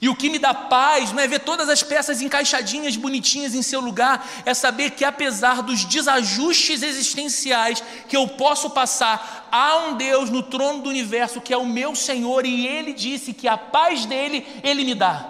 E 0.00 0.08
o 0.08 0.16
que 0.16 0.30
me 0.30 0.38
dá 0.38 0.54
paz 0.54 1.12
não 1.12 1.22
é 1.22 1.26
ver 1.26 1.40
todas 1.40 1.68
as 1.68 1.82
peças 1.82 2.22
encaixadinhas, 2.22 2.96
bonitinhas 2.96 3.54
em 3.54 3.60
seu 3.60 3.78
lugar, 3.78 4.26
é 4.46 4.54
saber 4.54 4.92
que 4.92 5.04
apesar 5.04 5.60
dos 5.60 5.84
desajustes 5.84 6.82
existenciais 6.82 7.84
que 8.08 8.16
eu 8.16 8.26
posso 8.26 8.70
passar, 8.70 9.50
há 9.52 9.76
um 9.76 9.96
Deus 9.98 10.30
no 10.30 10.42
trono 10.42 10.80
do 10.80 10.88
universo 10.88 11.42
que 11.42 11.52
é 11.52 11.58
o 11.58 11.66
meu 11.66 11.94
Senhor 11.94 12.46
e 12.46 12.66
ele 12.66 12.94
disse 12.94 13.34
que 13.34 13.46
a 13.46 13.58
paz 13.58 14.06
dele 14.06 14.46
ele 14.62 14.82
me 14.82 14.94
dá. 14.94 15.28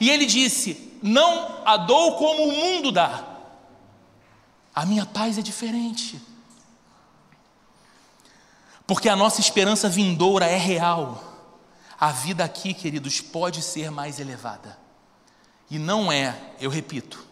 E 0.00 0.10
ele 0.10 0.26
disse: 0.26 0.98
"Não 1.00 1.62
a 1.64 1.76
dou 1.76 2.16
como 2.16 2.48
o 2.48 2.52
mundo 2.52 2.90
dá". 2.90 3.35
A 4.76 4.86
minha 4.86 5.04
paz 5.04 5.38
é 5.38 5.42
diferente. 5.42 6.22
Porque 8.86 9.08
a 9.08 9.16
nossa 9.16 9.40
esperança 9.40 9.88
vindoura 9.88 10.46
é 10.46 10.56
real 10.56 11.36
a 11.98 12.12
vida 12.12 12.44
aqui, 12.44 12.74
queridos, 12.74 13.20
pode 13.20 13.62
ser 13.62 13.90
mais 13.90 14.20
elevada. 14.20 14.78
E 15.70 15.78
não 15.78 16.12
é, 16.12 16.38
eu 16.60 16.70
repito, 16.70 17.26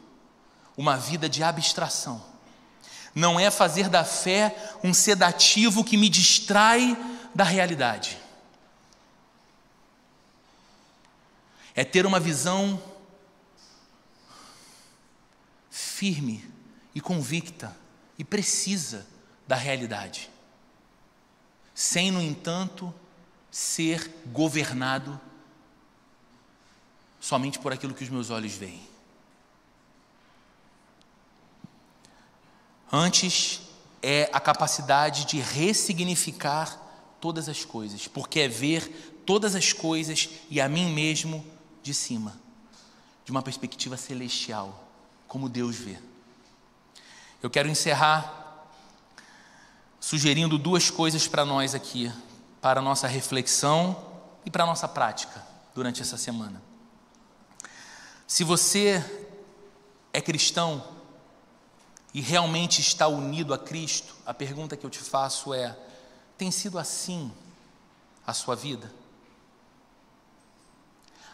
uma 0.77 0.97
vida 0.97 1.29
de 1.29 1.43
abstração. 1.43 2.25
Não 3.15 3.39
é 3.39 3.51
fazer 3.51 3.89
da 3.89 4.05
fé 4.05 4.57
um 4.83 4.95
sedativo 4.95 5.85
que 5.85 5.97
me 5.97 6.09
distrai 6.09 6.97
da 7.35 7.45
realidade. 7.45 8.19
É 11.75 11.85
ter 11.85 12.07
uma 12.07 12.19
visão 12.19 12.83
firme 15.71 16.54
e 16.95 17.01
convicta 17.01 17.77
e 18.19 18.25
precisa 18.25 19.07
da 19.47 19.57
realidade, 19.57 20.31
sem, 21.75 22.11
no 22.11 22.23
entanto, 22.23 22.95
ser 23.51 24.11
governado 24.27 25.21
somente 27.21 27.59
por 27.59 27.73
aquilo 27.73 27.95
que 27.95 28.05
os 28.05 28.11
meus 28.11 28.31
olhos 28.31 28.53
veem. 28.53 28.87
Antes 32.93 33.61
é 34.03 34.31
a 34.33 34.39
capacidade 34.39 35.25
de 35.25 35.41
ressignificar 35.41 36.81
todas 37.21 37.49
as 37.49 37.65
coisas, 37.65 38.07
porque 38.07 38.41
é 38.41 38.49
ver 38.49 39.23
todas 39.25 39.55
as 39.55 39.73
coisas 39.73 40.29
e 40.51 40.61
a 40.61 40.69
mim 40.69 40.93
mesmo 40.93 41.45
de 41.83 41.95
cima, 41.95 42.39
de 43.25 43.31
uma 43.31 43.43
perspectiva 43.43 43.97
celestial, 43.97 44.87
como 45.27 45.49
Deus 45.49 45.77
vê. 45.77 45.99
Eu 47.45 47.51
quero 47.51 47.69
encerrar 47.69 48.71
sugerindo 50.01 50.57
duas 50.57 50.89
coisas 50.89 51.29
para 51.29 51.45
nós 51.45 51.75
aqui, 51.75 52.11
para 52.59 52.81
a 52.81 52.83
nossa 52.83 53.07
reflexão 53.07 54.03
e 54.47 54.51
para 54.51 54.65
a 54.65 54.67
nossa 54.67 54.89
prática 54.89 55.47
durante 55.75 56.01
essa 56.01 56.17
semana. 56.17 56.63
Se 58.27 58.45
você 58.45 59.05
é 60.11 60.23
cristão 60.23 60.83
e 62.15 62.23
realmente 62.23 62.81
está 62.81 63.09
unido 63.09 63.53
a 63.53 63.59
Cristo, 63.59 64.17
a 64.25 64.33
pergunta 64.33 64.75
que 64.75 64.87
eu 64.87 64.89
te 64.89 65.01
faço 65.01 65.53
é: 65.53 65.77
tem 66.39 66.51
sido 66.51 66.79
assim 66.79 67.31
a 68.27 68.33
sua 68.33 68.57
vida? 68.57 68.91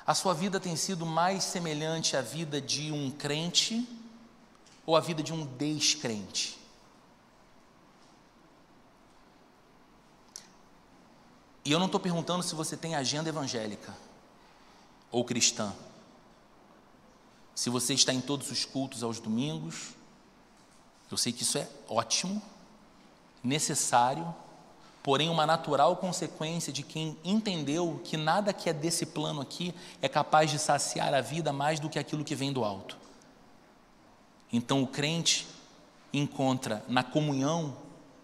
A 0.05 0.13
sua 0.13 0.35
vida 0.35 0.59
tem 0.59 0.75
sido 0.75 1.07
mais 1.07 1.45
semelhante 1.45 2.17
à 2.17 2.21
vida 2.21 2.61
de 2.61 2.91
um 2.91 3.13
crente 3.13 4.00
ou 4.91 4.97
à 4.97 5.01
vida 5.01 5.23
de 5.23 5.33
um 5.33 5.47
descrente? 5.57 6.59
E 11.65 11.71
eu 11.71 11.79
não 11.79 11.87
estou 11.87 12.01
perguntando 12.01 12.43
se 12.43 12.57
você 12.57 12.77
tem 12.77 12.97
agenda 12.97 13.29
evangélica 13.29 13.97
ou 15.13 15.25
cristã. 15.25 15.73
Se 17.55 17.71
você 17.71 17.95
está 17.95 18.13
em 18.13 18.21
todos 18.21 18.51
os 18.51 18.65
cultos 18.65 19.05
aos 19.05 19.21
domingos, 19.21 19.91
eu 21.09 21.17
sei 21.17 21.33
que 21.33 21.45
isso 21.45 21.57
é 21.57 21.69
ótimo, 21.89 22.43
necessário, 23.45 24.35
porém 25.05 25.29
uma 25.29 25.47
natural 25.47 25.97
consequência 25.99 26.73
de 26.73 26.83
quem 26.83 27.17
entendeu 27.23 28.01
que 28.03 28.17
nada 28.17 28.53
que 28.53 28.69
é 28.69 28.73
desse 28.73 29.07
plano 29.07 29.41
aqui 29.41 29.73
é 30.03 30.09
capaz 30.09 30.51
de 30.51 30.59
saciar 30.59 31.15
a 31.15 31.21
vida 31.21 31.53
mais 31.53 31.79
do 31.79 31.89
que 31.89 31.99
aquilo 31.99 32.25
que 32.25 32.35
vem 32.35 32.53
do 32.53 32.65
alto. 32.65 33.00
Então 34.53 34.83
o 34.83 34.87
crente 34.87 35.47
encontra 36.13 36.85
na 36.89 37.03
comunhão 37.03 37.77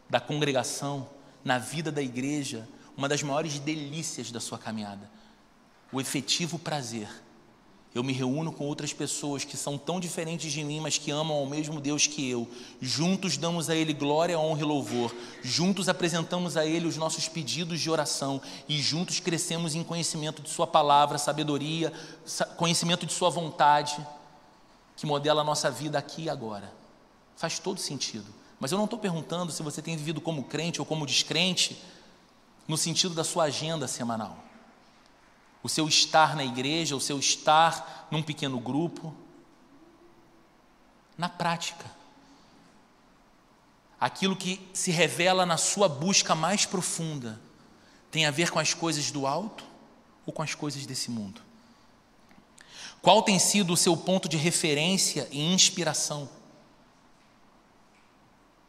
da 0.09 0.21
congregação, 0.21 1.09
na 1.45 1.59
vida 1.59 1.93
da 1.93 2.03
igreja, 2.03 2.69
uma 2.97 3.09
das 3.09 3.23
maiores 3.23 3.59
delícias 3.59 4.31
da 4.31 4.41
sua 4.41 4.59
caminhada, 4.59 5.11
o 5.93 6.01
efetivo 6.01 6.59
prazer. 6.59 7.09
Eu 7.95 8.05
me 8.05 8.13
reúno 8.13 8.53
com 8.53 8.67
outras 8.67 8.93
pessoas 8.93 9.43
que 9.43 9.57
são 9.57 9.79
tão 9.79 9.99
diferentes 9.99 10.53
de 10.53 10.63
mim, 10.63 10.81
mas 10.81 10.99
que 10.99 11.11
amam 11.11 11.35
ao 11.35 11.47
mesmo 11.47 11.81
Deus 11.81 12.07
que 12.07 12.29
eu. 12.29 12.47
Juntos 12.79 13.39
damos 13.39 13.71
a 13.71 13.75
Ele 13.75 13.95
glória, 13.95 14.39
honra 14.39 14.61
e 14.61 14.65
louvor. 14.65 15.15
Juntos 15.43 15.89
apresentamos 15.89 16.59
a 16.59 16.67
Ele 16.67 16.87
os 16.87 16.99
nossos 16.99 17.27
pedidos 17.27 17.81
de 17.81 17.89
oração. 17.89 18.39
E 18.69 18.83
juntos 18.83 19.19
crescemos 19.19 19.75
em 19.75 19.83
conhecimento 19.83 20.43
de 20.43 20.51
Sua 20.51 20.67
palavra, 20.67 21.17
sabedoria, 21.17 21.91
conhecimento 22.59 23.07
de 23.07 23.15
Sua 23.15 23.31
vontade, 23.31 23.97
que 24.97 25.07
modela 25.07 25.43
a 25.43 25.45
nossa 25.45 25.71
vida 25.71 25.99
aqui 25.99 26.25
e 26.25 26.31
agora. 26.31 26.73
Faz 27.37 27.59
todo 27.59 27.79
sentido. 27.79 28.33
Mas 28.59 28.73
eu 28.73 28.79
não 28.79 28.87
estou 28.87 28.99
perguntando 28.99 29.53
se 29.53 29.63
você 29.63 29.83
tem 29.83 29.97
vivido 29.97 30.21
como 30.21 30.45
crente 30.45 30.81
ou 30.81 30.87
como 30.87 31.07
descrente 31.07 31.81
no 32.67 32.77
sentido 32.77 33.15
da 33.15 33.23
sua 33.23 33.45
agenda 33.45 33.87
semanal. 33.87 34.39
O 35.63 35.69
seu 35.69 35.87
estar 35.87 36.35
na 36.35 36.45
igreja, 36.45 36.97
o 36.97 37.01
seu 37.01 37.19
estar 37.19 38.09
num 38.11 38.23
pequeno 38.23 38.59
grupo. 38.59 39.15
Na 41.19 41.29
prática. 41.29 41.85
Aquilo 44.01 44.37
que 44.37 44.67
se 44.73 44.91
revela 44.91 45.45
na 45.45 45.57
sua 45.57 45.89
busca 45.89 46.35
mais 46.35 46.65
profunda 46.65 47.41
tem 48.11 48.25
a 48.27 48.31
ver 48.31 48.51
com 48.51 48.59
as 48.59 48.73
coisas 48.73 49.11
do 49.11 49.27
alto 49.27 49.65
ou 50.25 50.33
com 50.33 50.43
as 50.43 50.55
coisas 50.55 50.87
desse 50.87 51.11
mundo? 51.11 51.46
Qual 53.07 53.23
tem 53.23 53.39
sido 53.39 53.73
o 53.73 53.77
seu 53.77 53.97
ponto 53.97 54.29
de 54.29 54.37
referência 54.37 55.29
e 55.31 55.41
inspiração 55.41 56.29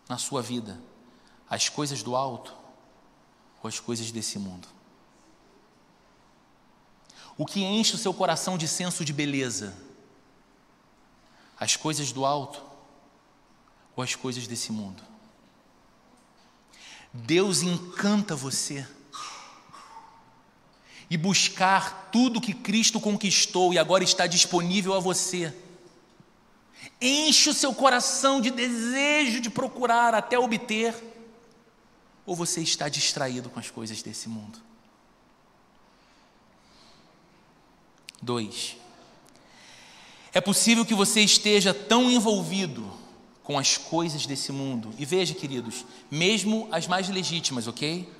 na 0.07 0.19
sua 0.19 0.43
vida? 0.43 0.79
As 1.49 1.69
coisas 1.69 2.03
do 2.03 2.15
alto 2.15 2.53
ou 3.63 3.67
as 3.67 3.79
coisas 3.79 4.11
desse 4.11 4.37
mundo? 4.37 4.67
O 7.35 7.47
que 7.47 7.63
enche 7.63 7.95
o 7.95 7.97
seu 7.97 8.13
coração 8.13 8.59
de 8.59 8.67
senso 8.67 9.03
de 9.03 9.11
beleza? 9.11 9.75
As 11.59 11.75
coisas 11.75 12.11
do 12.11 12.23
alto 12.23 12.61
ou 13.95 14.03
as 14.03 14.13
coisas 14.13 14.45
desse 14.45 14.71
mundo? 14.71 15.01
Deus 17.11 17.63
encanta 17.63 18.35
você. 18.35 18.87
E 21.09 21.17
buscar 21.17 22.09
tudo 22.11 22.41
que 22.41 22.53
Cristo 22.53 22.99
conquistou 22.99 23.73
e 23.73 23.79
agora 23.79 24.03
está 24.03 24.27
disponível 24.27 24.93
a 24.93 24.99
você. 24.99 25.53
Enche 27.01 27.49
o 27.49 27.53
seu 27.53 27.73
coração 27.73 28.41
de 28.41 28.51
desejo 28.51 29.39
de 29.39 29.49
procurar 29.49 30.13
até 30.13 30.37
obter 30.37 30.93
ou 32.25 32.35
você 32.35 32.61
está 32.61 32.89
distraído 32.89 33.49
com 33.49 33.59
as 33.59 33.71
coisas 33.71 34.01
desse 34.01 34.27
mundo? 34.27 34.59
Dois, 38.21 38.75
é 40.33 40.41
possível 40.41 40.85
que 40.85 40.93
você 40.93 41.21
esteja 41.21 41.73
tão 41.73 42.11
envolvido 42.11 42.91
com 43.43 43.57
as 43.57 43.77
coisas 43.77 44.25
desse 44.25 44.51
mundo, 44.51 44.93
e 44.97 45.05
veja, 45.05 45.33
queridos, 45.33 45.85
mesmo 46.11 46.67
as 46.69 46.85
mais 46.85 47.07
legítimas, 47.07 47.65
ok? 47.65 48.11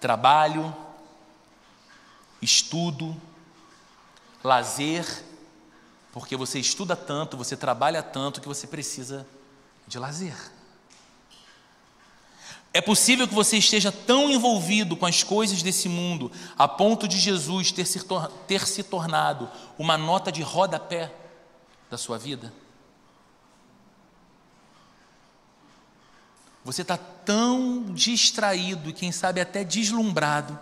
Trabalho, 0.00 0.74
estudo, 2.40 3.16
lazer, 4.42 5.24
porque 6.12 6.36
você 6.36 6.58
estuda 6.58 6.94
tanto, 6.94 7.36
você 7.36 7.56
trabalha 7.56 8.02
tanto 8.02 8.40
que 8.40 8.48
você 8.48 8.66
precisa 8.66 9.26
de 9.86 9.98
lazer. 9.98 10.36
É 12.72 12.80
possível 12.80 13.28
que 13.28 13.34
você 13.34 13.56
esteja 13.58 13.92
tão 13.92 14.30
envolvido 14.30 14.96
com 14.96 15.06
as 15.06 15.22
coisas 15.22 15.62
desse 15.62 15.88
mundo 15.88 16.30
a 16.58 16.66
ponto 16.66 17.06
de 17.06 17.18
Jesus 17.18 17.70
ter 17.70 17.86
se, 17.86 18.00
ter 18.48 18.66
se 18.66 18.82
tornado 18.82 19.48
uma 19.78 19.96
nota 19.96 20.32
de 20.32 20.42
rodapé 20.42 21.14
da 21.88 21.96
sua 21.96 22.18
vida? 22.18 22.52
Você 26.64 26.82
está 26.82 26.96
tão 26.96 27.84
distraído 27.92 28.88
e, 28.88 28.92
quem 28.92 29.12
sabe, 29.12 29.40
até 29.40 29.62
deslumbrado 29.62 30.58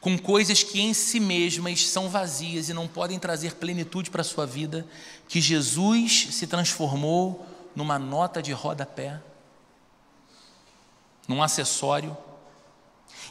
com 0.00 0.18
coisas 0.18 0.62
que 0.62 0.80
em 0.80 0.94
si 0.94 1.18
mesmas 1.18 1.86
são 1.86 2.08
vazias 2.08 2.68
e 2.68 2.74
não 2.74 2.86
podem 2.86 3.18
trazer 3.18 3.54
plenitude 3.56 4.10
para 4.10 4.20
a 4.20 4.24
sua 4.24 4.46
vida, 4.46 4.86
que 5.28 5.40
Jesus 5.40 6.28
se 6.30 6.46
transformou 6.46 7.46
numa 7.74 7.98
nota 7.98 8.42
de 8.42 8.52
rodapé 8.52 9.20
num 11.26 11.42
acessório. 11.42 12.16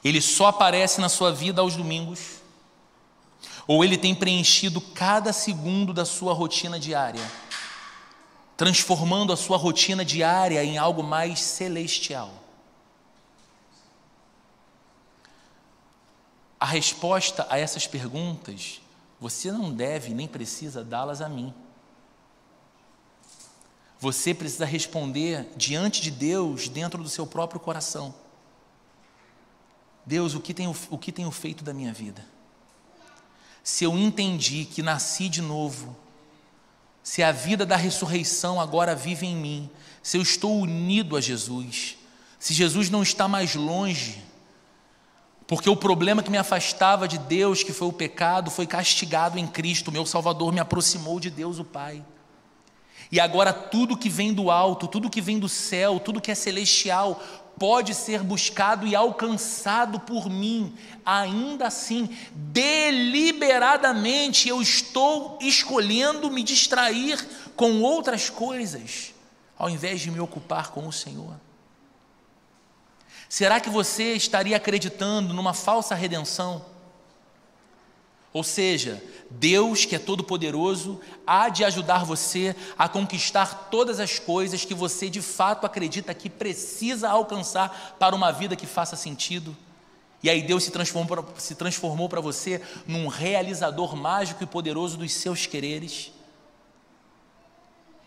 Ele 0.03 0.21
só 0.21 0.47
aparece 0.47 0.99
na 0.99 1.09
sua 1.09 1.31
vida 1.31 1.61
aos 1.61 1.75
domingos. 1.75 2.41
Ou 3.67 3.83
ele 3.83 3.97
tem 3.97 4.13
preenchido 4.13 4.79
cada 4.79 5.33
segundo 5.33 5.93
da 5.93 6.05
sua 6.05 6.33
rotina 6.33 6.79
diária, 6.79 7.23
transformando 8.55 9.33
a 9.33 9.37
sua 9.37 9.57
rotina 9.57 10.05
diária 10.05 10.63
em 10.63 10.77
algo 10.77 11.01
mais 11.01 11.39
celestial. 11.39 12.31
A 16.59 16.65
resposta 16.65 17.45
a 17.49 17.57
essas 17.57 17.85
perguntas, 17.85 18.81
você 19.19 19.51
não 19.51 19.73
deve 19.73 20.13
nem 20.13 20.27
precisa 20.27 20.83
dá-las 20.83 21.21
a 21.21 21.29
mim. 21.29 21.53
Você 23.99 24.33
precisa 24.33 24.65
responder 24.65 25.47
diante 25.55 26.01
de 26.01 26.11
Deus, 26.11 26.67
dentro 26.67 27.01
do 27.01 27.09
seu 27.09 27.25
próprio 27.25 27.59
coração. 27.59 28.13
Deus, 30.05 30.35
o 30.35 30.39
que 30.39 30.53
tenho, 30.53 30.75
o 30.89 30.97
que 30.97 31.11
tenho 31.11 31.31
feito 31.31 31.63
da 31.63 31.73
minha 31.73 31.91
vida? 31.91 32.25
Se 33.63 33.83
eu 33.83 33.97
entendi 33.97 34.65
que 34.65 34.83
nasci 34.83 35.27
de 35.27 35.41
novo, 35.41 35.95
se 37.01 37.23
a 37.23 37.31
vida 37.31 37.65
da 37.65 37.75
ressurreição 37.75 38.59
agora 38.59 38.95
vive 38.95 39.25
em 39.25 39.35
mim, 39.35 39.69
se 40.03 40.17
eu 40.17 40.21
estou 40.21 40.59
unido 40.59 41.15
a 41.17 41.21
Jesus, 41.21 41.97
se 42.39 42.53
Jesus 42.53 42.89
não 42.89 43.01
está 43.01 43.27
mais 43.27 43.55
longe, 43.55 44.24
porque 45.47 45.69
o 45.69 45.75
problema 45.75 46.23
que 46.23 46.31
me 46.31 46.37
afastava 46.37 47.07
de 47.07 47.19
Deus, 47.19 47.63
que 47.63 47.71
foi 47.71 47.87
o 47.87 47.93
pecado, 47.93 48.49
foi 48.49 48.65
castigado 48.65 49.37
em 49.37 49.45
Cristo, 49.45 49.91
meu 49.91 50.05
Salvador 50.05 50.51
me 50.51 50.59
aproximou 50.59 51.19
de 51.19 51.29
Deus 51.29 51.59
o 51.59 51.63
Pai. 51.63 52.03
E 53.11 53.19
agora 53.19 53.53
tudo 53.53 53.95
que 53.95 54.09
vem 54.09 54.33
do 54.33 54.49
alto, 54.49 54.87
tudo 54.87 55.09
que 55.09 55.21
vem 55.21 55.37
do 55.37 55.47
céu, 55.47 55.99
tudo 55.99 56.19
que 56.19 56.31
é 56.31 56.35
celestial, 56.35 57.21
pode 57.59 57.93
ser 57.93 58.23
buscado 58.23 58.87
e 58.87 58.95
alcançado 58.95 59.99
por 59.99 60.27
mim. 60.29 60.73
Ainda 61.05 61.67
assim, 61.67 62.09
deliberadamente 62.33 64.49
eu 64.49 64.59
estou 64.61 65.37
escolhendo 65.41 66.31
me 66.31 66.41
distrair 66.41 67.23
com 67.55 67.81
outras 67.81 68.31
coisas, 68.31 69.13
ao 69.57 69.69
invés 69.69 70.01
de 70.01 70.09
me 70.09 70.19
ocupar 70.19 70.71
com 70.71 70.87
o 70.87 70.91
Senhor. 70.91 71.44
Será 73.27 73.59
que 73.59 73.69
você 73.69 74.13
estaria 74.13 74.57
acreditando 74.57 75.33
numa 75.33 75.53
falsa 75.53 75.95
redenção? 75.95 76.63
Ou 78.31 78.43
seja, 78.43 79.01
Deus, 79.29 79.85
que 79.85 79.95
é 79.95 79.99
todo-poderoso, 79.99 80.99
há 81.25 81.47
de 81.47 81.63
ajudar 81.63 82.03
você 82.03 82.55
a 82.77 82.89
conquistar 82.89 83.69
todas 83.71 83.99
as 83.99 84.19
coisas 84.19 84.65
que 84.65 84.73
você 84.73 85.09
de 85.09 85.21
fato 85.21 85.65
acredita 85.65 86.13
que 86.13 86.29
precisa 86.29 87.09
alcançar 87.09 87.95
para 87.97 88.15
uma 88.15 88.31
vida 88.31 88.55
que 88.55 88.67
faça 88.67 88.95
sentido. 88.95 89.55
E 90.21 90.29
aí 90.29 90.41
Deus 90.41 90.63
se 90.63 90.71
transformou, 90.71 91.25
se 91.37 91.55
transformou 91.55 92.09
para 92.09 92.19
você 92.19 92.61
num 92.85 93.07
realizador 93.07 93.95
mágico 93.95 94.43
e 94.43 94.47
poderoso 94.47 94.97
dos 94.97 95.13
seus 95.13 95.45
quereres. 95.45 96.11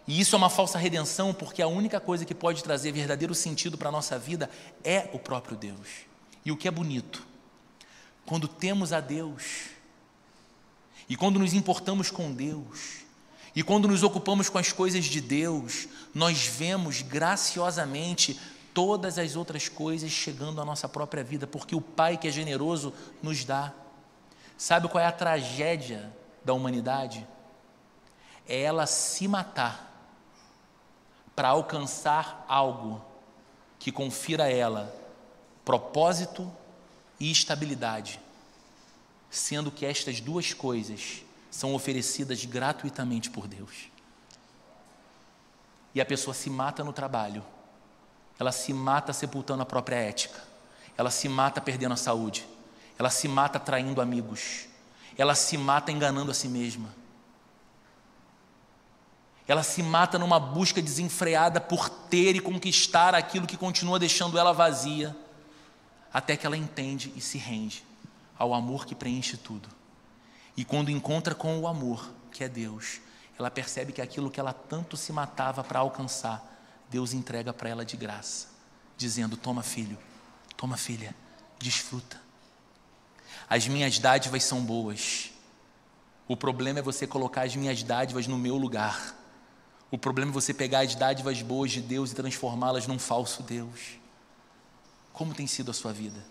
E 0.08 0.18
isso 0.18 0.34
é 0.34 0.38
uma 0.38 0.48
falsa 0.48 0.78
redenção, 0.78 1.34
porque 1.34 1.60
a 1.60 1.68
única 1.68 2.00
coisa 2.00 2.24
que 2.24 2.34
pode 2.34 2.64
trazer 2.64 2.92
verdadeiro 2.92 3.34
sentido 3.34 3.76
para 3.76 3.90
a 3.90 3.92
nossa 3.92 4.18
vida 4.18 4.48
é 4.82 5.10
o 5.12 5.18
próprio 5.18 5.54
Deus. 5.54 5.86
E 6.46 6.50
o 6.50 6.56
que 6.56 6.66
é 6.66 6.70
bonito, 6.70 7.26
quando 8.24 8.48
temos 8.48 8.90
a 8.90 9.00
Deus, 9.00 9.66
e 11.10 11.14
quando 11.14 11.38
nos 11.38 11.52
importamos 11.52 12.10
com 12.10 12.32
Deus, 12.32 13.00
e 13.54 13.62
quando 13.62 13.86
nos 13.86 14.02
ocupamos 14.02 14.48
com 14.48 14.56
as 14.56 14.72
coisas 14.72 15.04
de 15.04 15.20
Deus, 15.20 15.86
nós 16.14 16.46
vemos 16.46 17.02
graciosamente 17.02 18.40
todas 18.72 19.18
as 19.18 19.36
outras 19.36 19.68
coisas 19.68 20.10
chegando 20.10 20.58
à 20.58 20.64
nossa 20.64 20.88
própria 20.88 21.22
vida, 21.22 21.46
porque 21.46 21.76
o 21.76 21.82
Pai 21.82 22.16
que 22.16 22.28
é 22.28 22.30
generoso 22.30 22.94
nos 23.22 23.44
dá. 23.44 23.74
Sabe 24.56 24.88
qual 24.88 25.04
é 25.04 25.06
a 25.06 25.12
tragédia 25.12 26.10
da 26.42 26.54
humanidade? 26.54 27.26
É 28.46 28.62
ela 28.62 28.86
se 28.86 29.28
matar 29.28 29.87
para 31.38 31.50
alcançar 31.50 32.44
algo 32.48 33.00
que 33.78 33.92
confira 33.92 34.46
a 34.46 34.50
ela 34.50 34.92
propósito 35.64 36.50
e 37.20 37.30
estabilidade 37.30 38.18
sendo 39.30 39.70
que 39.70 39.86
estas 39.86 40.20
duas 40.20 40.52
coisas 40.52 41.22
são 41.48 41.76
oferecidas 41.76 42.44
gratuitamente 42.44 43.30
por 43.30 43.46
Deus. 43.46 43.88
E 45.94 46.00
a 46.00 46.04
pessoa 46.04 46.34
se 46.34 46.50
mata 46.50 46.82
no 46.82 46.92
trabalho, 46.92 47.44
ela 48.36 48.50
se 48.50 48.72
mata 48.72 49.12
sepultando 49.12 49.62
a 49.62 49.66
própria 49.66 49.94
ética, 49.94 50.42
ela 50.96 51.08
se 51.12 51.28
mata 51.28 51.60
perdendo 51.60 51.92
a 51.92 51.96
saúde, 51.96 52.44
ela 52.98 53.10
se 53.10 53.28
mata 53.28 53.60
traindo 53.60 54.00
amigos, 54.00 54.66
ela 55.16 55.36
se 55.36 55.56
mata 55.56 55.92
enganando 55.92 56.32
a 56.32 56.34
si 56.34 56.48
mesma. 56.48 56.97
Ela 59.48 59.62
se 59.62 59.82
mata 59.82 60.18
numa 60.18 60.38
busca 60.38 60.82
desenfreada 60.82 61.58
por 61.58 61.88
ter 61.88 62.36
e 62.36 62.40
conquistar 62.40 63.14
aquilo 63.14 63.46
que 63.46 63.56
continua 63.56 63.98
deixando 63.98 64.38
ela 64.38 64.52
vazia, 64.52 65.16
até 66.12 66.36
que 66.36 66.46
ela 66.46 66.56
entende 66.56 67.10
e 67.16 67.20
se 67.22 67.38
rende 67.38 67.82
ao 68.38 68.52
amor 68.52 68.84
que 68.84 68.94
preenche 68.94 69.38
tudo. 69.38 69.68
E 70.54 70.64
quando 70.64 70.90
encontra 70.90 71.34
com 71.34 71.58
o 71.58 71.66
amor, 71.66 72.12
que 72.30 72.44
é 72.44 72.48
Deus, 72.48 73.00
ela 73.38 73.50
percebe 73.50 73.92
que 73.92 74.02
aquilo 74.02 74.30
que 74.30 74.38
ela 74.38 74.52
tanto 74.52 74.96
se 74.96 75.12
matava 75.12 75.64
para 75.64 75.78
alcançar, 75.78 76.44
Deus 76.90 77.12
entrega 77.12 77.52
para 77.52 77.70
ela 77.70 77.84
de 77.84 77.96
graça, 77.96 78.48
dizendo: 78.96 79.36
Toma, 79.36 79.62
filho, 79.62 79.96
toma, 80.56 80.76
filha, 80.76 81.14
desfruta. 81.58 82.20
As 83.48 83.66
minhas 83.66 83.98
dádivas 83.98 84.44
são 84.44 84.60
boas. 84.60 85.30
O 86.26 86.36
problema 86.36 86.80
é 86.80 86.82
você 86.82 87.06
colocar 87.06 87.42
as 87.42 87.56
minhas 87.56 87.82
dádivas 87.82 88.26
no 88.26 88.36
meu 88.36 88.56
lugar. 88.56 89.14
O 89.90 89.98
problema 89.98 90.30
é 90.30 90.34
você 90.34 90.52
pegar 90.52 90.80
as 90.80 90.94
dádivas 90.94 91.40
boas 91.42 91.70
de 91.70 91.80
Deus 91.80 92.12
e 92.12 92.14
transformá-las 92.14 92.86
num 92.86 92.98
falso 92.98 93.42
Deus. 93.42 93.98
Como 95.12 95.34
tem 95.34 95.46
sido 95.46 95.70
a 95.70 95.74
sua 95.74 95.92
vida? 95.92 96.22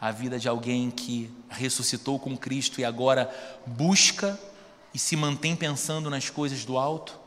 a 0.00 0.10
vida 0.10 0.38
de 0.38 0.48
alguém 0.48 0.90
que 0.90 1.30
ressuscitou 1.48 2.18
com 2.18 2.36
Cristo 2.36 2.80
e 2.80 2.84
agora 2.84 3.34
busca 3.66 4.38
e 4.92 4.98
se 4.98 5.16
mantém 5.16 5.56
pensando 5.56 6.10
nas 6.10 6.28
coisas 6.28 6.64
do 6.64 6.76
alto? 6.76 7.18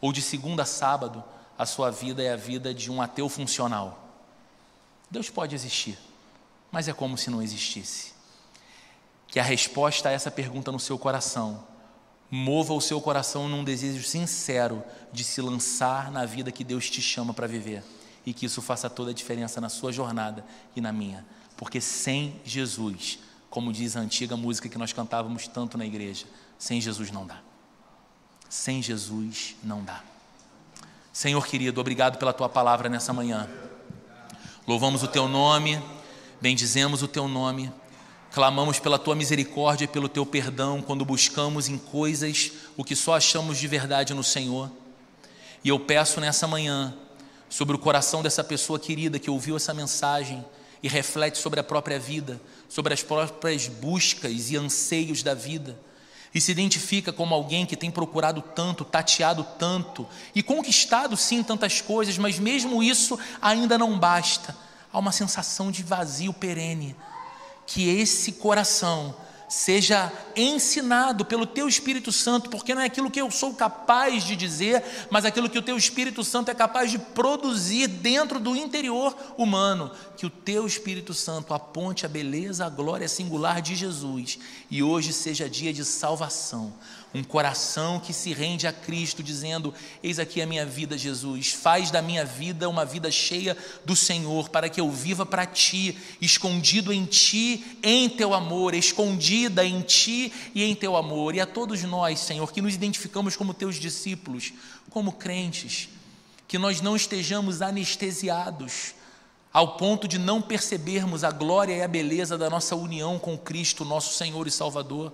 Ou 0.00 0.12
de 0.12 0.20
segunda 0.20 0.62
a 0.62 0.66
sábado, 0.66 1.22
a 1.56 1.64
sua 1.64 1.90
vida 1.90 2.22
é 2.22 2.32
a 2.32 2.36
vida 2.36 2.74
de 2.74 2.90
um 2.90 3.00
ateu 3.00 3.28
funcional? 3.28 3.98
Deus 5.10 5.30
pode 5.30 5.54
existir, 5.54 5.98
mas 6.70 6.88
é 6.88 6.92
como 6.92 7.16
se 7.16 7.30
não 7.30 7.42
existisse. 7.42 8.12
Que 9.28 9.40
a 9.40 9.42
resposta 9.42 10.08
a 10.08 10.12
essa 10.12 10.30
pergunta 10.30 10.70
no 10.70 10.80
seu 10.80 10.98
coração 10.98 11.64
mova 12.34 12.72
o 12.72 12.80
seu 12.80 12.98
coração 12.98 13.46
num 13.46 13.62
desejo 13.62 14.02
sincero 14.02 14.82
de 15.12 15.22
se 15.22 15.42
lançar 15.42 16.10
na 16.10 16.24
vida 16.24 16.50
que 16.50 16.64
Deus 16.64 16.88
te 16.88 17.02
chama 17.02 17.34
para 17.34 17.46
viver 17.46 17.84
e 18.24 18.32
que 18.32 18.46
isso 18.46 18.62
faça 18.62 18.88
toda 18.88 19.10
a 19.10 19.14
diferença 19.14 19.60
na 19.60 19.68
sua 19.68 19.92
jornada 19.92 20.42
e 20.74 20.80
na 20.80 20.90
minha. 20.90 21.26
Porque 21.58 21.78
sem 21.78 22.40
Jesus, 22.42 23.18
como 23.50 23.70
diz 23.70 23.98
a 23.98 24.00
antiga 24.00 24.34
música 24.34 24.66
que 24.66 24.78
nós 24.78 24.94
cantávamos 24.94 25.46
tanto 25.46 25.76
na 25.76 25.84
igreja, 25.84 26.24
sem 26.58 26.80
Jesus 26.80 27.10
não 27.10 27.26
dá. 27.26 27.38
Sem 28.48 28.80
Jesus 28.80 29.54
não 29.62 29.84
dá. 29.84 30.02
Senhor 31.12 31.46
querido, 31.46 31.82
obrigado 31.82 32.16
pela 32.16 32.32
tua 32.32 32.48
palavra 32.48 32.88
nessa 32.88 33.12
manhã. 33.12 33.46
Louvamos 34.66 35.02
o 35.02 35.08
teu 35.08 35.28
nome, 35.28 35.82
bendizemos 36.40 37.02
o 37.02 37.08
teu 37.08 37.28
nome, 37.28 37.70
clamamos 38.32 38.78
pela 38.78 38.98
tua 38.98 39.14
misericórdia 39.14 39.84
e 39.84 39.88
pelo 39.88 40.08
teu 40.08 40.24
perdão 40.24 40.80
quando 40.80 41.04
buscamos 41.04 41.68
em 41.68 41.76
coisas 41.76 42.52
o 42.76 42.82
que 42.82 42.96
só 42.96 43.14
achamos 43.14 43.58
de 43.58 43.68
verdade 43.68 44.14
no 44.14 44.24
Senhor. 44.24 44.70
E 45.62 45.68
eu 45.68 45.78
peço 45.78 46.20
nessa 46.20 46.48
manhã, 46.48 46.94
sobre 47.48 47.76
o 47.76 47.78
coração 47.78 48.22
dessa 48.22 48.42
pessoa 48.42 48.78
querida 48.78 49.18
que 49.18 49.30
ouviu 49.30 49.56
essa 49.56 49.74
mensagem, 49.74 50.44
e 50.82 50.88
reflete 50.88 51.38
sobre 51.38 51.60
a 51.60 51.62
própria 51.62 51.98
vida, 52.00 52.40
sobre 52.68 52.92
as 52.92 53.02
próprias 53.04 53.68
buscas 53.68 54.50
e 54.50 54.56
anseios 54.56 55.22
da 55.22 55.34
vida. 55.34 55.78
e 56.34 56.40
se 56.40 56.50
identifica 56.50 57.12
como 57.12 57.34
alguém 57.34 57.66
que 57.66 57.76
tem 57.76 57.90
procurado 57.90 58.40
tanto, 58.40 58.84
tateado 58.84 59.46
tanto 59.58 60.08
e 60.34 60.42
conquistado 60.42 61.14
sim 61.14 61.42
tantas 61.42 61.82
coisas, 61.82 62.16
mas 62.16 62.38
mesmo 62.38 62.82
isso 62.82 63.18
ainda 63.40 63.76
não 63.76 63.98
basta. 63.98 64.56
Há 64.90 64.98
uma 64.98 65.12
sensação 65.12 65.70
de 65.70 65.82
vazio 65.82 66.32
perene. 66.32 66.96
Que 67.72 67.88
esse 67.88 68.32
coração 68.32 69.14
seja 69.48 70.10
ensinado 70.34 71.26
pelo 71.26 71.44
teu 71.44 71.68
Espírito 71.68 72.10
Santo, 72.10 72.48
porque 72.48 72.74
não 72.74 72.80
é 72.80 72.86
aquilo 72.86 73.10
que 73.10 73.20
eu 73.20 73.30
sou 73.30 73.52
capaz 73.52 74.24
de 74.24 74.34
dizer, 74.34 74.82
mas 75.10 75.26
aquilo 75.26 75.48
que 75.48 75.58
o 75.58 75.62
teu 75.62 75.76
Espírito 75.76 76.24
Santo 76.24 76.50
é 76.50 76.54
capaz 76.54 76.90
de 76.90 76.98
produzir 76.98 77.86
dentro 77.86 78.40
do 78.40 78.56
interior 78.56 79.14
humano. 79.36 79.90
Que 80.16 80.24
o 80.24 80.30
teu 80.30 80.66
Espírito 80.66 81.12
Santo 81.12 81.52
aponte 81.52 82.06
a 82.06 82.08
beleza, 82.08 82.64
a 82.64 82.70
glória 82.70 83.06
singular 83.06 83.60
de 83.60 83.74
Jesus 83.74 84.38
e 84.70 84.82
hoje 84.82 85.12
seja 85.12 85.50
dia 85.50 85.72
de 85.72 85.84
salvação 85.84 86.72
um 87.14 87.22
coração 87.22 88.00
que 88.00 88.12
se 88.12 88.32
rende 88.32 88.66
a 88.66 88.72
Cristo, 88.72 89.22
dizendo: 89.22 89.74
Eis 90.02 90.18
aqui 90.18 90.40
a 90.40 90.46
minha 90.46 90.64
vida, 90.64 90.96
Jesus, 90.96 91.52
faz 91.52 91.90
da 91.90 92.00
minha 92.00 92.24
vida 92.24 92.68
uma 92.68 92.84
vida 92.84 93.10
cheia 93.10 93.56
do 93.84 93.94
Senhor, 93.94 94.48
para 94.48 94.68
que 94.68 94.80
eu 94.80 94.90
viva 94.90 95.26
para 95.26 95.44
ti, 95.44 95.98
escondido 96.20 96.92
em 96.92 97.04
ti, 97.04 97.78
em 97.82 98.08
teu 98.08 98.32
amor, 98.32 98.74
escondida 98.74 99.64
em 99.64 99.82
ti 99.82 100.32
e 100.54 100.64
em 100.64 100.74
teu 100.74 100.96
amor. 100.96 101.34
E 101.34 101.40
a 101.40 101.46
todos 101.46 101.82
nós, 101.82 102.20
Senhor, 102.20 102.50
que 102.50 102.62
nos 102.62 102.74
identificamos 102.74 103.36
como 103.36 103.52
teus 103.52 103.76
discípulos, 103.76 104.52
como 104.88 105.12
crentes, 105.12 105.90
que 106.48 106.58
nós 106.58 106.80
não 106.80 106.96
estejamos 106.96 107.60
anestesiados 107.60 108.94
ao 109.52 109.76
ponto 109.76 110.08
de 110.08 110.18
não 110.18 110.40
percebermos 110.40 111.24
a 111.24 111.30
glória 111.30 111.74
e 111.74 111.82
a 111.82 111.88
beleza 111.88 112.38
da 112.38 112.48
nossa 112.48 112.74
união 112.74 113.18
com 113.18 113.36
Cristo, 113.36 113.84
nosso 113.84 114.14
Senhor 114.14 114.46
e 114.46 114.50
Salvador 114.50 115.12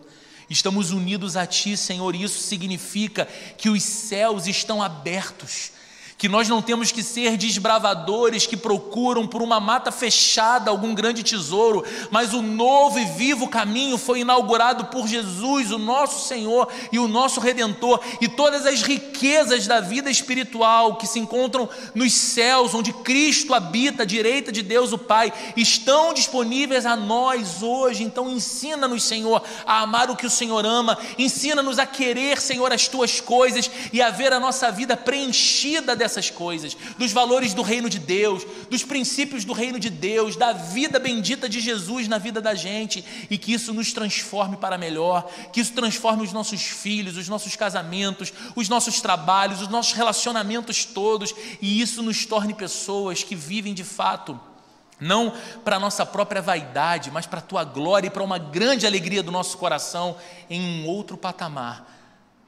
Estamos 0.50 0.90
unidos 0.90 1.36
a 1.36 1.46
Ti, 1.46 1.76
Senhor, 1.76 2.14
e 2.14 2.22
isso 2.22 2.40
significa 2.40 3.26
que 3.56 3.68
os 3.68 3.82
céus 3.82 4.46
estão 4.46 4.82
abertos 4.82 5.72
que 6.18 6.28
nós 6.28 6.48
não 6.48 6.60
temos 6.60 6.90
que 6.90 7.00
ser 7.00 7.36
desbravadores 7.36 8.44
que 8.44 8.56
procuram 8.56 9.24
por 9.24 9.40
uma 9.40 9.60
mata 9.60 9.92
fechada 9.92 10.68
algum 10.68 10.92
grande 10.92 11.22
tesouro, 11.22 11.84
mas 12.10 12.34
o 12.34 12.42
novo 12.42 12.98
e 12.98 13.04
vivo 13.04 13.46
caminho 13.46 13.96
foi 13.96 14.20
inaugurado 14.20 14.86
por 14.86 15.06
Jesus, 15.06 15.70
o 15.70 15.78
nosso 15.78 16.26
Senhor 16.26 16.68
e 16.90 16.98
o 16.98 17.06
nosso 17.06 17.38
Redentor, 17.38 18.00
e 18.20 18.26
todas 18.26 18.66
as 18.66 18.82
riquezas 18.82 19.68
da 19.68 19.80
vida 19.80 20.10
espiritual 20.10 20.96
que 20.96 21.06
se 21.06 21.20
encontram 21.20 21.68
nos 21.94 22.12
céus, 22.12 22.74
onde 22.74 22.92
Cristo 22.92 23.54
habita 23.54 24.02
à 24.02 24.06
direita 24.06 24.50
de 24.50 24.62
Deus 24.62 24.92
o 24.92 24.98
Pai, 24.98 25.32
estão 25.56 26.12
disponíveis 26.12 26.84
a 26.84 26.96
nós 26.96 27.62
hoje. 27.62 28.02
Então, 28.02 28.28
ensina-nos, 28.28 29.04
Senhor, 29.04 29.40
a 29.64 29.82
amar 29.82 30.10
o 30.10 30.16
que 30.16 30.26
o 30.26 30.30
Senhor 30.30 30.66
ama, 30.66 30.98
ensina-nos 31.16 31.78
a 31.78 31.86
querer, 31.86 32.40
Senhor, 32.40 32.72
as 32.72 32.88
tuas 32.88 33.20
coisas 33.20 33.70
e 33.92 34.02
a 34.02 34.10
ver 34.10 34.32
a 34.32 34.40
nossa 34.40 34.72
vida 34.72 34.96
preenchida 34.96 35.94
dessa 35.94 36.07
dessas 36.08 36.30
coisas, 36.30 36.76
dos 36.96 37.12
valores 37.12 37.52
do 37.52 37.60
reino 37.60 37.90
de 37.90 37.98
Deus, 37.98 38.44
dos 38.70 38.82
princípios 38.82 39.44
do 39.44 39.52
reino 39.52 39.78
de 39.78 39.90
Deus, 39.90 40.36
da 40.36 40.52
vida 40.52 40.98
bendita 40.98 41.48
de 41.48 41.60
Jesus 41.60 42.08
na 42.08 42.16
vida 42.16 42.40
da 42.40 42.54
gente 42.54 43.04
e 43.28 43.36
que 43.36 43.52
isso 43.52 43.74
nos 43.74 43.92
transforme 43.92 44.56
para 44.56 44.78
melhor, 44.78 45.30
que 45.52 45.60
isso 45.60 45.74
transforme 45.74 46.24
os 46.24 46.32
nossos 46.32 46.62
filhos, 46.62 47.16
os 47.16 47.28
nossos 47.28 47.54
casamentos, 47.54 48.32
os 48.56 48.68
nossos 48.68 49.00
trabalhos, 49.00 49.60
os 49.60 49.68
nossos 49.68 49.92
relacionamentos 49.92 50.84
todos 50.84 51.34
e 51.60 51.80
isso 51.80 52.02
nos 52.02 52.24
torne 52.24 52.54
pessoas 52.54 53.22
que 53.22 53.36
vivem 53.36 53.74
de 53.74 53.84
fato 53.84 54.40
não 55.00 55.32
para 55.64 55.76
a 55.76 55.78
nossa 55.78 56.04
própria 56.04 56.42
vaidade, 56.42 57.08
mas 57.12 57.24
para 57.24 57.38
a 57.38 57.42
tua 57.42 57.62
glória 57.62 58.08
e 58.08 58.10
para 58.10 58.24
uma 58.24 58.36
grande 58.36 58.84
alegria 58.84 59.22
do 59.22 59.30
nosso 59.30 59.56
coração 59.56 60.16
em 60.50 60.60
um 60.60 60.88
outro 60.88 61.16
patamar, 61.16 61.86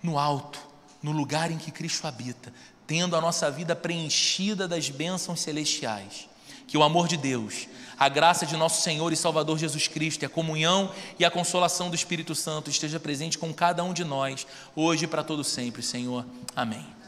no 0.02 0.18
alto, 0.18 0.58
no 1.02 1.12
lugar 1.12 1.50
em 1.50 1.58
que 1.58 1.70
Cristo 1.70 2.06
habita, 2.06 2.52
tendo 2.90 3.14
a 3.14 3.20
nossa 3.20 3.48
vida 3.52 3.76
preenchida 3.76 4.66
das 4.66 4.90
bênçãos 4.90 5.38
celestiais. 5.38 6.28
Que 6.66 6.76
o 6.76 6.82
amor 6.82 7.06
de 7.06 7.16
Deus, 7.16 7.68
a 7.96 8.08
graça 8.08 8.44
de 8.44 8.56
nosso 8.56 8.82
Senhor 8.82 9.12
e 9.12 9.16
Salvador 9.16 9.56
Jesus 9.58 9.86
Cristo, 9.86 10.26
a 10.26 10.28
comunhão 10.28 10.90
e 11.16 11.24
a 11.24 11.30
consolação 11.30 11.88
do 11.88 11.94
Espírito 11.94 12.34
Santo 12.34 12.68
esteja 12.68 12.98
presente 12.98 13.38
com 13.38 13.54
cada 13.54 13.84
um 13.84 13.92
de 13.92 14.02
nós, 14.02 14.44
hoje 14.74 15.04
e 15.04 15.08
para 15.08 15.22
todo 15.22 15.44
sempre, 15.44 15.82
Senhor. 15.82 16.26
Amém. 16.56 16.99